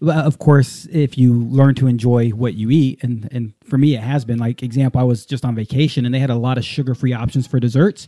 [0.00, 3.96] Well, of course, if you learn to enjoy what you eat, and and for me,
[3.96, 5.00] it has been like example.
[5.00, 7.58] I was just on vacation, and they had a lot of sugar free options for
[7.58, 8.06] desserts.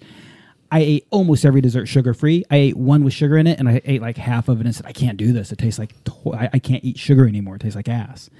[0.73, 2.45] I ate almost every dessert sugar free.
[2.49, 4.75] I ate one with sugar in it, and I ate like half of it, and
[4.75, 5.51] said, "I can't do this.
[5.51, 7.57] It tastes like to- I, I can't eat sugar anymore.
[7.57, 8.31] It tastes like ass."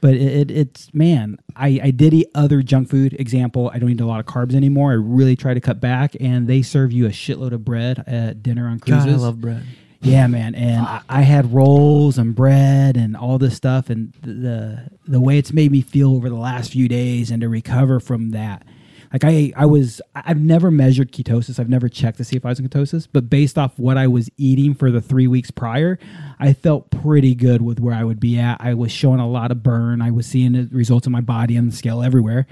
[0.00, 3.14] But it, it, it's man, I, I did eat other junk food.
[3.18, 4.92] Example, I don't eat a lot of carbs anymore.
[4.92, 8.42] I really try to cut back, and they serve you a shitload of bread at
[8.42, 9.06] dinner on cruises.
[9.06, 9.64] God, I love bread.
[10.00, 14.88] Yeah, man, and I, I had rolls and bread and all this stuff, and the,
[15.08, 18.30] the way it's made me feel over the last few days, and to recover from
[18.30, 18.64] that.
[19.12, 21.58] Like I, I was, I've never measured ketosis.
[21.58, 24.06] I've never checked to see if I was in ketosis, but based off what I
[24.06, 25.98] was eating for the three weeks prior,
[26.38, 28.58] I felt pretty good with where I would be at.
[28.60, 30.02] I was showing a lot of burn.
[30.02, 32.46] I was seeing the results in my body on the scale everywhere.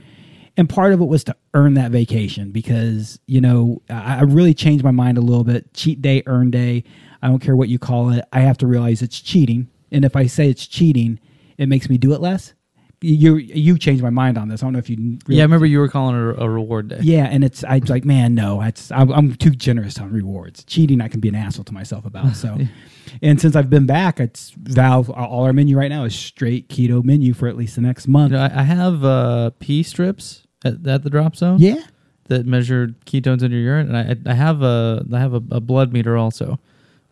[0.56, 4.54] And part of it was to earn that vacation because, you know, I I really
[4.54, 5.74] changed my mind a little bit.
[5.74, 6.84] Cheat day, earn day.
[7.22, 8.24] I don't care what you call it.
[8.32, 9.68] I have to realize it's cheating.
[9.90, 11.20] And if I say it's cheating,
[11.58, 12.54] it makes me do it less.
[13.02, 14.62] You you changed my mind on this.
[14.62, 15.18] I don't know if you.
[15.28, 16.98] Yeah, I remember you were calling it a, reward day.
[17.02, 20.64] Yeah, and it's I like, man, no, it's I'm, I'm too generous on rewards.
[20.64, 22.34] Cheating, I can be an asshole to myself about.
[22.36, 22.56] So,
[23.22, 25.10] and since I've been back, it's Valve.
[25.10, 28.32] All our menu right now is straight keto menu for at least the next month.
[28.32, 31.58] You know, I, I have uh, pee strips at, at the drop zone.
[31.58, 31.82] Yeah,
[32.28, 35.60] that measure ketones in your urine, and I I have a I have a, a
[35.60, 36.58] blood meter also,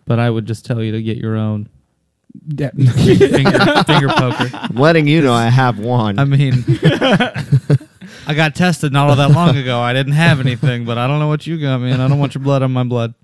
[0.07, 1.69] but I would just tell you to get your own
[2.49, 2.71] Yeah.
[2.77, 4.51] finger finger poker.
[4.53, 6.19] I'm letting you know I have one.
[6.19, 6.65] I mean,
[8.27, 9.81] I got tested not all that long ago.
[9.81, 12.01] I didn't have anything, but I don't know what you got, man.
[12.01, 13.15] I don't want your blood on my blood.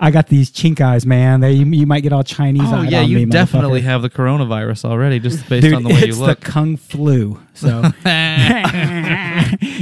[0.00, 1.40] I got these chink eyes, man.
[1.40, 2.62] They you, you might get all Chinese.
[2.66, 5.88] Oh yeah, on you me, definitely have the coronavirus already, just based Dude, on the
[5.88, 6.38] way you look.
[6.38, 7.40] it's the kung flu.
[7.54, 7.68] So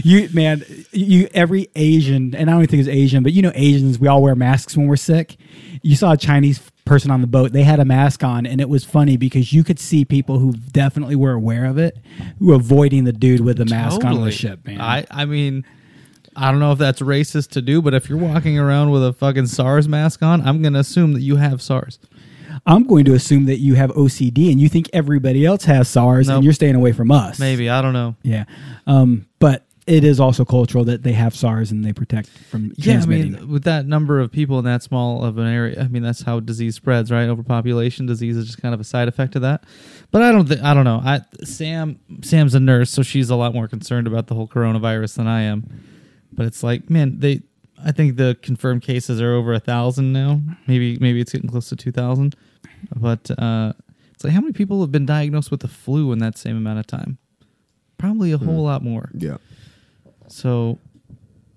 [0.05, 3.99] you man, you every Asian, and I don't think it's Asian, but you know Asians,
[3.99, 5.37] we all wear masks when we're sick.
[5.83, 8.71] You saw a Chinese person on the boat; they had a mask on, and it
[8.71, 11.99] was funny because you could see people who definitely were aware of it,
[12.39, 14.67] who were avoiding the dude with the mask on the ship.
[14.67, 15.67] Man, I I mean.
[16.37, 19.13] I don't know if that's racist to do, but if you're walking around with a
[19.13, 21.99] fucking SARS mask on, I'm gonna assume that you have SARS.
[22.67, 26.27] I'm going to assume that you have OCD and you think everybody else has SARS,
[26.29, 26.37] Nope.
[26.37, 27.39] and you're staying away from us.
[27.39, 28.17] Maybe I don't know.
[28.23, 28.45] Yeah.
[28.87, 33.01] Um, but it is also cultural that they have SARS and they protect from Yeah,
[33.01, 36.03] I mean, with that number of people in that small of an area, I mean,
[36.03, 37.29] that's how disease spreads, right?
[37.29, 39.63] Overpopulation disease is just kind of a side effect of that.
[40.11, 41.01] But I don't think I don't know.
[41.05, 45.17] I Sam Sam's a nurse, so she's a lot more concerned about the whole coronavirus
[45.17, 45.83] than I am.
[46.33, 47.43] But it's like, man, they.
[47.85, 50.41] I think the confirmed cases are over a thousand now.
[50.67, 52.35] Maybe maybe it's getting close to two thousand.
[52.95, 53.75] But uh,
[54.15, 56.79] it's like how many people have been diagnosed with the flu in that same amount
[56.79, 57.19] of time?
[57.99, 59.11] Probably a whole lot more.
[59.15, 59.37] Yeah.
[60.29, 60.79] So,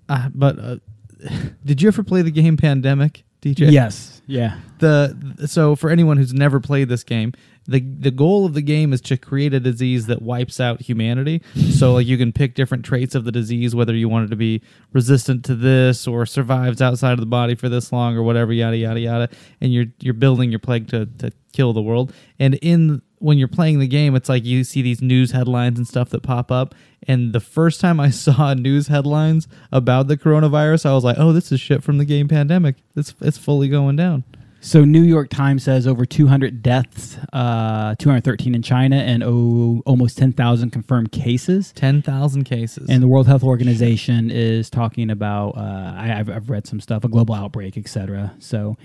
[0.08, 0.76] uh, but uh,
[1.64, 3.70] did you ever play the game Pandemic, DJ?
[3.70, 4.19] Yes.
[4.30, 4.58] Yeah.
[4.78, 7.32] the so for anyone who's never played this game
[7.66, 11.42] the the goal of the game is to create a disease that wipes out humanity.
[11.54, 14.36] So like you can pick different traits of the disease whether you want it to
[14.36, 14.62] be
[14.92, 18.76] resistant to this or survives outside of the body for this long or whatever yada
[18.76, 19.28] yada yada.
[19.60, 22.12] And you're you're building your plague to to kill the world.
[22.38, 25.86] And in when you're playing the game it's like you see these news headlines and
[25.86, 26.74] stuff that pop up
[27.06, 31.32] and the first time i saw news headlines about the coronavirus i was like oh
[31.32, 34.24] this is shit from the game pandemic it's it's fully going down
[34.62, 40.18] So New York Times says over 200 deaths, uh, 213 in China, and oh, almost
[40.18, 41.72] 10,000 confirmed cases.
[41.76, 42.90] 10,000 cases.
[42.90, 45.56] And the World Health Organization is talking about.
[45.56, 48.34] Uh, I, I've, I've read some stuff, a global outbreak, etc.
[48.38, 48.76] So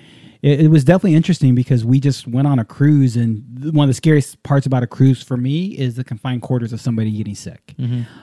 [0.46, 3.44] it, it was definitely interesting because we just went on a cruise, and
[3.74, 6.80] one of the scariest parts about a cruise for me is the confined quarters of
[6.80, 7.74] somebody getting sick.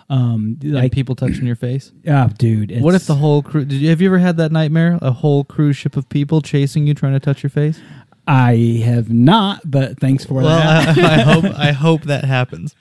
[0.08, 1.90] Um, like like people touching your face.
[2.06, 3.64] oh, dude, What if the whole crew?
[3.64, 4.98] Did you, have you ever had that nightmare?
[5.02, 7.80] A whole cruise ship of people chasing you, trying to touch your face.
[8.24, 10.96] I have not, but thanks for Well, that.
[10.96, 12.76] I, I hope I hope that happens,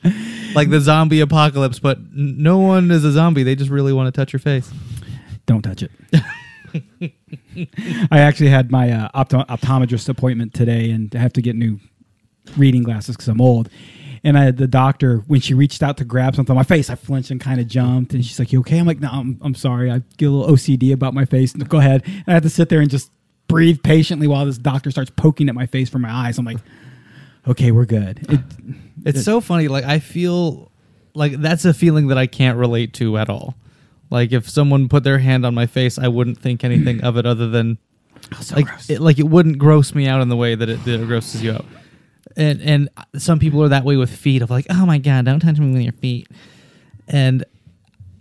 [0.54, 1.80] like the zombie apocalypse.
[1.80, 3.42] But no one is a zombie.
[3.42, 4.72] They just really want to touch your face.
[5.48, 5.92] Don't touch it.
[8.12, 11.80] I actually had my uh, opto- optometrist appointment today, and I have to get new
[12.58, 13.70] reading glasses because I'm old.
[14.24, 16.90] And I had the doctor when she reached out to grab something on my face,
[16.92, 18.14] I flinched and kind of jumped.
[18.14, 19.90] And she's like, "You okay?" I'm like, "No, I'm, I'm sorry.
[19.90, 21.54] I get a little OCD about my face.
[21.54, 23.10] Go ahead." And I had to sit there and just
[23.48, 26.38] breathe patiently while this doctor starts poking at my face from my eyes.
[26.38, 26.60] I'm like,
[27.48, 28.40] "Okay, we're good." It,
[29.04, 29.68] It's so funny.
[29.68, 30.72] Like I feel
[31.16, 33.56] like that's a feeling that I can't relate to at all.
[34.12, 37.26] Like if someone put their hand on my face, I wouldn't think anything of it
[37.26, 37.78] other than
[38.42, 38.90] so like gross.
[38.90, 41.42] it, like it wouldn't gross me out in the way that it, that it grosses
[41.42, 41.66] you out.
[42.38, 45.40] And and some people are that way with feet of like, oh my god, don't
[45.40, 46.28] touch me with your feet.
[47.08, 47.44] And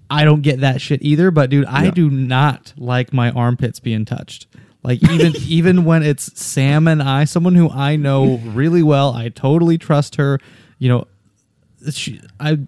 [0.09, 1.31] I don't get that shit either.
[1.31, 1.91] But dude, I Yeah.
[1.93, 4.47] do not like my armpits being touched.
[4.83, 9.29] Like even even when it's Sam and I, someone who I know really well, I
[9.29, 10.39] totally trust her.
[10.79, 11.05] You know,
[11.93, 12.59] she, I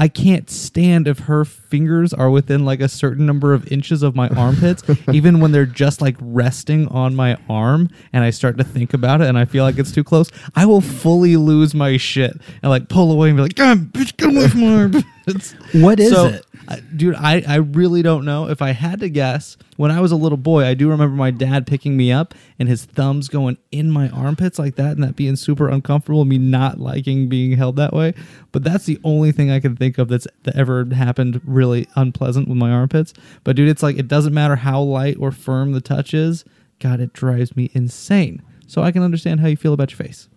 [0.00, 4.16] I can't stand if her fingers are within like a certain number of inches of
[4.16, 4.82] my armpits,
[5.12, 9.20] even when they're just like resting on my arm and I start to think about
[9.20, 12.32] it and I feel like it's too close, I will fully lose my shit
[12.62, 15.52] and like pull away and be like, God, bitch, get away from my armpits.
[15.72, 16.46] What is So, it?
[16.94, 18.48] Dude, I, I really don't know.
[18.48, 21.30] If I had to guess, when I was a little boy, I do remember my
[21.32, 25.16] dad picking me up and his thumbs going in my armpits like that and that
[25.16, 28.14] being super uncomfortable, me not liking being held that way.
[28.52, 32.46] But that's the only thing I can think of that's that ever happened really unpleasant
[32.46, 33.14] with my armpits.
[33.42, 36.44] But dude, it's like it doesn't matter how light or firm the touch is.
[36.78, 38.42] God, it drives me insane.
[38.66, 40.28] So I can understand how you feel about your face.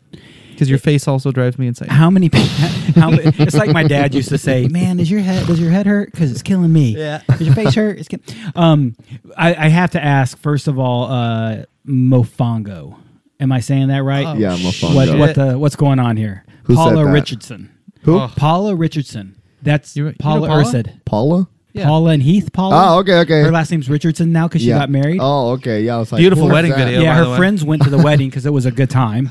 [0.53, 1.89] Because your face also drives me insane.
[1.89, 2.29] how many
[2.95, 5.85] how it's like my dad used to say man does your head does your head
[5.85, 7.21] hurt because it's killing me Yeah.
[7.27, 8.19] does your face hurt it's kill-.
[8.55, 8.95] um
[9.37, 12.97] I, I have to ask first of all uh mofongo
[13.39, 14.95] am i saying that right Oh, Yeah, Mofongo.
[14.95, 17.11] what, what the what's going on here Who said paula that?
[17.11, 17.71] richardson
[18.03, 18.19] Who?
[18.19, 18.31] Oh.
[18.35, 20.63] paula richardson that's You- you know paula Paula?
[20.63, 21.05] Ursad.
[21.05, 21.47] Paula?
[21.73, 21.85] Yeah.
[21.87, 23.41] paula and heath paula Oh, okay, okay.
[23.41, 24.77] her last name's richardson now because she yeah.
[24.79, 25.81] got married Oh, okay.
[25.81, 26.77] Yeah, I was like, Beautiful wedding that?
[26.85, 27.01] video.
[27.01, 27.37] yeah by the her way.
[27.37, 29.29] friends went to the wedding because it was a good time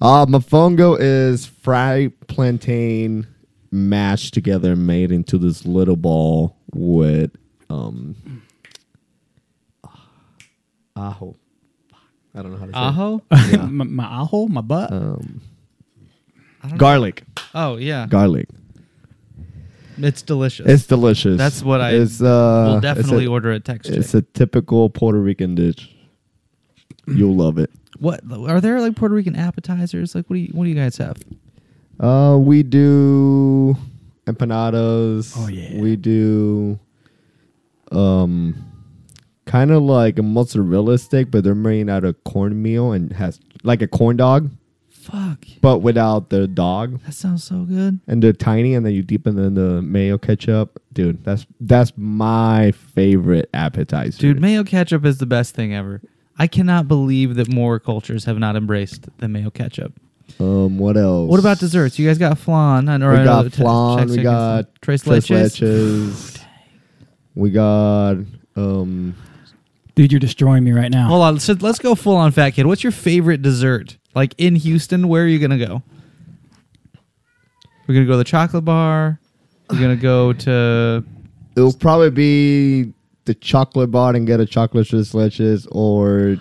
[0.00, 3.26] Uh, mofongo is fried plantain
[3.70, 7.30] mashed together, made into this little ball with
[7.70, 8.14] um
[10.96, 11.36] ajo.
[12.34, 12.78] I don't know how to say.
[12.78, 13.22] Aho?
[13.30, 13.62] it.
[13.70, 15.40] my, my ajo my butt Um,
[16.76, 17.22] garlic,
[17.54, 18.48] Oh yeah, garlic.
[19.98, 20.66] it's delicious.
[20.66, 21.38] It's delicious.
[21.38, 23.96] That's what I It's, uh, will it's definitely a- order at Tex Chick.
[23.96, 25.93] It's a typical Puerto Rican dish.
[27.06, 27.70] You'll love it.
[27.98, 30.14] What are there like Puerto Rican appetizers?
[30.14, 31.16] Like what do you what do you guys have?
[32.00, 33.76] Uh, we do
[34.26, 35.34] empanadas.
[35.36, 35.80] Oh, yeah.
[35.80, 36.78] We do
[37.92, 38.54] um
[39.46, 43.82] kind of like a mozzarella stick, but they're made out of cornmeal and has like
[43.82, 44.50] a corn dog,
[44.88, 47.00] Fuck, but without the dog.
[47.04, 48.00] that sounds so good.
[48.06, 50.82] And they're tiny, and then you dip them in the mayo ketchup.
[50.92, 54.18] Dude, that's that's my favorite appetizer.
[54.18, 56.00] Dude, mayo ketchup is the best thing ever.
[56.38, 59.92] I cannot believe that more cultures have not embraced the mayo ketchup.
[60.40, 61.30] um, what else?
[61.30, 61.98] What about desserts?
[61.98, 63.98] You guys got flan and or We uh, got Te- flan.
[63.98, 64.74] Tex We got stuff.
[64.80, 65.60] tres tres leches.
[65.60, 66.44] leches.
[67.36, 68.16] We got
[68.56, 69.14] um.
[69.96, 72.66] dude you're destroying me right now Hold on, so let's go full on fat kid.
[72.66, 73.96] What's your favorite dessert?
[74.14, 75.82] Like in Houston, where are you gonna go?
[77.86, 79.20] We're gonna go to the chocolate bar.
[79.70, 81.04] We're gonna go to
[81.56, 82.92] It'll probably be
[83.24, 86.36] the chocolate bar and get a chocolate tres leches or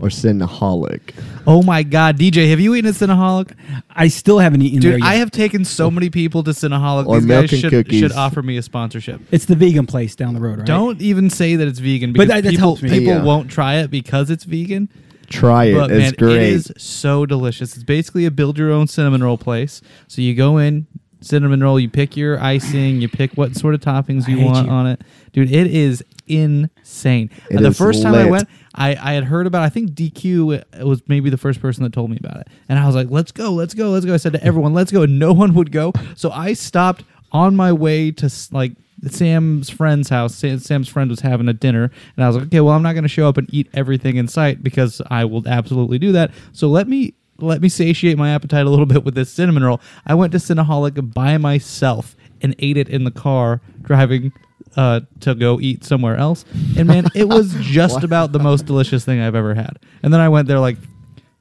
[0.00, 1.14] or Cinnaholic?
[1.46, 3.52] Oh my god, DJ, have you eaten at Cinnaholic?
[3.90, 5.06] I still haven't eaten there Dude, yet.
[5.08, 7.06] I have taken so many people to Cinnaholic.
[7.06, 8.00] Or These milk guys and should, cookies.
[8.00, 9.20] should offer me a sponsorship.
[9.30, 10.66] It's the vegan place down the road, right?
[10.66, 12.90] Don't even say that it's vegan But that- that people, helps me.
[12.90, 13.22] people Yeah.
[13.22, 14.88] won't try it because it's vegan.
[15.28, 15.74] Try it.
[15.74, 16.36] But it's man, great.
[16.36, 17.74] it is so delicious.
[17.74, 19.80] It's basically a build your own cinnamon roll place.
[20.08, 20.86] So you go in,
[21.24, 24.72] cinnamon roll, you pick your icing, you pick what sort of toppings you want you.
[24.72, 25.00] on it.
[25.32, 27.30] Dude, it is insane.
[27.50, 29.92] It And the is first time I went, I, I had heard about I think
[29.92, 32.48] DQ was maybe the first person that told me about it.
[32.68, 34.14] And I was like, let's go, let's go, let's go.
[34.14, 35.02] I said to everyone, let's go.
[35.02, 35.92] And no one would go.
[36.16, 38.72] So I stopped on my way to like
[39.08, 40.34] Sam's friend's house.
[40.34, 42.92] Sam, Sam's friend was having a dinner, and I was like, okay, well, I'm not
[42.92, 46.30] going to show up and eat everything in sight because I will absolutely do that.
[46.52, 49.80] So let me let me satiate my appetite a little bit with this cinnamon roll.
[50.06, 54.32] I went to Cinnaholic by myself and ate it in the car driving
[54.76, 56.44] uh, to go eat somewhere else.
[56.76, 59.78] And man, it was just about the most delicious thing I've ever had.
[60.02, 60.78] And then I went there like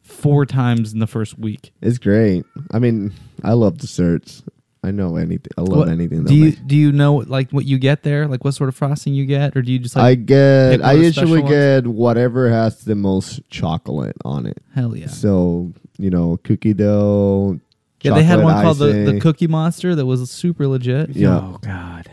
[0.02, 1.72] four times in the first week.
[1.82, 2.46] It's great.
[2.72, 3.14] I mean,
[3.44, 4.44] I love desserts.
[4.84, 5.52] I know anything.
[5.58, 6.24] I love What- anything.
[6.24, 8.28] Do you makes- do you know like what you get there?
[8.28, 10.84] Like what sort of frosting you get, or do you just like I get.
[10.84, 11.52] I usually ones?
[11.52, 14.58] get whatever has the most chocolate on it.
[14.74, 15.08] hell yeah?
[15.08, 17.60] So you know, cookie dough.
[18.02, 19.20] Yeah, they had chocolate one called the, the.
[19.20, 21.12] Cookie Monster that was super legit.
[21.16, 21.38] Yeah.
[21.38, 22.10] Oh God.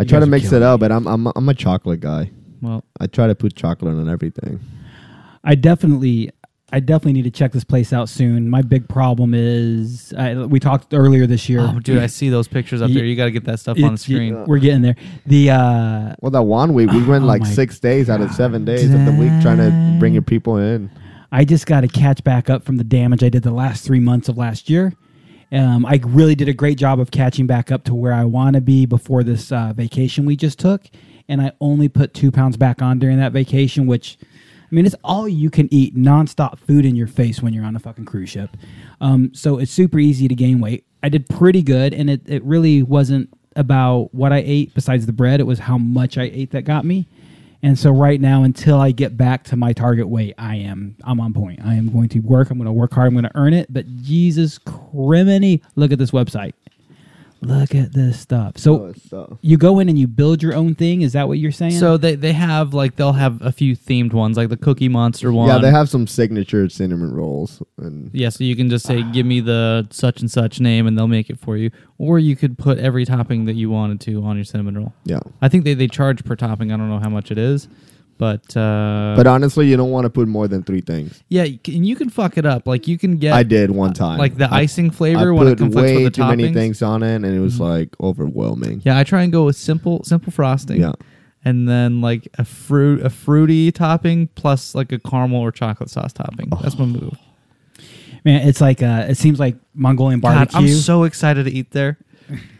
[0.00, 0.88] I You try to mix it up, me.
[0.88, 2.32] but I'm I'm I'm a chocolate guy.
[2.60, 4.58] Well, I try to put chocolate on everything.
[5.44, 6.30] I definitely,
[6.70, 8.50] I definitely need to check this place out soon.
[8.50, 11.60] My big problem is I, we talked earlier this year.
[11.60, 13.04] oh, dude, I see those pictures up Ye- there.
[13.06, 14.44] You got to get that stuff on the It's- screen.
[14.44, 14.96] We're getting there.
[15.24, 18.66] The uh, Well, that one week we went Oh like six days out of seven
[18.66, 20.90] days of the week trying to bring your people in.
[21.32, 24.00] I just got to catch back up from the damage I did the last three
[24.00, 24.92] months of last year.
[25.50, 28.54] Um, I really did a great job of catching back up to where I want
[28.56, 30.84] to be before this uh, vacation we just took,
[31.28, 34.18] and I only put two pounds back on during that vacation, which.
[34.70, 37.74] I mean, it's all you can eat, nonstop food in your face when you're on
[37.74, 38.56] a fucking cruise ship.
[39.00, 40.84] Um, so it's super easy to gain weight.
[41.02, 45.12] I did pretty good, and it, it really wasn't about what I ate besides the
[45.12, 45.40] bread.
[45.40, 47.06] It was how much I ate that got me.
[47.62, 51.20] And so right now, until I get back to my target weight, I am I'm
[51.20, 51.60] on point.
[51.64, 52.50] I am going to work.
[52.50, 53.08] I'm going to work hard.
[53.08, 53.72] I'm going to earn it.
[53.72, 56.52] But Jesus criminy, look at this website.
[57.40, 58.58] Look at this stuff.
[58.58, 61.02] So so- you go in and you build your own thing.
[61.02, 61.72] Is that what you're saying?
[61.78, 65.32] So they they have like they'll have a few themed ones like the Cookie Monster
[65.32, 65.48] one.
[65.48, 69.24] Yeah, they have some signature cinnamon rolls, and Yeah, so you can just say, "Give
[69.24, 71.70] me the such and such name," and they'll make it for you.
[71.98, 74.92] Or you could put every topping that you wanted to on your cinnamon roll.
[75.04, 75.20] yeah.
[75.40, 76.72] I think they, they charge per topping.
[76.72, 77.68] I don't know how much it is,
[78.18, 81.22] but uh, But honestly, you don't want to put more than three things.
[81.28, 82.66] yeah, you can, you can fuck it up.
[82.66, 84.18] Like you can get I did one time.
[84.18, 86.36] like the I- icing I flavor when it put conflicts way with the too toppings.
[86.36, 88.82] many things on it, and it was like overwhelming.
[88.84, 90.80] Yeah, I try and go with simple simple frosting.
[90.80, 90.92] Yeah.
[91.44, 96.12] And then like a fruit a fruity topping plus like a caramel or chocolate sauce
[96.12, 96.50] topping.
[96.60, 97.16] That's my move.
[98.24, 100.58] man, it's like uh, it seems like Mongolian God, barbecue.
[100.60, 101.96] I'm so excited to eat there.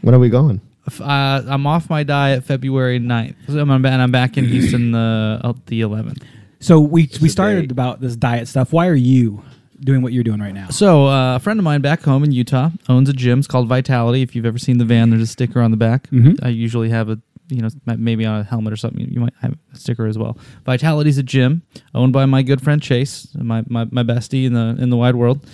[0.02, 0.60] When are we going?
[0.88, 3.34] F- Uh, I'm off my diet February 9th.
[3.48, 6.22] So I'm, and I'm back in Houston the uh, the 11th.
[6.60, 7.70] so we we started date.
[7.72, 8.72] about this diet stuff.
[8.72, 9.42] Why are you
[9.80, 10.68] doing what you're doing right now?
[10.70, 13.38] So uh, a friend of mine back home in Utah owns a gym.
[13.38, 14.22] It's called Vitality.
[14.22, 16.10] If you've ever seen the van, there's a sticker on the back.
[16.10, 16.38] Mhm.
[16.44, 17.18] I usually have a
[17.50, 19.08] you know maybe on a helmet or something.
[19.10, 20.36] You might have a sticker as well.
[20.66, 21.62] Vitality's a gym
[21.94, 25.14] owned by my good friend Chase, my my, my bestie in the in the wide
[25.14, 25.46] world.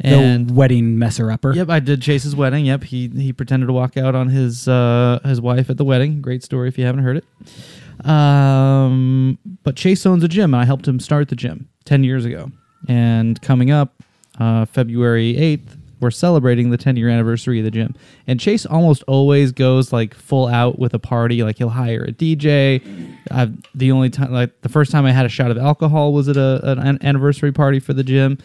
[0.00, 1.52] And the wedding messer upper.
[1.52, 2.66] Yep, I did Chase's wedding.
[2.66, 6.20] Yep, he he pretended to walk out on his uh, his wife at the wedding.
[6.22, 8.08] Great story if you haven't heard it.
[8.08, 12.24] Um, but Chase owns a gym, and I helped him start the gym ten years
[12.24, 12.50] ago.
[12.86, 14.00] And coming up,
[14.38, 17.96] uh, February eighth, we're celebrating the ten year anniversary of the gym.
[18.28, 21.42] And Chase almost always goes like full out with a party.
[21.42, 23.16] Like he'll hire a DJ.
[23.32, 26.28] I've the only time, like the first time I had a shot of alcohol was
[26.28, 28.38] at a, an anniversary party for the gym.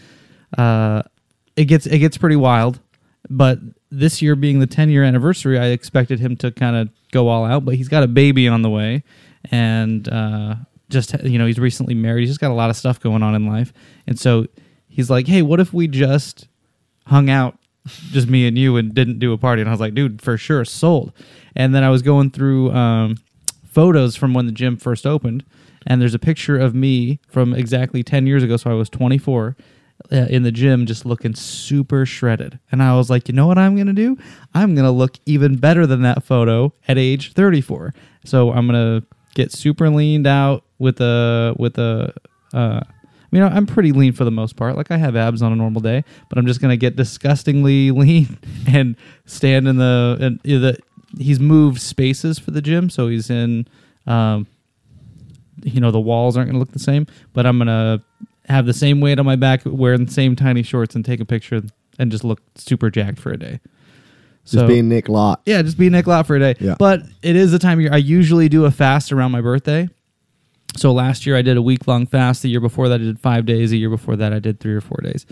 [0.57, 1.03] Uh,
[1.55, 2.79] it gets it gets pretty wild.
[3.29, 3.59] But
[3.89, 7.45] this year being the 10 year anniversary, I expected him to kind of go all
[7.45, 7.63] out.
[7.65, 9.03] But he's got a baby on the way,
[9.51, 10.55] and uh,
[10.89, 12.21] just you know he's recently married.
[12.21, 13.73] He's just got a lot of stuff going on in life,
[14.07, 14.47] and so
[14.87, 16.47] he's like, "Hey, what if we just
[17.07, 17.57] hung out,
[18.11, 20.37] just me and you, and didn't do a party?" And I was like, "Dude, for
[20.37, 21.13] sure, sold."
[21.55, 23.17] And then I was going through um,
[23.63, 25.45] photos from when the gym first opened,
[25.85, 28.57] and there's a picture of me from exactly 10 years ago.
[28.57, 29.55] So I was 24
[30.11, 32.59] uh, in the gym, just looking super shredded.
[32.71, 34.17] And I was like, you know what I'm going to do?
[34.53, 37.93] I'm going to look even better than that photo at age 34.
[38.25, 42.13] So I'm going to get super leaned out with a, with a,
[42.53, 42.81] uh,
[43.39, 44.77] know, I'm pretty lean for the most part.
[44.77, 48.37] Like I have abs on a normal day, but I'm just gonna get disgustingly lean
[48.67, 48.95] and
[49.25, 50.77] stand in the and you know, the.
[51.19, 53.67] He's moved spaces for the gym, so he's in
[54.07, 54.47] um,
[55.63, 58.01] you know the walls aren't to look the same, but I'm to
[58.45, 61.25] have the same weight on my back, wearing the same tiny shorts, and take a
[61.25, 61.61] picture
[61.99, 63.59] and just look super jacked for a day.
[64.45, 65.41] Just being Nick Lott.
[65.45, 66.55] Yeah, just be Nick Lot for a day.
[66.59, 66.75] Yeah.
[66.77, 67.93] But it is the time of year.
[67.93, 69.87] I usually do a fast around my birthday.
[70.75, 72.41] So last year I did a week long fast.
[72.41, 73.69] The year before that I did five days.
[73.69, 75.25] The year before that I did three or four days.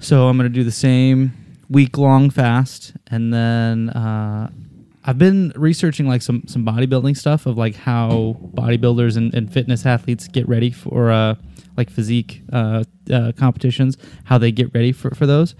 [0.00, 1.32] So I'm going to do the same
[1.70, 4.50] week long fast, and then uh,
[5.04, 9.86] I've been researching like some some bodybuilding stuff of like how bodybuilders and, and fitness
[9.86, 11.36] athletes get ready for uh,
[11.76, 15.54] like physique uh, uh, competitions, how they get ready for for those,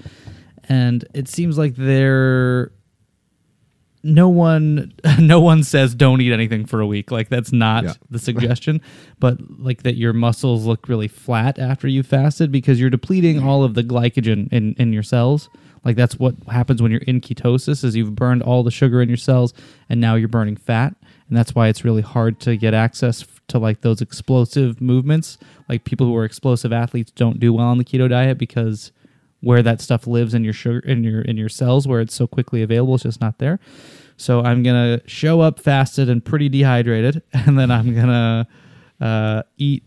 [0.69, 2.73] and it seems like they're
[4.03, 7.11] no one no one says don't eat anything for a week.
[7.11, 7.93] Like that's not Yeah.
[8.11, 8.81] the suggestion.
[9.21, 13.65] But like that your muscles look really flat after you fasted because you're depleting all
[13.65, 15.49] of the glycogen in in your cells.
[15.85, 19.09] Like that's what happens when you're in ketosis is you've burned all the sugar in
[19.09, 19.55] your cells
[19.89, 20.95] and now you're burning fat
[21.29, 25.39] and that's why it's really hard to get access to like those explosive movements.
[25.69, 28.93] Like people who are explosive athletes don't do well on the keto diet because
[29.41, 32.27] where that stuff lives in your sugar in your in your cells where it's so
[32.27, 33.61] quickly available it's just not there.
[34.17, 38.47] So i'm gonna show up fasted and pretty dehydrated and then i'm gonna
[39.01, 39.83] uh, eat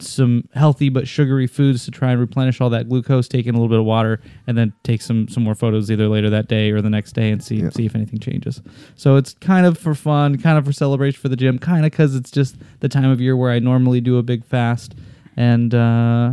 [0.00, 3.58] some healthy but sugary foods to try and replenish all that glucose take in a
[3.58, 6.70] little bit of water and then take some some more photos either later that day
[6.70, 7.68] or the next day and see Yeah.
[7.70, 8.62] see if anything changes
[8.96, 11.92] so it's kind of for fun kind of for celebration for the gym kind of
[11.92, 14.94] because it's just the time of year where i normally do a big fast
[15.36, 16.32] and uh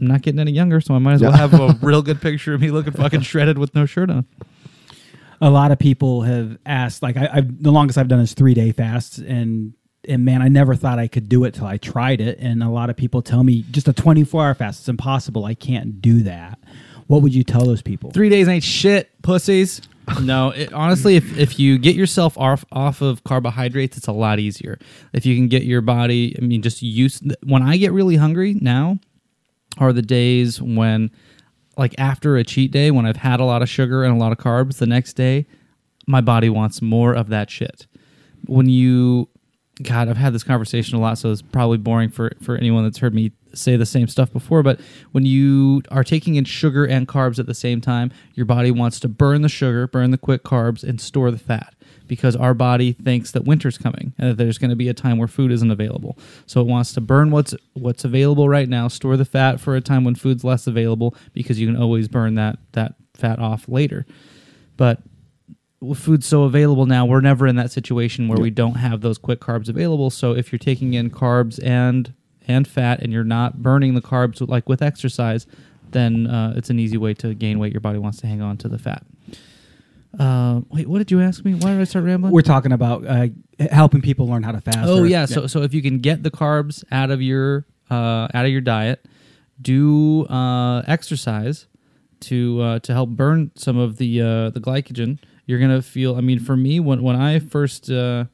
[0.00, 2.54] I'm not getting any younger, so I might as well have a real good picture
[2.54, 4.26] of me looking fucking shredded with no shirt on.
[5.40, 8.52] a lot of people have asked like I, I've the longest I've done is three
[8.54, 9.74] day fasts and
[10.08, 12.68] and man I never thought I could do it till I tried it and a
[12.68, 16.22] lot of people tell me just a 24 hour fast it's impossible I can't do
[16.22, 16.58] that
[17.06, 19.82] what would you tell those people Three days ain't shit, pussies.
[20.20, 24.40] No, it, honestly, if, if you get yourself off off of carbohydrates, it's a lot
[24.40, 24.78] easier.
[25.12, 27.22] If you can get your body, I mean, just use.
[27.44, 28.98] When I get really hungry now,
[29.78, 31.10] are the days when,
[31.76, 34.32] like after a cheat day, when I've had a lot of sugar and a lot
[34.32, 35.46] of carbs, the next day,
[36.06, 37.86] my body wants more of that shit.
[38.46, 39.28] When you,
[39.82, 42.98] God, I've had this conversation a lot, so it's probably boring for for anyone that's
[42.98, 44.62] heard me say the same stuff before.
[44.62, 44.80] But
[45.12, 49.00] when you are taking in sugar and carbs at the same time, your body wants
[49.00, 51.74] to burn the sugar, burn the quick carbs, and store the fat
[52.08, 55.18] because our body thinks that winter's coming and that there's going to be a time
[55.18, 56.18] where food isn't available.
[56.46, 59.80] So it wants to burn what's what's available right now, store the fat for a
[59.80, 64.06] time when food's less available because you can always burn that that fat off later.
[64.76, 65.00] But
[65.94, 69.40] food's so available now, we're never in that situation where we don't have those quick
[69.40, 70.10] carbs available.
[70.10, 72.12] So if you're taking in carbs and
[72.48, 75.46] and fat and you're not burning the carbs with- like with exercise,
[75.92, 77.72] then uh, it's an easy way to gain weight.
[77.72, 79.04] Your body wants to hang on to the fat.
[80.18, 81.54] Uh, wait, what did you ask me?
[81.54, 82.32] Why did I start rambling?
[82.32, 83.28] we're talking about uh,
[83.70, 85.24] helping people learn how to fast Oh or- yeah.
[85.24, 88.60] So so if you can get the carbs out of your uh, out of your
[88.60, 89.04] diet,
[89.60, 91.66] do uh, exercise
[92.20, 95.18] to uh, to help burn some of the uh, the glycogen.
[95.46, 96.16] You're gonna feel.
[96.16, 98.24] I mean, for me, when when I first uh,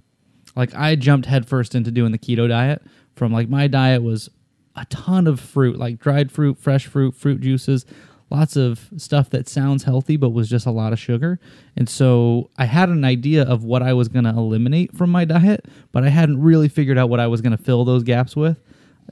[0.58, 2.82] like I jumped headfirst into doing the keto diet.
[3.14, 4.28] From like my diet was
[4.76, 7.86] a ton of fruit, like dried fruit, fresh fruit, fruit juices,
[8.30, 11.40] lots of stuff that sounds healthy but was just a lot of sugar.
[11.76, 15.24] And so I had an idea of what I was going to eliminate from my
[15.24, 18.36] diet, but I hadn't really figured out what I was going to fill those gaps
[18.36, 18.60] with.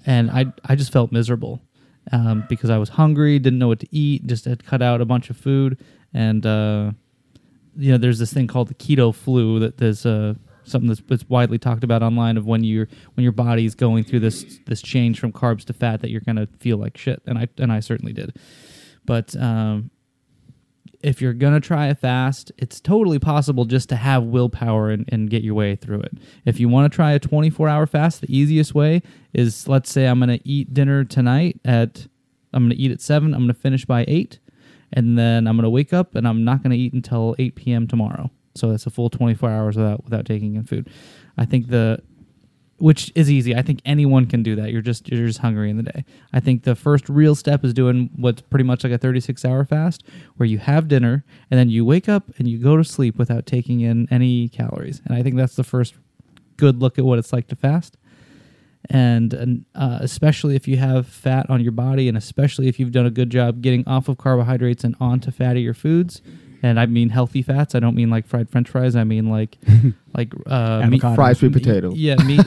[0.04, 1.62] And I I just felt miserable
[2.12, 5.04] um, because I was hungry, didn't know what to eat, just had cut out a
[5.06, 5.78] bunch of food,
[6.12, 6.90] and uh,
[7.76, 10.34] you know, there's this thing called the keto flu that there's uh,
[10.64, 14.20] something that's, that's widely talked about online of when you're when your body's going through
[14.20, 17.48] this this change from carbs to fat that you're gonna feel like shit, and I
[17.58, 18.36] and I certainly did.
[19.04, 19.90] But um,
[21.02, 25.30] if you're gonna try a fast, it's totally possible just to have willpower and, and
[25.30, 26.12] get your way through it.
[26.44, 30.06] If you want to try a 24 hour fast, the easiest way is let's say
[30.06, 32.06] I'm gonna eat dinner tonight at
[32.52, 33.34] I'm gonna eat at seven.
[33.34, 34.40] I'm gonna finish by eight,
[34.92, 37.86] and then I'm gonna wake up and I'm not gonna eat until 8 p.m.
[37.86, 38.30] tomorrow.
[38.54, 40.88] So that's a full 24 hours without without taking in food.
[41.36, 42.02] I think the
[42.78, 43.56] which is easy.
[43.56, 44.70] I think anyone can do that.
[44.70, 46.04] You're just you're just hungry in the day.
[46.32, 49.64] I think the first real step is doing what's pretty much like a 36 hour
[49.64, 50.04] fast,
[50.36, 53.46] where you have dinner and then you wake up and you go to sleep without
[53.46, 55.00] taking in any calories.
[55.04, 55.94] And I think that's the first
[56.56, 57.96] good look at what it's like to fast.
[58.88, 62.92] And, and uh, especially if you have fat on your body, and especially if you've
[62.92, 66.22] done a good job getting off of carbohydrates and onto fattier foods,
[66.62, 67.74] and I mean healthy fats.
[67.74, 68.96] I don't mean like fried French fries.
[68.96, 69.58] I mean like
[70.14, 71.14] like uh, meat, Avocado.
[71.14, 71.92] Fried sweet potato.
[71.94, 72.44] yeah, meat.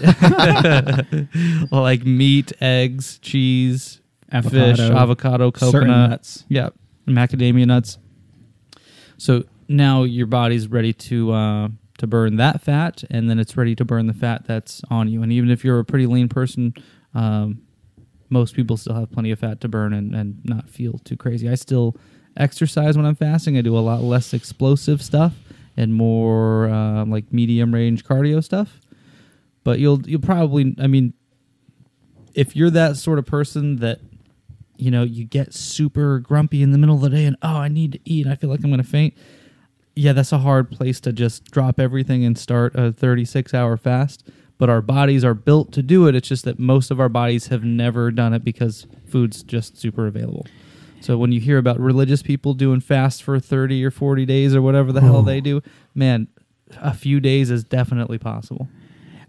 [1.72, 4.02] like meat, eggs, cheese,
[4.32, 4.96] fish, Avocado.
[4.96, 6.10] avocado, certain coconut.
[6.10, 6.70] nuts Yeah,
[7.08, 7.98] macadamia nuts.
[9.18, 11.68] So now your body's ready to uh,
[12.00, 15.22] to burn that fat, and then it's ready to burn the fat that's on you.
[15.22, 16.74] And even if you're a pretty lean person,
[17.14, 17.62] um,
[18.30, 21.50] most people still have plenty of fat to burn and, and not feel too crazy.
[21.50, 21.96] I still
[22.38, 23.58] exercise when I'm fasting.
[23.58, 25.34] I do a lot less explosive stuff
[25.76, 28.80] and more uh, like medium range cardio stuff.
[29.64, 31.14] But you'll you'll probably I mean,
[32.34, 34.00] if you're that sort of person that
[34.78, 37.68] you know you get super grumpy in the middle of the day and oh I
[37.68, 39.16] need to eat, and I feel like I'm gonna faint.
[40.00, 44.26] Yeah, that's a hard place to just drop everything and start a 36 hour fast.
[44.58, 46.16] But our bodies are built to do it.
[46.16, 50.08] It's just that most of our bodies have never done it because food's just super
[50.08, 50.48] available.
[51.02, 54.62] So when you hear about religious people doing fast for 30 or 40 days or
[54.62, 55.62] whatever the hell they do,
[55.94, 56.30] man,
[56.78, 58.70] a few days is definitely possible.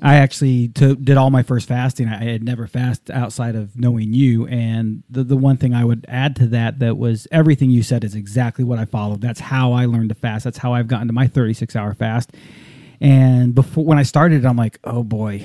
[0.03, 2.09] I actually took, did all my first fasting.
[2.09, 4.47] I had never fasted outside of knowing you.
[4.47, 8.03] And the, the one thing I would add to that that was everything you said
[8.03, 9.21] is exactly what I followed.
[9.21, 10.45] That's how I learned to fast.
[10.45, 12.33] That's how I've gotten to my 36 hour fast.
[13.01, 15.43] And before when I started, I'm like, oh boy,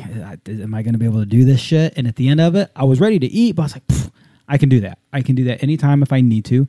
[0.48, 1.94] am I going to be able to do this shit?
[1.98, 4.14] And at the end of it, I was ready to eat, but I was like,
[4.48, 5.00] I can do that.
[5.12, 6.68] I can do that anytime if I need to.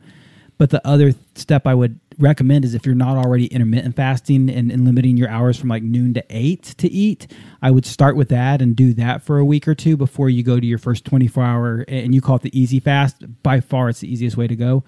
[0.58, 4.70] But the other step I would recommend is if you're not already intermittent fasting and,
[4.70, 7.26] and limiting your hours from like noon to eight to eat,
[7.60, 10.42] I would start with that and do that for a week or two before you
[10.42, 11.84] go to your first 24 hour.
[11.88, 13.16] And you call it the easy fast.
[13.42, 14.84] By far, it's the easiest way to go.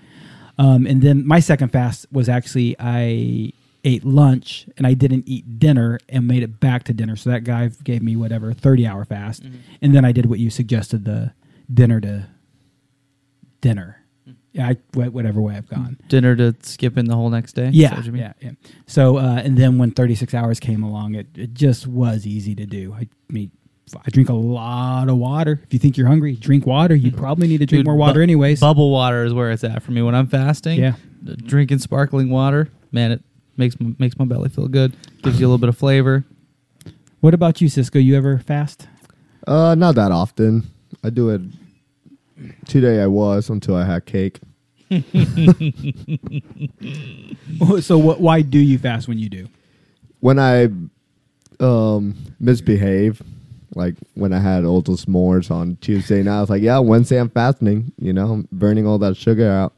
[0.59, 3.53] Um, and then my second fast was actually I
[3.85, 7.15] ate lunch and I didn't eat dinner and made it back to dinner.
[7.15, 9.45] So that guy gave me whatever 30 hour fast.
[9.81, 11.33] And then I did what you suggested the
[11.73, 12.27] dinner to
[13.61, 13.98] dinner.
[14.53, 15.99] Yeah, I, wh- whatever way I've gone.
[16.09, 17.71] Dinner to skip in the whole next day.
[17.73, 18.23] Yeah, what you mean?
[18.23, 18.51] yeah, yeah.
[18.87, 22.65] So, uh, and then when 36 hours came along, it, it just was easy to
[22.67, 22.95] do.
[22.95, 23.51] I mean,
[23.95, 25.61] I drink a lot of water.
[25.65, 26.95] If you think you're hungry, drink water.
[26.95, 28.61] You probably need to drink Dude, more water bu- anyways.
[28.61, 30.79] Bubble water is where it's at for me when I'm fasting.
[30.81, 30.95] Yeah.
[31.25, 33.23] drinking sparkling water, man, it
[33.57, 34.95] makes my, makes my belly feel good.
[35.23, 36.25] Gives you a little bit of flavor.
[37.21, 37.99] What about you, Cisco?
[37.99, 38.87] You ever fast?
[39.47, 40.71] Uh, not that often.
[41.05, 41.41] I do it.
[42.67, 44.41] Today I was until I had cake.
[47.81, 48.21] so, what?
[48.21, 49.49] Why do you fast when you do?
[50.21, 50.69] When I
[51.61, 53.23] um misbehave,
[53.75, 57.19] like when I had all those s'mores on Tuesday night, I was like, yeah, Wednesday
[57.19, 57.93] I'm fasting.
[57.99, 59.75] You know, I'm burning all that sugar out.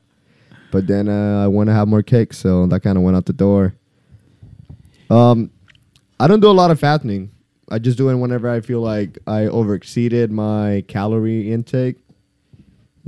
[0.71, 3.27] But then uh, I want to have more cake, so that kind of went out
[3.27, 3.75] the door.
[5.09, 5.51] Um,
[6.21, 7.33] I don't do a lot of fasting.
[7.69, 11.97] I just do it whenever I feel like I overexceeded my calorie intake.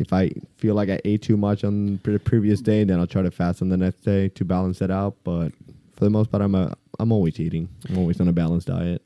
[0.02, 3.22] If I feel like I ate too much on the previous day, then I'll try
[3.22, 5.16] to fast on the next day to balance it out.
[5.24, 5.52] But
[5.96, 7.68] for the most part, I'm a, I'm always eating.
[7.88, 9.02] I'm always on a balanced diet.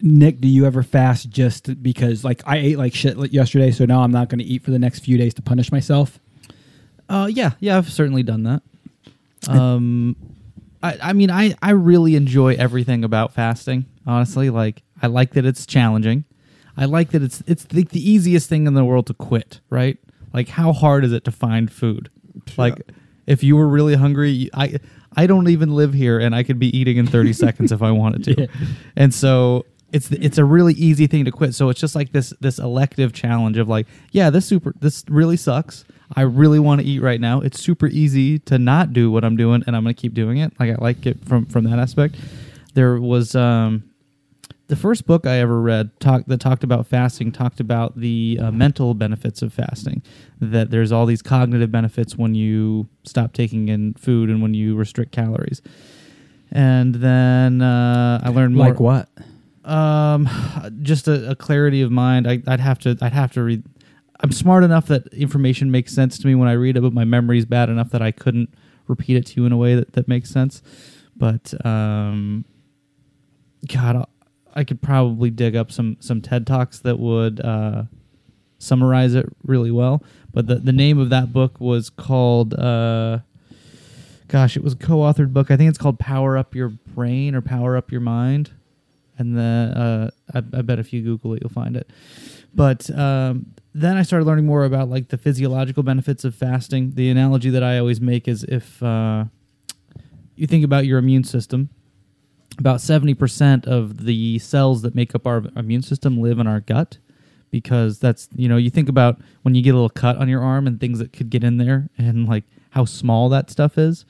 [0.00, 4.02] Nick, do you ever fast just because, like, I ate like shit yesterday, so now
[4.02, 6.18] I'm not going to eat for the next few days to punish myself?
[7.08, 8.62] Uh, yeah, yeah, I've certainly done that.
[9.48, 10.16] Um,
[10.82, 13.86] I, I mean, I, I really enjoy everything about fasting.
[14.06, 16.24] Honestly, like I like that it's challenging.
[16.76, 19.60] I like that it's it's the, the easiest thing in the world to quit.
[19.70, 19.98] Right?
[20.34, 22.10] Like, how hard is it to find food?
[22.58, 22.90] Like,
[23.26, 24.78] if you were really hungry, I
[25.16, 27.90] I don't even live here, and I could be eating in thirty seconds if I
[27.90, 28.48] wanted to.
[28.96, 31.54] And so it's it's a really easy thing to quit.
[31.54, 35.36] So it's just like this this elective challenge of like, yeah, this super this really
[35.36, 35.84] sucks.
[36.16, 37.40] I really want to eat right now.
[37.40, 40.38] It's super easy to not do what I'm doing, and I'm going to keep doing
[40.38, 40.52] it.
[40.58, 42.16] Like I like it from from that aspect.
[42.74, 43.84] There was um,
[44.68, 48.50] the first book I ever read talk, that talked about fasting talked about the uh,
[48.50, 50.02] mental benefits of fasting.
[50.40, 54.74] That there's all these cognitive benefits when you stop taking in food and when you
[54.74, 55.60] restrict calories.
[56.50, 58.68] And then uh, I learned more.
[58.68, 59.08] Like what?
[59.64, 60.28] Um,
[60.82, 62.28] just a, a clarity of mind.
[62.28, 62.96] I, I'd have to.
[63.02, 63.64] I'd have to read.
[64.20, 67.04] I'm smart enough that information makes sense to me when I read it, but my
[67.04, 68.54] memory's bad enough that I couldn't
[68.86, 70.62] repeat it to you in a way that, that makes sense.
[71.16, 72.44] But um,
[73.66, 74.06] God,
[74.54, 77.84] I- could probably dig up some some TED talks that would uh,
[78.58, 80.02] summarize it really well.
[80.32, 82.54] But the the name of that book was called.
[82.54, 83.18] Uh,
[84.28, 85.50] gosh, it was a co-authored book.
[85.50, 88.50] I think it's called Power Up Your Brain or Power Up Your Mind.
[89.16, 91.88] And then uh, I, I bet if you Google it, you'll find it.
[92.52, 96.92] But um, then I started learning more about like the physiological benefits of fasting.
[96.94, 99.26] The analogy that I always make is if uh,
[100.34, 101.70] you think about your immune system,
[102.58, 106.98] about 70% of the cells that make up our immune system live in our gut
[107.50, 110.42] because that's you know you think about when you get a little cut on your
[110.42, 114.04] arm and things that could get in there and like how small that stuff is.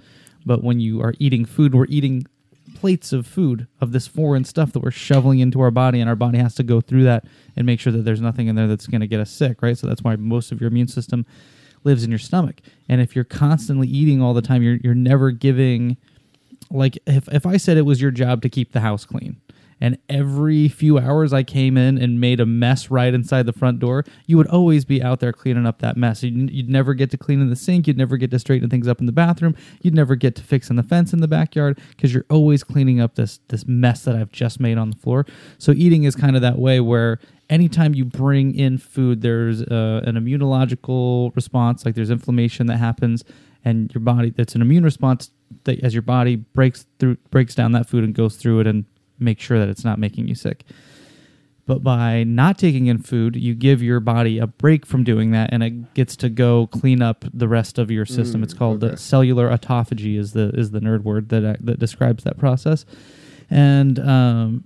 [0.47, 2.27] But when you are eating food we're eating
[2.75, 6.17] plates of food of this foreign stuff that we're shoveling into our body and our
[6.17, 8.87] body has to go through that and make sure that there's nothing in there that's
[8.87, 9.77] going to get us sick right?
[9.77, 11.27] So that's why most of your immune system
[11.85, 12.63] lives in your stomach.
[12.89, 15.99] And if you're constantly eating all the time you're, you're never giving
[16.71, 19.41] like if if I said it was your job to keep the house clean.
[19.81, 23.81] And every few hours I came in and made a mess right inside the front
[23.81, 26.23] door, you would always be out there cleaning up that mess.
[26.23, 27.87] You'd, you'd never get to clean in the sink.
[27.87, 29.57] You'd never get to straighten things up in the bathroom.
[29.83, 33.17] You'd never get to fixing the fence in the backyard because you're always cleaning up
[33.17, 35.27] this this mess that I've just made on the floor.
[35.59, 37.19] So eating is kind of that way where
[37.51, 43.25] anytime you bring in food, there's uh, an immunological response, like there's inflammation that happens,
[43.65, 45.31] and your body that's an immune response
[45.65, 48.85] that as your body breaks through breaks down that food and goes through it and
[49.19, 50.65] make sure that it's not making you sick.
[51.67, 55.51] But by not taking in food, you give your body a break from doing that,
[55.51, 58.43] and it gets to go clean up the rest of your system.
[58.43, 62.25] it's called uh, cellular autophagy is the is the nerd word that uh, that describes
[62.25, 62.85] that process.
[63.49, 64.65] And um,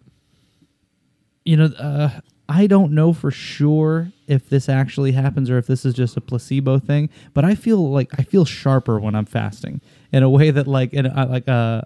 [1.45, 5.85] you know, uh, I don't know for sure if this actually happens or if this
[5.85, 9.81] is just a placebo thing, but I feel like I feel sharper when I'm fasting
[10.13, 11.83] in a way that like in a, like uh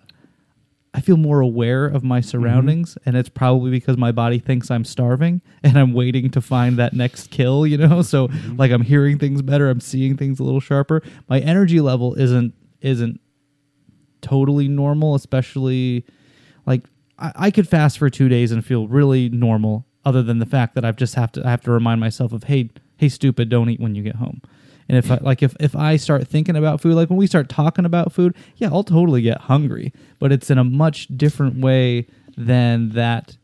[0.94, 4.85] I feel more aware of my surroundings, and it's probably because my body thinks I'm
[4.85, 8.03] starving and I'm waiting to find that next kill, you know.
[8.12, 11.03] So like I'm hearing things better, I'm seeing things a little sharper.
[11.28, 13.20] My energy level isn't isn't
[14.20, 16.05] totally normal, especially
[16.66, 16.85] like
[17.19, 20.74] I, I could fast for two days and feel really normal, other than the fact
[20.74, 22.69] that I've just have to I have to remind myself of hey
[22.99, 24.43] hey stupid, don't eat when you get home.
[24.89, 27.49] And if I, like if if I start thinking about food, like when we start
[27.49, 32.07] talking about food, yeah, I'll totally get hungry, but it's in a much different way
[32.37, 33.37] than that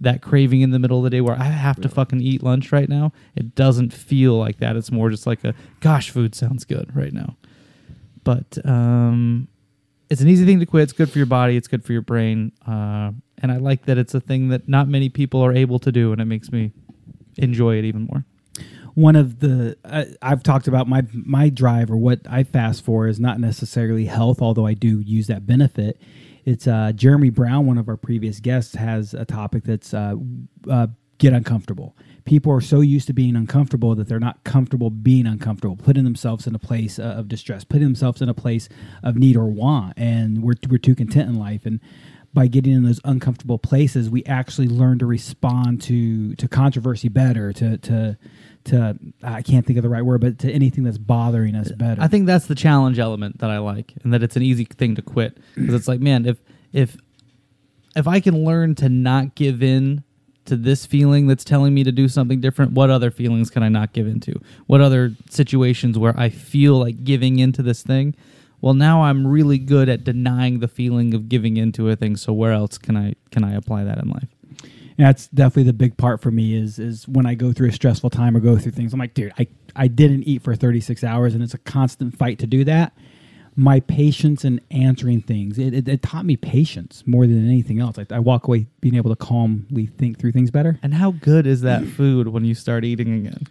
[0.00, 2.70] that craving in the middle of the day where I have to fucking eat lunch
[2.70, 3.12] right now.
[3.34, 4.76] It doesn't feel like that.
[4.76, 7.36] It's more just like a gosh, food sounds good right now.
[8.22, 9.48] But um,
[10.10, 10.84] it's an easy thing to quit.
[10.84, 11.56] It's good for your body.
[11.56, 12.52] It's good for your brain.
[12.66, 15.92] Uh, and I like that it's a thing that not many people are able to
[15.92, 16.72] do, and it makes me
[17.36, 18.24] enjoy it even more.
[18.96, 23.06] One of the uh, I've talked about my my drive or what I fast for
[23.06, 26.00] is not necessarily health, although I do use that benefit.
[26.46, 30.14] It's uh, Jeremy Brown, one of our previous guests, has a topic that's uh,
[30.70, 30.86] uh,
[31.18, 31.94] get uncomfortable.
[32.24, 36.46] People are so used to being uncomfortable that they're not comfortable being uncomfortable, putting themselves
[36.46, 38.66] in a place uh, of distress, putting themselves in a place
[39.02, 41.80] of need or want, and we're we're too content in life and
[42.36, 47.50] by getting in those uncomfortable places, we actually learn to respond to to controversy better,
[47.54, 48.18] to to
[48.66, 51.76] to I can't think of the right word, but to anything that's bothering us uh,
[51.76, 52.00] better.
[52.00, 54.94] I think that's the challenge element that I like, and that it's an easy thing
[54.96, 56.38] to quit because it's like, man, if
[56.72, 56.96] if
[57.94, 60.04] if I can learn to not give in
[60.44, 63.68] to this feeling that's telling me to do something different, what other feelings can I
[63.68, 64.40] not give into?
[64.66, 68.14] What other situations where I feel like giving into this thing?
[68.60, 72.16] Well, now I'm really good at denying the feeling of giving into a thing.
[72.16, 74.28] So where else can I can I apply that in life?
[74.96, 78.10] That's definitely the big part for me is is when I go through a stressful
[78.10, 78.92] time or go through things.
[78.92, 82.38] I'm like, dude, I I didn't eat for 36 hours, and it's a constant fight
[82.40, 82.96] to do that.
[83.58, 87.98] My patience in answering things, it, it, it taught me patience more than anything else.
[87.98, 90.78] I, I walk away being able to calmly think through things better.
[90.82, 93.46] And how good is that food when you start eating again?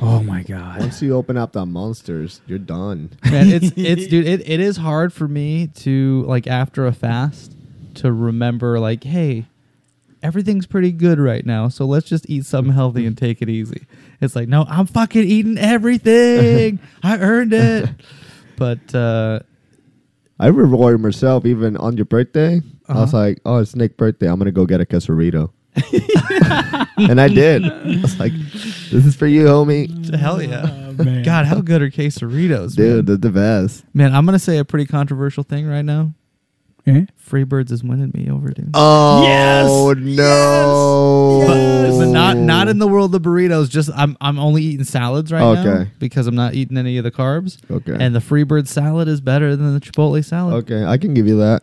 [0.00, 0.80] Oh my god!
[0.80, 3.10] Once you open up the monsters, you're done.
[3.24, 7.56] Man, it's it's dude, it, it is hard for me to like after a fast
[7.94, 9.46] to remember like, hey,
[10.24, 13.86] everything's pretty good right now, so let's just eat something healthy and take it easy.
[14.20, 16.80] It's like, no, I'm fucking eating everything.
[17.04, 17.88] I earned it.
[18.56, 19.40] But uh
[20.40, 22.60] I rewarded myself even on your birthday.
[22.88, 23.22] I was Uh-huh.
[23.24, 24.28] like, oh, it's Nick's birthday.
[24.28, 25.50] I'm gonna go get a quesarito.
[26.96, 27.64] and I did.
[27.64, 30.14] I was like, this is for you, homie.
[30.14, 30.92] hell yeah.
[30.92, 31.22] man.
[31.24, 33.04] God, how good are quesaritos, Dude, man?
[33.06, 33.84] they're the best.
[33.94, 36.12] Man, I'm gonna say a pretty controversial thing right now.
[36.86, 37.06] Eh?
[37.18, 38.70] Freebirds is winning me over, dude.
[38.74, 39.66] Oh Yes!
[40.16, 41.44] no!
[41.46, 43.70] but, but not not in the world of burritos.
[43.70, 47.10] Just I'm I'm only eating salads right now because I'm not eating any of the
[47.10, 47.58] carbs.
[47.70, 47.96] Okay.
[47.98, 50.54] And the Freebird salad is better than the Chipotle salad.
[50.64, 51.62] Okay, I can give you that.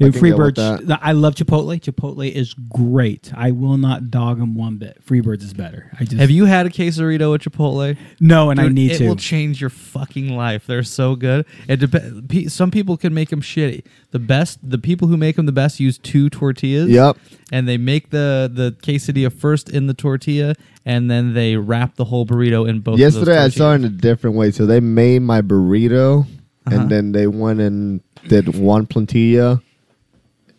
[0.00, 0.98] I Dude, can go with Freebirds.
[1.02, 1.78] I love Chipotle.
[1.78, 3.30] Chipotle is great.
[3.36, 5.04] I will not dog them one bit.
[5.04, 5.90] Freebirds is better.
[6.00, 7.96] I just Have you had a quesarito at Chipotle?
[8.18, 9.04] no, and I need it to.
[9.04, 10.66] It will change your fucking life.
[10.66, 11.44] They're so good.
[11.68, 13.84] It dep- pe- some people can make them shitty.
[14.10, 16.88] The best, the people who make them the best use two tortillas.
[16.88, 17.18] Yep.
[17.52, 20.54] And they make the the quesadilla first in the tortilla,
[20.86, 22.98] and then they wrap the whole burrito in both.
[22.98, 24.50] Yesterday I of those saw it in a different way.
[24.50, 26.76] So they made my burrito, Uh-huh.
[26.80, 29.60] and then they went and did one plantilla,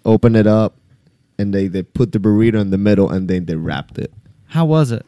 [0.05, 0.75] opened it up,
[1.37, 4.11] and they they put the burrito in the middle, and then they wrapped it.
[4.47, 5.05] How was it?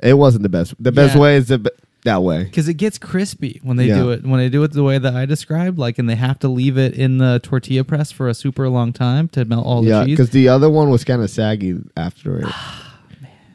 [0.00, 0.74] It wasn't the best.
[0.78, 1.20] The best Yeah.
[1.20, 1.70] way is the be-
[2.04, 2.44] that way.
[2.44, 3.98] Because it gets crispy when they Yeah.
[3.98, 4.24] do it.
[4.24, 6.78] When they do it the way that I described, like, and they have to leave
[6.78, 10.04] it in the tortilla press for a super long time to melt all the yeah,
[10.04, 10.16] cheese.
[10.16, 12.44] because the other one was kind of saggy after it.
[12.46, 13.00] Ah,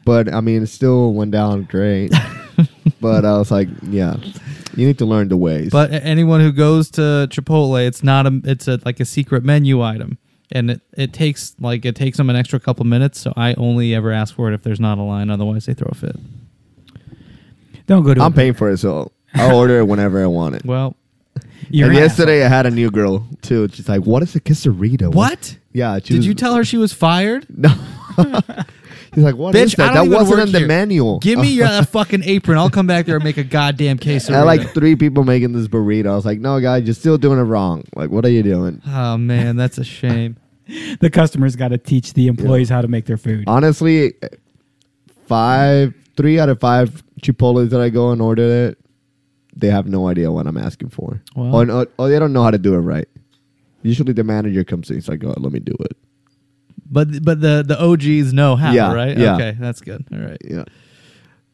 [0.04, 2.12] but I mean, it still went down great.
[3.00, 4.16] but I was like, yeah,
[4.76, 5.70] You need to learn the ways.
[5.70, 9.44] But a- anyone who goes to Chipotle, it's not a it's a like a secret
[9.44, 10.18] menu item,
[10.54, 13.20] and it, it takes like it takes them an extra couple minutes.
[13.20, 15.28] So I only ever ask for it if there's not a line.
[15.30, 16.16] Otherwise, they throw a fit.
[17.86, 18.22] Don't go to.
[18.22, 20.64] I'm a- paying for it, so I'll order it whenever I want it.
[20.64, 20.96] Well,
[21.68, 23.68] You're and an yesterday I had a new girl too.
[23.72, 25.58] She's like, "What is a quesarito?" what?
[25.72, 25.96] Yeah.
[25.98, 27.46] She Did was- you tell her she was fired?
[27.50, 27.68] No.
[29.14, 29.94] He's like, "What Bitch, that?
[29.94, 30.66] That wasn't work in the here.
[30.68, 32.58] manual." Give me your that fucking apron.
[32.58, 35.52] I'll come back there and make a goddamn case I had like three people making
[35.52, 36.10] this burrito.
[36.10, 37.84] I was like, "No, guys, you're still doing it wrong.
[37.94, 40.36] Like, what are you doing?" Oh man, that's a shame.
[41.00, 43.44] the customers got to teach the employees how to make their food.
[43.46, 44.14] Honestly,
[45.26, 48.78] five, three out of five Chipotle's that I go and order it,
[49.56, 52.42] they have no idea what I'm asking for, Well- or, or, or they don't know
[52.42, 53.08] how to do it right.
[53.82, 55.94] Usually, the manager comes in, he's like, "Oh, let me do it."
[56.90, 59.16] But but the the OGs know how, Yeah, right?
[59.16, 59.34] yeah.
[59.34, 60.06] Okay, that's good.
[60.10, 60.38] All right.
[60.42, 60.64] Yeah.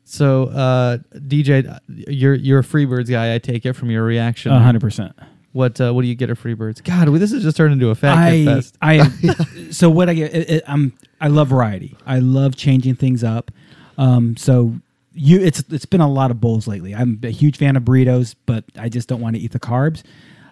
[0.05, 3.35] So uh, DJ, you're you're a Freebirds guy.
[3.35, 4.53] I take it from your reaction.
[4.53, 5.13] A hundred percent.
[5.53, 6.83] What uh, what do you get at Freebirds?
[6.85, 8.77] God, we- this has just turned into a fat kid I, fest.
[8.81, 9.09] I,
[9.71, 11.97] so what I get, it, it, I'm, I love variety.
[12.07, 13.51] I love changing things up.
[13.99, 14.77] Um, so
[15.13, 16.95] you, it's, it's been a lot of bowls lately.
[16.95, 20.03] I'm a huge fan of burritos, but I just don't want to eat the carbs.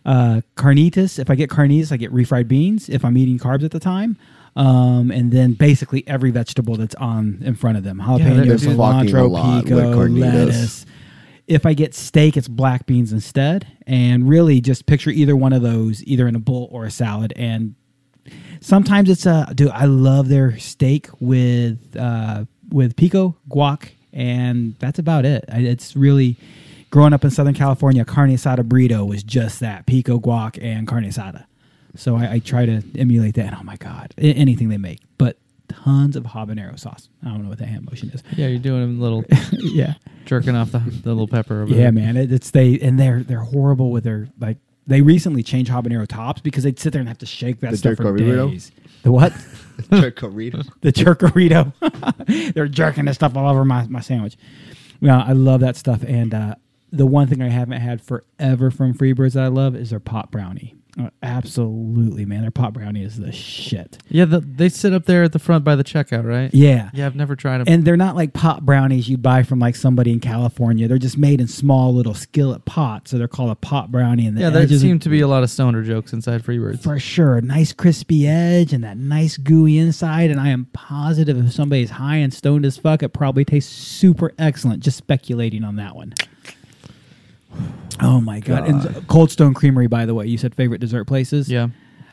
[0.04, 1.18] Uh, carnitas.
[1.18, 2.88] If I get carnitas, I get refried beans.
[2.88, 4.16] If I'm eating carbs at the time.
[4.56, 8.80] Um, and then basically every vegetable that's on in front of them: jalapeno, there's fucking
[8.80, 10.84] a cilantro, pico, lettuce.
[11.48, 13.66] If I get steak, it's black beans instead.
[13.86, 17.32] And really, just picture either one of those, either in a bowl or a salad.
[17.36, 17.74] And
[18.60, 19.70] sometimes it's a dude.
[19.70, 25.44] I love their steak with uh, with pico, guac, and that's about it.
[25.48, 26.36] It's really
[26.90, 28.04] growing up in Southern California.
[28.04, 31.46] Carne asada burrito was just that: pico, guac, and carne asada.
[31.96, 33.46] So I, I try to emulate that.
[33.46, 35.38] And oh my god, anything they make, but
[35.68, 37.08] tons of habanero sauce.
[37.24, 38.22] I don't know what that hand motion is.
[38.36, 39.94] yeah, you're doing a little yeah.
[40.24, 41.62] jerking off the, the little pepper.
[41.62, 41.92] Over Yeah, there.
[41.92, 42.16] man.
[42.16, 44.58] It, it's they and they're they're horrible with their like.
[44.86, 47.76] They recently changed habanero tops because they'd sit there and have to shake that The
[47.76, 48.50] stuff for Jerkarito?
[48.50, 48.72] days.
[49.02, 49.32] The what?
[49.90, 50.66] Chicharito.
[50.80, 52.52] the jerkarito.
[52.54, 54.36] they're jerking this stuff all over my, my sandwich.
[55.00, 56.02] Yeah, I love that stuff.
[56.04, 56.54] And uh,
[56.90, 60.30] the one thing I haven't had forever from Freebirds that I love is their pot
[60.30, 60.74] brownie.
[60.98, 62.40] Uh, absolutely, man.
[62.42, 63.98] Their pot brownie is the shit.
[64.08, 64.24] yeah.
[64.24, 66.52] The, they sit up there at the front by the checkout, right?
[66.52, 66.90] Yeah.
[66.92, 67.66] Yeah, I've never tried them.
[67.68, 70.88] And they're not like pot brownies you buy from like somebody in California.
[70.88, 73.10] They're just made in small little skillet pots.
[73.10, 74.26] So they're called a pot brownie.
[74.26, 76.82] And the yeah, there seem to be a lot of stoner jokes inside Freebirds.
[76.82, 77.40] for sure.
[77.42, 80.30] Nice crispy edge and that nice gooey inside.
[80.30, 84.32] And I am positive if somebody's high and stoned as fuck, it probably tastes super
[84.38, 84.82] excellent.
[84.82, 86.14] Just speculating on that one.
[88.00, 88.68] Oh my god!
[88.68, 91.50] And Cold Stone Creamery, by the way, you said favorite dessert places.
[91.50, 91.68] Yeah.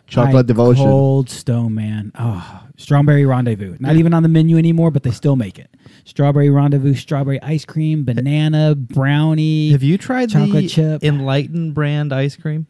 [0.08, 0.86] Chocolate I- devotion.
[0.86, 2.12] Cold Stone, man.
[2.18, 3.78] Oh, Strawberry Rendezvous.
[3.80, 5.70] Not even on the menu anymore, but they still make it.
[6.04, 9.72] Strawberry Rendezvous, strawberry ice cream, banana, brownie.
[9.72, 11.04] Have you tried chocolate the chip?
[11.04, 12.68] Enlighten brand ice cream?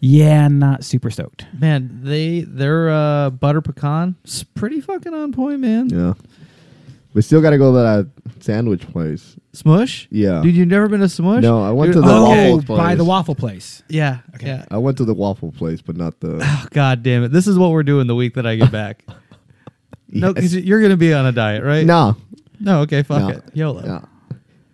[0.00, 1.46] Yeah, not super stoked.
[1.58, 5.88] Man, they their uh, butter pecan is pretty fucking on point, man.
[5.88, 6.14] Yeah.
[7.14, 9.36] We still got to go to that sandwich place.
[9.52, 10.08] Smush?
[10.10, 10.42] Yeah.
[10.42, 11.42] Dude, you've never been to Smush?
[11.42, 12.98] No, I went Dude, to the oh, waffle by place.
[12.98, 13.82] the waffle place.
[13.88, 14.18] Yeah.
[14.34, 14.48] Okay.
[14.48, 14.64] Yeah.
[14.70, 16.40] I went to the waffle place, but not the.
[16.42, 17.28] Oh, God damn it.
[17.30, 19.04] This is what we're doing the week that I get back.
[20.16, 21.84] No, because you're going to be on a diet, right?
[21.84, 22.16] No.
[22.60, 23.42] No, okay, fuck no, it.
[23.52, 23.80] YOLO.
[23.80, 24.08] no.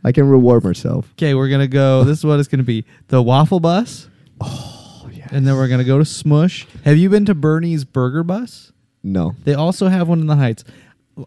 [0.04, 1.10] I can reward myself.
[1.12, 2.04] Okay, we're going to go.
[2.04, 4.08] This is what it's going to be the waffle bus.
[4.40, 5.28] Oh, yes.
[5.32, 6.66] And then we're going to go to Smush.
[6.84, 8.72] Have you been to Bernie's Burger Bus?
[9.02, 9.34] No.
[9.44, 10.64] They also have one in the Heights.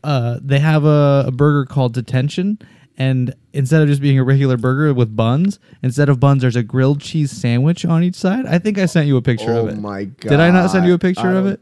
[0.04, 2.60] Uh, they have a, a burger called Detention,
[2.98, 6.64] and instead of just being a regular burger with buns, instead of buns, there's a
[6.64, 8.46] grilled cheese sandwich on each side.
[8.46, 9.78] I think I sent you a picture Oh of it.
[9.78, 10.30] Oh my god.
[10.30, 11.62] Did I not send you a picture I of it?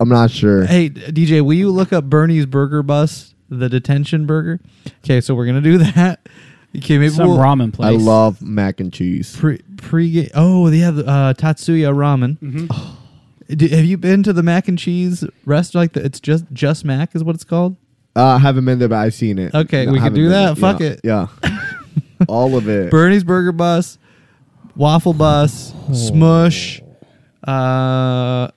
[0.00, 0.64] I'm not sure.
[0.64, 4.60] Hey, DJ, will you look up Bernie's Burger Bus, the detention burger?
[5.04, 6.20] Okay, so we're gonna do that.
[6.76, 7.88] Okay, maybe Some we'll ramen place.
[8.00, 9.34] I love mac and cheese.
[9.36, 10.30] pre pre.
[10.34, 12.38] Oh, they have uh, Tatsuya Ramen.
[12.38, 12.97] Mm-hmm.
[13.48, 15.74] D- have you been to the mac and cheese rest?
[15.74, 17.76] Like the, it's just just mac is what it's called.
[18.16, 19.54] Uh, I haven't been there, but I've seen it.
[19.54, 20.46] Okay, No, we I can haven't do been that.
[20.46, 20.72] there.
[20.72, 20.86] Fuck Yeah.
[20.88, 21.00] it.
[21.04, 21.26] Yeah.
[22.28, 22.90] All of it.
[22.90, 23.96] Bernie's Burger Bus,
[24.74, 26.82] Waffle Bus, Smush,
[27.44, 28.48] uh,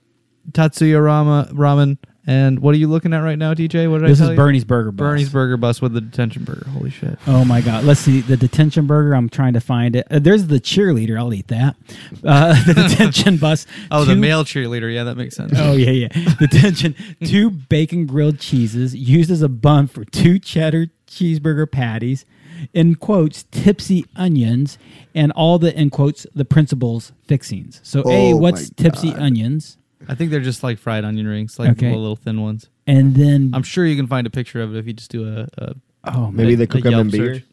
[0.52, 1.98] Tatsuya Rama Ramen,
[2.32, 3.90] and what are you looking at right now, DJ?
[3.92, 4.36] What did This I is tell you?
[4.38, 5.04] Bernie's Burger Bus.
[5.06, 6.66] Bernie's Burger Bus with the detention burger.
[6.70, 7.18] Holy shit!
[7.28, 7.84] Oh my god!
[7.84, 9.14] Let's see the detention burger.
[9.14, 10.08] I'm trying to find it.
[10.10, 11.18] Uh, there's the cheerleader.
[11.18, 11.76] I'll eat that.
[12.24, 13.66] Uh, the detention bus.
[13.92, 14.94] Oh, the male cheerleader.
[14.94, 15.52] Yeah, that makes sense.
[15.56, 16.08] Oh yeah, yeah.
[16.40, 16.96] Detention.
[17.26, 22.26] two bacon grilled cheeses used as a bun for two cheddar cheeseburger patties.
[22.74, 24.78] In quotes, tipsy onions,
[25.16, 27.80] and all the in quotes the principal's fixings.
[27.84, 29.20] So a Oh what's tipsy God.
[29.20, 31.90] onions, I think they're just like fried onion rings, like Okay.
[31.92, 32.70] the little thin ones.
[32.88, 35.28] and then I'm sure you can find a picture of it if you just do
[35.28, 35.48] a.
[35.58, 35.74] a
[36.06, 37.34] oh Maybe man, they cook them Yelp in beer.
[37.36, 37.44] search.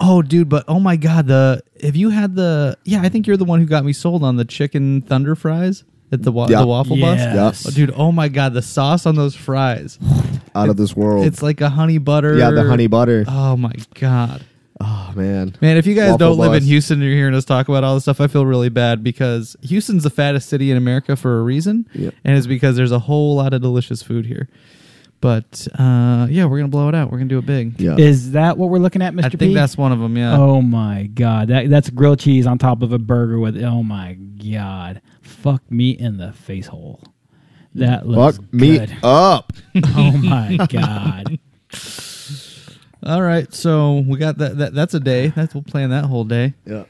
[0.00, 2.76] Oh, dude, but oh my god, the have you had the?
[2.84, 5.82] Yeah, I think you're the one who got me sold on the chicken thunder fries
[6.12, 6.60] at the, wa- Yeah.
[6.60, 7.34] the waffle Yes.
[7.34, 7.66] bus.
[7.66, 9.98] Oh, dude, oh my god, the sauce on those fries.
[10.54, 11.26] Out of this world.
[11.26, 12.36] It's like a honey butter.
[12.38, 13.24] yeah, the honey butter.
[13.28, 14.44] Oh my god.
[14.80, 15.56] Oh man.
[15.60, 16.62] Man, if you guys Waffle don't live in.
[16.62, 19.56] Houston and you're hearing us talk about all this stuff, I feel really bad because
[19.62, 21.88] Houston's the fattest city in America for a reason.
[21.94, 22.14] Yep.
[22.24, 24.48] And it's because there's a whole lot of delicious food here.
[25.20, 27.10] But uh, yeah, we're gonna blow it out.
[27.10, 27.80] We're gonna do it big.
[27.80, 27.96] Yeah.
[27.98, 29.24] Is that what we're looking at, Mr.
[29.24, 29.36] I P?
[29.36, 30.16] think that's one of them.
[30.16, 30.36] Yeah.
[30.36, 33.60] Oh my god, that that's grilled cheese on top of a burger with.
[33.60, 37.02] Oh my god, fuck me in the face hole.
[37.74, 39.52] That looks Fuck me up.
[39.96, 41.38] Oh my god.
[43.08, 43.52] All right.
[43.54, 44.58] So we got that.
[44.58, 45.28] that that's a day.
[45.28, 46.54] That's we'll plan that whole day.
[46.66, 46.84] Yeah.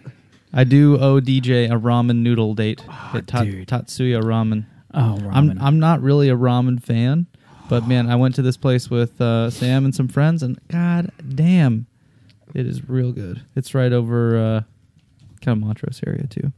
[0.52, 2.82] I do owe DJ a ramen noodle date
[3.14, 3.68] at Ta- dude.
[3.68, 4.64] Tatsuya Ramen.
[4.94, 5.30] Oh, ramen.
[5.32, 5.58] I'm.
[5.60, 7.26] I'm not really a ramen fan,
[7.68, 11.12] but man, I went to this place with uh, Sam and some friends, and god
[11.34, 11.86] damn,
[12.54, 13.42] it is real good.
[13.54, 14.60] It's right over uh,
[15.42, 16.52] kind of Montrose area too,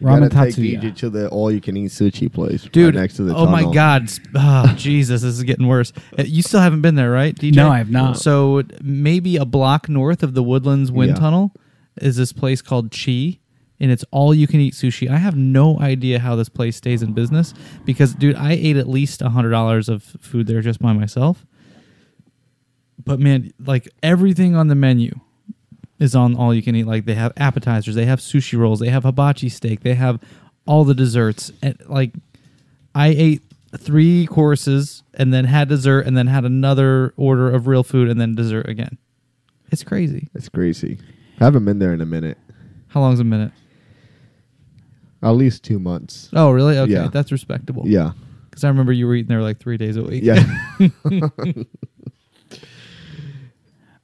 [0.00, 0.80] ramen Gotta take tatsuya.
[0.82, 2.94] DJ to the all-you-can-eat sushi place, right dude.
[2.94, 3.34] next to the.
[3.34, 3.72] oh my tunnel.
[3.74, 5.92] god, oh, Jesus, this is getting worse.
[6.18, 7.54] Uh, You still haven't been there, right, DJ?
[7.54, 8.18] No, I have not.
[8.18, 11.16] So maybe a block north of the Woodlands Wind Yeah.
[11.20, 11.52] Tunnel
[12.00, 13.38] is this place called Chi,
[13.80, 15.08] and it's all you can eat sushi.
[15.10, 17.54] I have no idea how this place stays in business
[17.84, 21.46] because, dude, I ate at least a hundred dollars of food there just by myself.
[23.02, 25.20] But man, like everything on the menu
[25.98, 26.86] is on all you can eat.
[26.86, 30.20] Like they have appetizers, they have sushi rolls, they have hibachi steak, they have
[30.66, 31.50] all the desserts.
[31.62, 32.12] And like
[32.94, 33.42] I ate
[33.78, 38.20] three courses and then had dessert and then had another order of real food and
[38.20, 38.98] then dessert again.
[39.70, 40.28] It's crazy.
[40.34, 40.98] It's crazy.
[41.40, 42.38] I haven't been there in a minute.
[42.88, 43.52] How long's a minute?
[45.22, 46.28] At least two months.
[46.32, 46.78] Oh, really?
[46.78, 47.08] Okay, Yeah.
[47.08, 47.82] that's respectable.
[47.86, 48.12] Yeah.
[48.48, 50.22] Because I remember you were eating there like three days a week.
[50.22, 50.42] Yeah.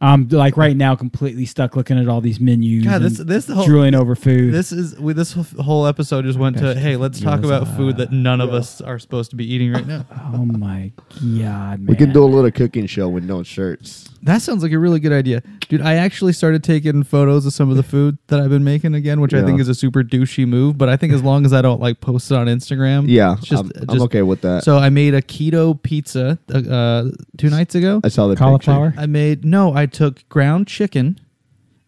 [0.03, 2.85] I'm like right now completely stuck looking at all these menus.
[2.85, 4.53] God, this- this whole- drooling over food.
[4.53, 8.11] This is we, this whole episode just went to hey, let's talk about food that
[8.13, 10.05] none of us are supposed to be eating right now.
[10.35, 11.87] oh my god, man.
[11.87, 14.09] we can do a little cooking show with no shirts.
[14.25, 15.81] That sounds like a really good idea, dude.
[15.83, 19.21] I actually started taking photos of some of the food that I've been making again,
[19.21, 20.79] which I think is a super douchey move.
[20.79, 23.47] But I think as long as I don't like post it on Instagram, Yeah, it's
[23.47, 24.63] just, I'm, I'm okay with that.
[24.65, 28.01] So I made a keto pizza uh, uh, two nights ago.
[28.05, 28.91] I saw the cauliflower.
[28.91, 29.01] Picture.
[29.03, 29.75] I made no.
[29.75, 31.21] I took ground chicken,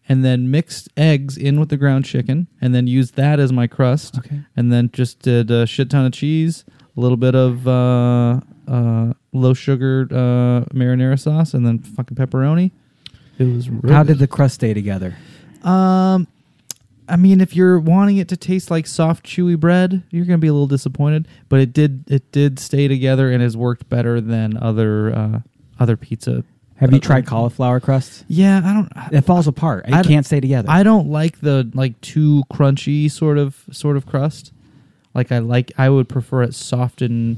[0.07, 3.67] and then mixed eggs in with the ground chicken, and then used that as my
[3.67, 4.19] crust.
[4.19, 4.41] Okay.
[4.55, 6.63] And then just did a shit ton of cheese,
[6.95, 12.71] a little bit of uh, uh, low sugar uh, marinara sauce, and then fucking pepperoni.
[13.37, 13.69] It was.
[13.69, 15.15] Real How did the crust stay together?
[15.63, 16.27] Um,
[17.07, 20.47] I mean, if you're wanting it to taste like soft, chewy bread, you're gonna be
[20.47, 21.27] a little disappointed.
[21.49, 25.39] But it did, it did stay together and has worked better than other uh,
[25.79, 26.43] other pizza.
[26.75, 28.25] Have you Uh, tried cauliflower crust?
[28.27, 29.13] Yeah, I don't.
[29.13, 29.85] It falls apart.
[29.87, 30.69] It I can't stay together.
[30.69, 34.51] I don't like the like too crunchy sort of sort of crust.
[35.13, 37.37] Like I like, I would prefer it soft and.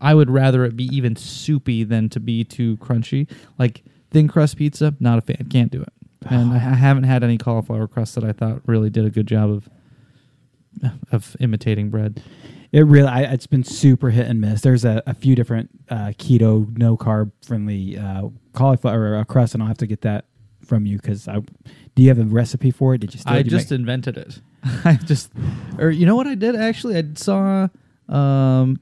[0.00, 3.28] I would rather it be even soupy than to be too crunchy.
[3.58, 3.82] Like
[4.12, 5.48] thin crust pizza, not a fan.
[5.50, 5.92] Can't do it.
[6.30, 9.26] And I I haven't had any cauliflower crust that I thought really did a good
[9.26, 9.68] job of
[11.10, 12.22] of imitating bread.
[12.70, 14.60] It really, I, it's been super hit and miss.
[14.60, 19.62] There's a, a few different uh, keto, no carb friendly uh, cauliflower uh, crust, and
[19.62, 20.26] I'll have to get that
[20.64, 21.40] from you because I.
[21.94, 22.98] Do you have a recipe for it?
[22.98, 23.20] Did you?
[23.20, 24.40] Still, I did you just make- invented it.
[24.84, 25.32] I just,
[25.78, 26.96] or you know what I did actually?
[26.96, 27.68] I saw,
[28.08, 28.78] um,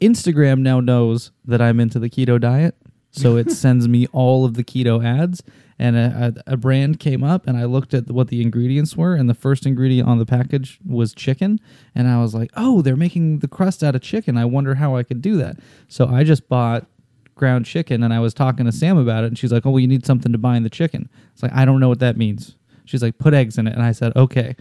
[0.00, 2.74] Instagram now knows that I'm into the keto diet,
[3.10, 5.42] so it sends me all of the keto ads.
[5.78, 9.14] And a, a, a brand came up, and I looked at what the ingredients were,
[9.14, 11.58] and the first ingredient on the package was chicken,
[11.94, 14.36] and I was like, "Oh, they're making the crust out of chicken.
[14.36, 16.86] I wonder how I could do that." So I just bought
[17.34, 19.80] ground chicken, and I was talking to Sam about it, and she's like, "Oh, well,
[19.80, 22.54] you need something to bind the chicken." It's like I don't know what that means.
[22.84, 24.54] She's like, "Put eggs in it," and I said, "Okay."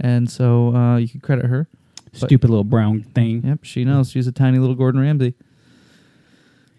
[0.00, 1.66] And so uh, you can credit her.
[2.12, 3.42] stupid little brown thing.
[3.44, 4.10] Yep, she knows.
[4.10, 5.34] She's a tiny little Gordon Ramsay.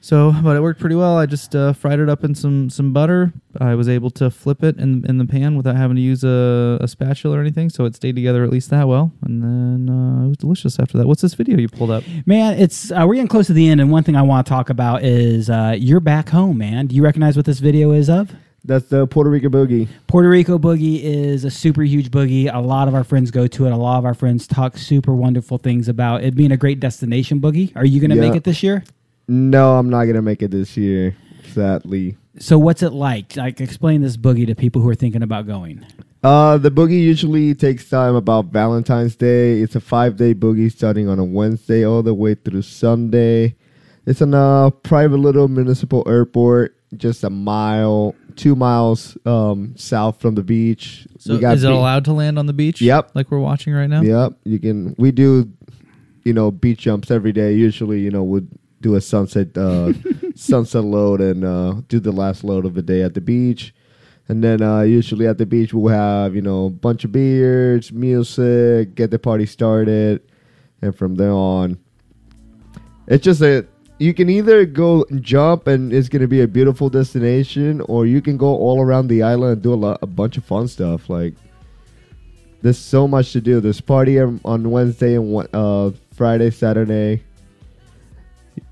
[0.01, 1.17] So, but it worked pretty well.
[1.17, 3.33] I just uh, fried it up in some some butter.
[3.59, 6.77] I was able to flip it in in the pan without having to use a,
[6.79, 9.11] a spatula or anything, so it stayed together at least that well.
[9.23, 11.07] And then uh, it was delicious after that.
[11.07, 12.03] What's this video you pulled up?
[12.25, 14.49] Man, it's uh, we're getting close to the end, and one thing I want to
[14.49, 16.87] talk about is uh, you're back home, man.
[16.87, 18.31] Do you recognize what this video is of?
[18.63, 19.87] That's the Puerto Rico boogie.
[20.07, 22.53] Puerto Rico Boogie is a super huge boogie.
[22.53, 23.71] A lot of our friends go to it.
[23.71, 27.39] A lot of our friends talk super wonderful things about it being a great destination
[27.39, 27.73] boogie.
[27.75, 28.21] Are you going to Yeah.
[28.29, 28.83] make it this year?
[29.29, 31.15] No, I'm not gonna make it this year.
[31.53, 32.17] Sadly.
[32.39, 33.35] So, what's it like?
[33.35, 35.85] Like, explain this boogie to people who are thinking about going.
[36.23, 39.61] Uh, the boogie usually takes time about Valentine's Day.
[39.61, 43.55] It's a five day boogie starting on a Wednesday all the way through Sunday.
[44.05, 46.75] It's in a private little municipal airport.
[46.97, 51.05] just a mile, two miles um, south from the beach.
[51.19, 52.81] So we got is it be- allowed to land on the beach?
[52.81, 53.11] Yep.
[53.13, 54.01] Like we're watching right now.
[54.01, 54.95] Yep, you can.
[54.97, 55.51] We do,
[56.23, 57.53] you know, beach jumps every day.
[57.53, 58.47] Usually, you know, we'd
[58.81, 59.93] do a sunset uh,
[60.35, 63.73] sunset load and uh, do the last load of the day at the beach.
[64.27, 67.91] And then uh, usually at the beach we'll have you know a bunch of beers,
[67.91, 70.21] music, get the party started,
[70.81, 71.79] and from there on,
[73.07, 73.65] it's just a
[73.97, 78.21] you can either go and jump and it's gonna be a beautiful destination, or you
[78.21, 81.09] can go all around the island and do a lot, a bunch of fun stuff
[81.09, 81.33] like
[82.61, 83.59] there's so much to do.
[83.59, 87.23] There's party on on Wednesday and uh, Friday, Saturday.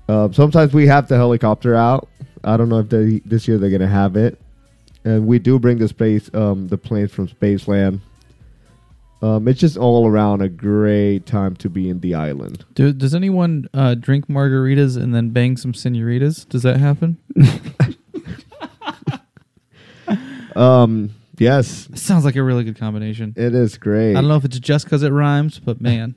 [0.08, 2.08] Uh, sometimes we have the helicopter out.
[2.44, 4.40] I don't know if they, this year they're gonna have it,
[5.04, 8.00] and we do bring the space um, the planes from Spaceland.
[9.20, 12.64] Um, it's just all around a great time to be in the island.
[12.74, 16.44] Do, does anyone uh, drink margaritas and then bang some senoritas?
[16.44, 17.18] Does that happen?
[20.56, 23.32] Um, yes, Sounds like a really good combination.
[23.36, 24.12] it is great.
[24.16, 26.16] I don't know if it's just because it rhymes, but man,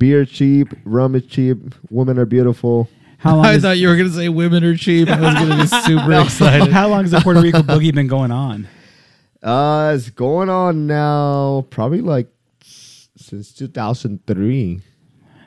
[0.00, 1.58] Beer cheap, rum is cheap,
[1.90, 2.88] women are beautiful.
[3.18, 3.44] How long?
[3.44, 5.08] I is, thought you were gonna say women are cheap.
[5.10, 6.72] I was gonna be super excited.
[6.72, 8.66] how long has the Puerto Rico boogie been going on?
[9.42, 12.28] Uh, it's going on now, probably like
[12.64, 14.80] since 2003.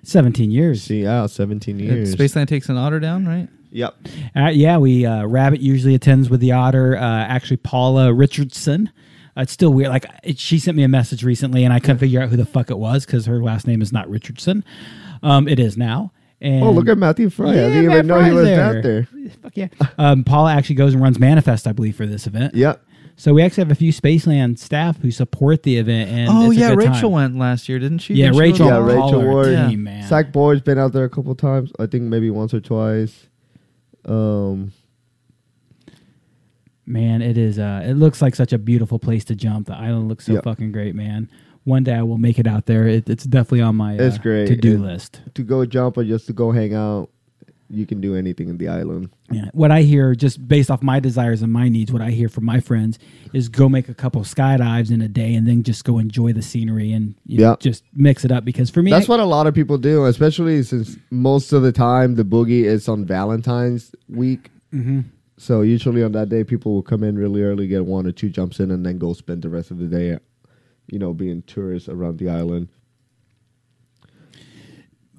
[0.04, 0.84] Seventeen years.
[0.84, 2.14] See, yeah, 17 years.
[2.16, 3.48] Spaceland takes an otter down, right?
[3.72, 3.96] Yep.
[4.36, 6.96] Uh, yeah, we uh, Rabbit usually attends with the otter.
[6.96, 8.92] Uh, actually, Paula Richardson.
[9.36, 9.90] It's still weird.
[9.90, 12.46] Like it, she sent me a message recently, and I couldn't figure out who the
[12.46, 14.64] fuck it was because her last name is not Richardson.
[15.24, 16.12] Um, it is now.
[16.42, 17.56] And Oh, look at Matthew Fry.
[17.56, 18.64] Yeah, I didn't Matt even know he was there.
[18.64, 19.08] out there.
[19.42, 19.68] Fuck yeah.
[19.98, 22.54] Um, Paula actually goes and runs Manifest, I believe, for this event.
[22.54, 22.84] Yep.
[23.16, 26.10] So we actually have a few Spaceland staff who support the event.
[26.10, 27.12] And oh it's a yeah, good Rachel time.
[27.12, 28.16] went last year, didn't she?
[28.16, 28.70] Yeah, Didn't Rachel.
[28.70, 28.86] go Yeah.
[28.94, 29.46] Rachel Paula, Ward.
[29.46, 29.76] team, Yeah.
[29.78, 30.08] man.
[30.10, 31.72] Zach Boyd's been out there a couple times.
[31.80, 33.28] I think maybe once or twice.
[34.06, 34.74] Um,
[36.86, 37.60] Man, it is.
[37.60, 39.68] Uh, it looks like such a beautiful place to jump.
[39.68, 40.44] The island looks so Yep.
[40.44, 41.30] fucking great, man.
[41.64, 42.88] One day I will make it out there.
[42.88, 44.48] It, it's definitely on my uh, It's great.
[44.48, 45.22] to do list.
[45.36, 47.10] to go jump or just to go hang out,
[47.70, 49.10] you can do anything in the island.
[49.32, 49.46] Yeah.
[49.54, 52.44] What I hear, just based off my desires and my needs, what I hear from
[52.44, 53.00] my friends
[53.32, 56.42] is go make a couple skydives in a day and then just go enjoy the
[56.42, 57.56] scenery and you know, Yeah.
[57.60, 58.44] just mix it up.
[58.44, 61.64] Because for me, That's I- what a lot of people do, especially since most of
[61.64, 64.52] the time the boogie is on Valentine's week.
[64.76, 65.06] Mhm.
[65.44, 68.30] So usually on that day, people will come in really early, get one or two
[68.30, 70.18] jumps in, and then go spend the rest of the day,
[70.88, 72.70] you know, being tourists around the island.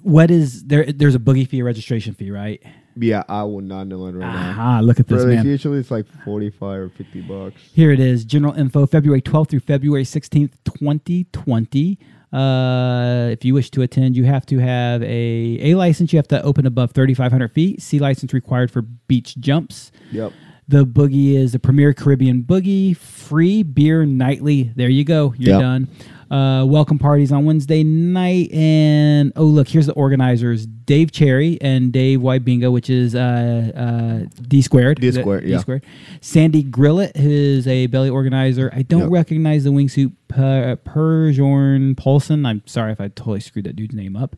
[0.01, 0.85] what is there?
[0.85, 2.59] There's a boogie fee, a registration fee, right?
[2.95, 4.81] Yeah, I will not know it right now.
[4.81, 5.45] Look at this, man.
[5.45, 7.61] usually it's like forty-five or fifty bucks.
[7.75, 8.25] Here it is.
[8.25, 11.99] General info February 12th through February 16th, 2020.
[12.35, 16.11] Uh, if you wish to attend, you have to have a A license.
[16.11, 17.81] You have to open above 3,500 feet.
[17.81, 19.91] C license required for beach jumps.
[20.11, 20.33] Yep.
[20.67, 22.97] The boogie is the premier Caribbean boogie.
[22.97, 24.71] Free beer nightly.
[24.75, 25.33] There you go.
[25.37, 25.61] You're Yep.
[25.61, 25.87] done.
[26.35, 28.51] Uh, welcome parties on Wednesday night.
[28.51, 33.71] And oh, look, here's the organizers Dave Cherry and Dave White Bingo, which is uh,
[33.73, 34.99] uh, D squared.
[34.99, 35.59] D squared, D yeah.
[35.59, 35.85] squared.
[36.19, 38.69] Sandy Grillet, who is a belly organizer.
[38.73, 39.11] I don't Yep.
[39.11, 42.45] recognize the wingsuit per, Perjorn Paulson.
[42.45, 44.35] I'm sorry if I totally screwed that dude's name up.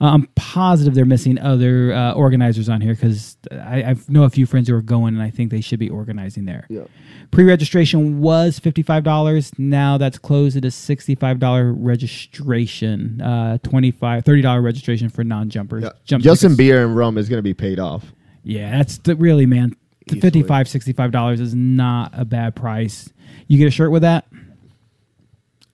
[0.00, 4.30] Uh, I'm positive they're missing other uh, organizers on here because I, I know a
[4.30, 6.66] few friends who are going, and I think they should be organizing there.
[6.68, 6.90] Yep.
[7.30, 9.52] Pre-registration was fifty-five dollars.
[9.58, 13.20] Now that's closed at a sixty-five dollar registration.
[13.20, 15.84] Uh, 25 30 dollar registration for non-jumpers.
[15.84, 15.90] Yeah.
[16.04, 16.58] Jump Just in tickets.
[16.58, 18.12] beer and rum is going to be paid off.
[18.42, 19.76] Yeah, that's the, really man.
[20.06, 20.20] The Easily.
[20.20, 23.10] 55 65 dollars is not a bad price.
[23.48, 24.26] You get a shirt with that?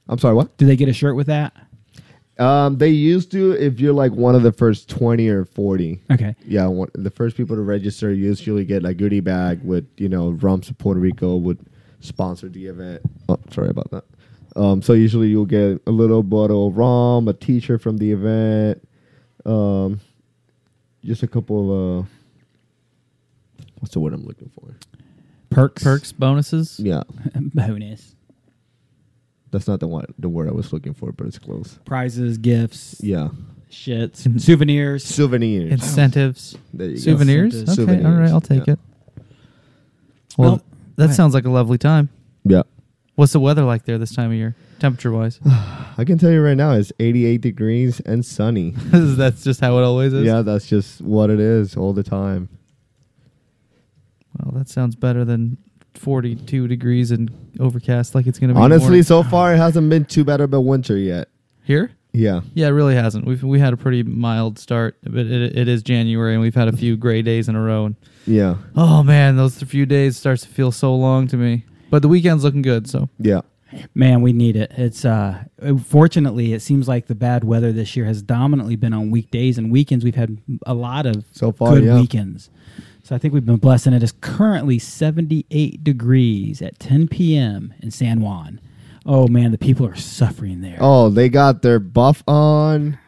[0.08, 0.56] I'm sorry, what?
[0.56, 1.54] Do they get a shirt with that?
[2.40, 6.00] Um, they used to if you're like one of the first twenty or forty.
[6.10, 6.34] Okay.
[6.46, 10.30] Yeah, one, the first people to register usually get a goodie bag with you know
[10.30, 11.58] Rums of Puerto Rico would
[12.00, 13.02] sponsor the event.
[13.28, 14.04] Oh, sorry about that.
[14.56, 18.82] Um, so usually you'll get a little bottle of rum, a T-shirt from the event,
[19.46, 20.00] um,
[21.04, 22.08] just a couple of uh,
[23.80, 24.74] what's the word I'm looking for?
[25.50, 25.82] Perks.
[25.82, 26.80] Perks, bonuses.
[26.80, 27.02] Yeah,
[27.34, 28.14] Bonus.
[29.50, 31.78] That's not the one the word I was looking for, but it's close.
[31.84, 33.28] Prizes, gifts, Yeah,
[33.70, 34.38] shits, mm-hmm.
[34.38, 35.04] souvenirs.
[35.04, 35.70] souvenirs.
[35.72, 36.56] Incentives.
[36.74, 37.00] There you go.
[37.00, 37.54] Souvenirs.
[37.54, 38.04] Okay, Incentives.
[38.06, 38.74] all right, I'll take Yeah.
[38.74, 38.78] it.
[40.38, 40.62] Well, Well,
[40.96, 41.14] that right.
[41.14, 42.08] sounds like a lovely time.
[42.44, 42.62] Yeah.
[43.16, 45.38] What's the weather like there this time of year, temperature wise?
[45.98, 48.70] I can tell you right now, it's 88 degrees and sunny.
[48.92, 50.24] That's just how it always is.
[50.24, 52.48] yeah, that's just what it is all the time.
[54.38, 55.58] Well, that sounds better than
[55.94, 58.60] 42 degrees and overcast like it's going to be.
[58.60, 59.22] Honestly, tomorrow.
[59.22, 61.28] so far it hasn't been too bad of a winter yet.
[61.64, 61.92] here.
[62.12, 62.40] Yeah.
[62.54, 63.24] Yeah, it really hasn't.
[63.24, 66.66] We've we had a pretty mild start, but it, it is January, and we've had
[66.66, 67.84] a few gray days in a row.
[67.86, 67.94] And,
[68.26, 68.56] Yeah.
[68.74, 71.64] oh man, those few days starts to feel so long to me.
[71.88, 73.42] But the weekend's looking good, so Yeah.
[73.94, 74.72] Man, we need it.
[74.76, 75.44] It's uh
[75.86, 79.70] fortunately it seems like the bad weather this year has dominantly been on weekdays and
[79.70, 80.04] weekends.
[80.04, 82.00] We've had a lot of So far, good yeah.
[82.00, 82.50] weekends.
[83.10, 87.74] So I think we've been blessed and it is currently 78 degrees at 10 p.m.
[87.80, 88.60] in San Juan.
[89.04, 90.78] Oh man, the people are suffering there.
[90.80, 93.00] Oh, they got their buff on,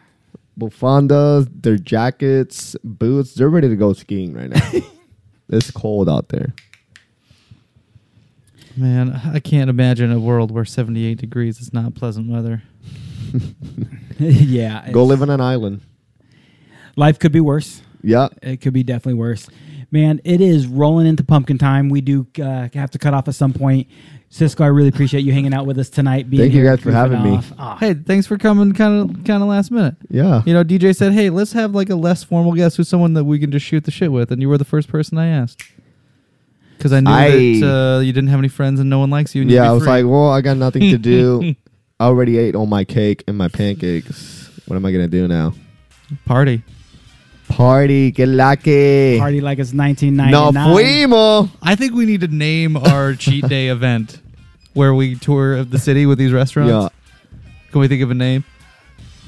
[0.59, 3.35] bufandas, their jackets, boots.
[3.35, 4.73] They're ready to go skiing right now.
[5.49, 6.53] it's cold out there.
[8.77, 12.65] man, I can't imagine a world where 78 degrees is not pleasant weather.
[14.19, 14.91] yeah.
[14.91, 15.83] Go live on an island.
[16.97, 17.83] Life could be worse.
[18.03, 18.31] Yeah.
[18.43, 19.49] It could be definitely worse.
[19.93, 21.89] Man, it is rolling into pumpkin time.
[21.91, 23.87] We do uh, have to cut off at some point.
[24.31, 26.31] Cisco, I really appreciate you hanging out with us tonight.
[26.31, 27.37] Being Thank you guys for goofing having me.
[27.37, 27.53] off.
[27.59, 29.95] Ah, Hey, thanks for coming, kind of kind of last minute.
[30.09, 30.43] Yeah.
[30.47, 33.25] You know, DJ said, "Hey, let's have like a less formal guest who's someone that
[33.25, 35.63] we can just shoot the shit with," and you were the first person I asked
[36.79, 37.29] because I knew I-
[37.61, 39.43] that uh, you didn't have any friends and no one likes you.
[39.43, 39.93] And you'd Yeah, I was free.
[39.93, 41.55] like, well, I got nothing to do.
[42.01, 44.51] I already ate all my cake and my pancakes.
[44.67, 45.53] What am I gonna do now?
[46.25, 46.63] party.
[47.57, 49.19] Party, get lucky.
[49.19, 50.31] Party like it's 1999.
[50.31, 51.09] No 1999.
[51.11, 51.51] fuimos.
[51.63, 54.21] I think we need to name our cheat day event
[54.75, 56.71] where we tour the city with these restaurants.
[56.71, 57.39] Yeah.
[57.71, 58.45] Can we think of a name?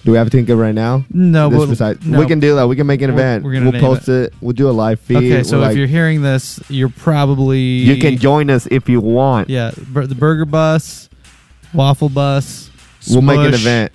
[0.05, 1.05] Do we have to think of it right now?
[1.11, 2.19] No, This we'll- besides- no.
[2.19, 2.67] we can do that.
[2.69, 3.45] We can make an We're- event.
[3.45, 4.35] we're gonna we'll post it.
[4.43, 5.17] We'll do a live feed.
[5.17, 8.89] Okay, so We're if like, you're hearing this, you're probably you can join us if
[8.89, 9.49] you want.
[9.49, 11.09] Yeah, the burger bus,
[11.73, 12.71] waffle bus.
[13.11, 13.93] We'll make an event.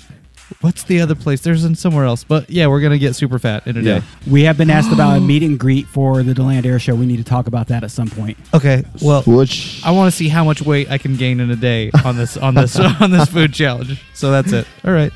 [0.61, 1.41] What's the other place?
[1.41, 3.99] There's in somewhere else, but yeah, we're gonna get super fat in a Yeah.
[3.99, 4.05] day.
[4.27, 6.95] We have been asked about a meet and greet for the Deland Air Show.
[6.95, 8.37] We need to talk about that at some point.
[8.53, 11.55] Okay, well, Which I want to see how much weight I can gain in a
[11.55, 14.03] day on this on this on this food challenge.
[14.13, 14.65] So that's it.
[14.83, 15.13] All right.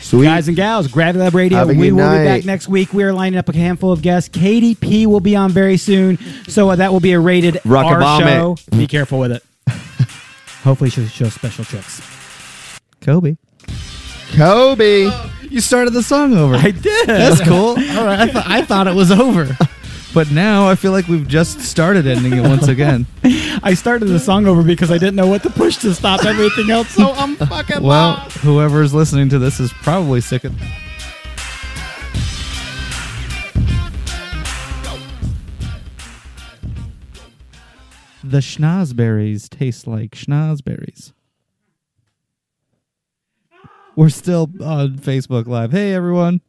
[0.00, 0.24] sweet.
[0.26, 1.58] Guys and gals, Gravity Lab Radio.
[1.58, 2.24] Have a We good will be night.
[2.24, 2.92] back next week.
[2.92, 4.28] We are lining up a handful of guests.
[4.28, 6.18] KDP will be on very soon,
[6.48, 8.56] so uh, that will be a rated Rock R a bomb show.
[8.70, 9.42] Be careful with it.
[10.64, 12.02] Hopefully, she'll show special tricks.
[13.00, 13.36] Kobe.
[14.36, 15.06] Kobe.
[15.08, 15.30] Oh.
[15.42, 16.54] You started the song over.
[16.56, 17.06] I did.
[17.08, 17.70] That's cool.
[17.78, 19.56] All right, I, th- I thought it was over,
[20.12, 23.06] but now I feel like we've just started ending it once again.
[23.62, 26.70] I started the song over because I didn't know what to push to stop everything
[26.70, 26.88] else.
[26.88, 28.36] So I'm fucking Well, lost.
[28.38, 30.52] whoever's listening to this is probably sick of.
[38.22, 41.12] The snozzberries taste like snozzberries.
[43.96, 45.70] We're still on Facebook Live.
[45.70, 46.40] Hey, everyone.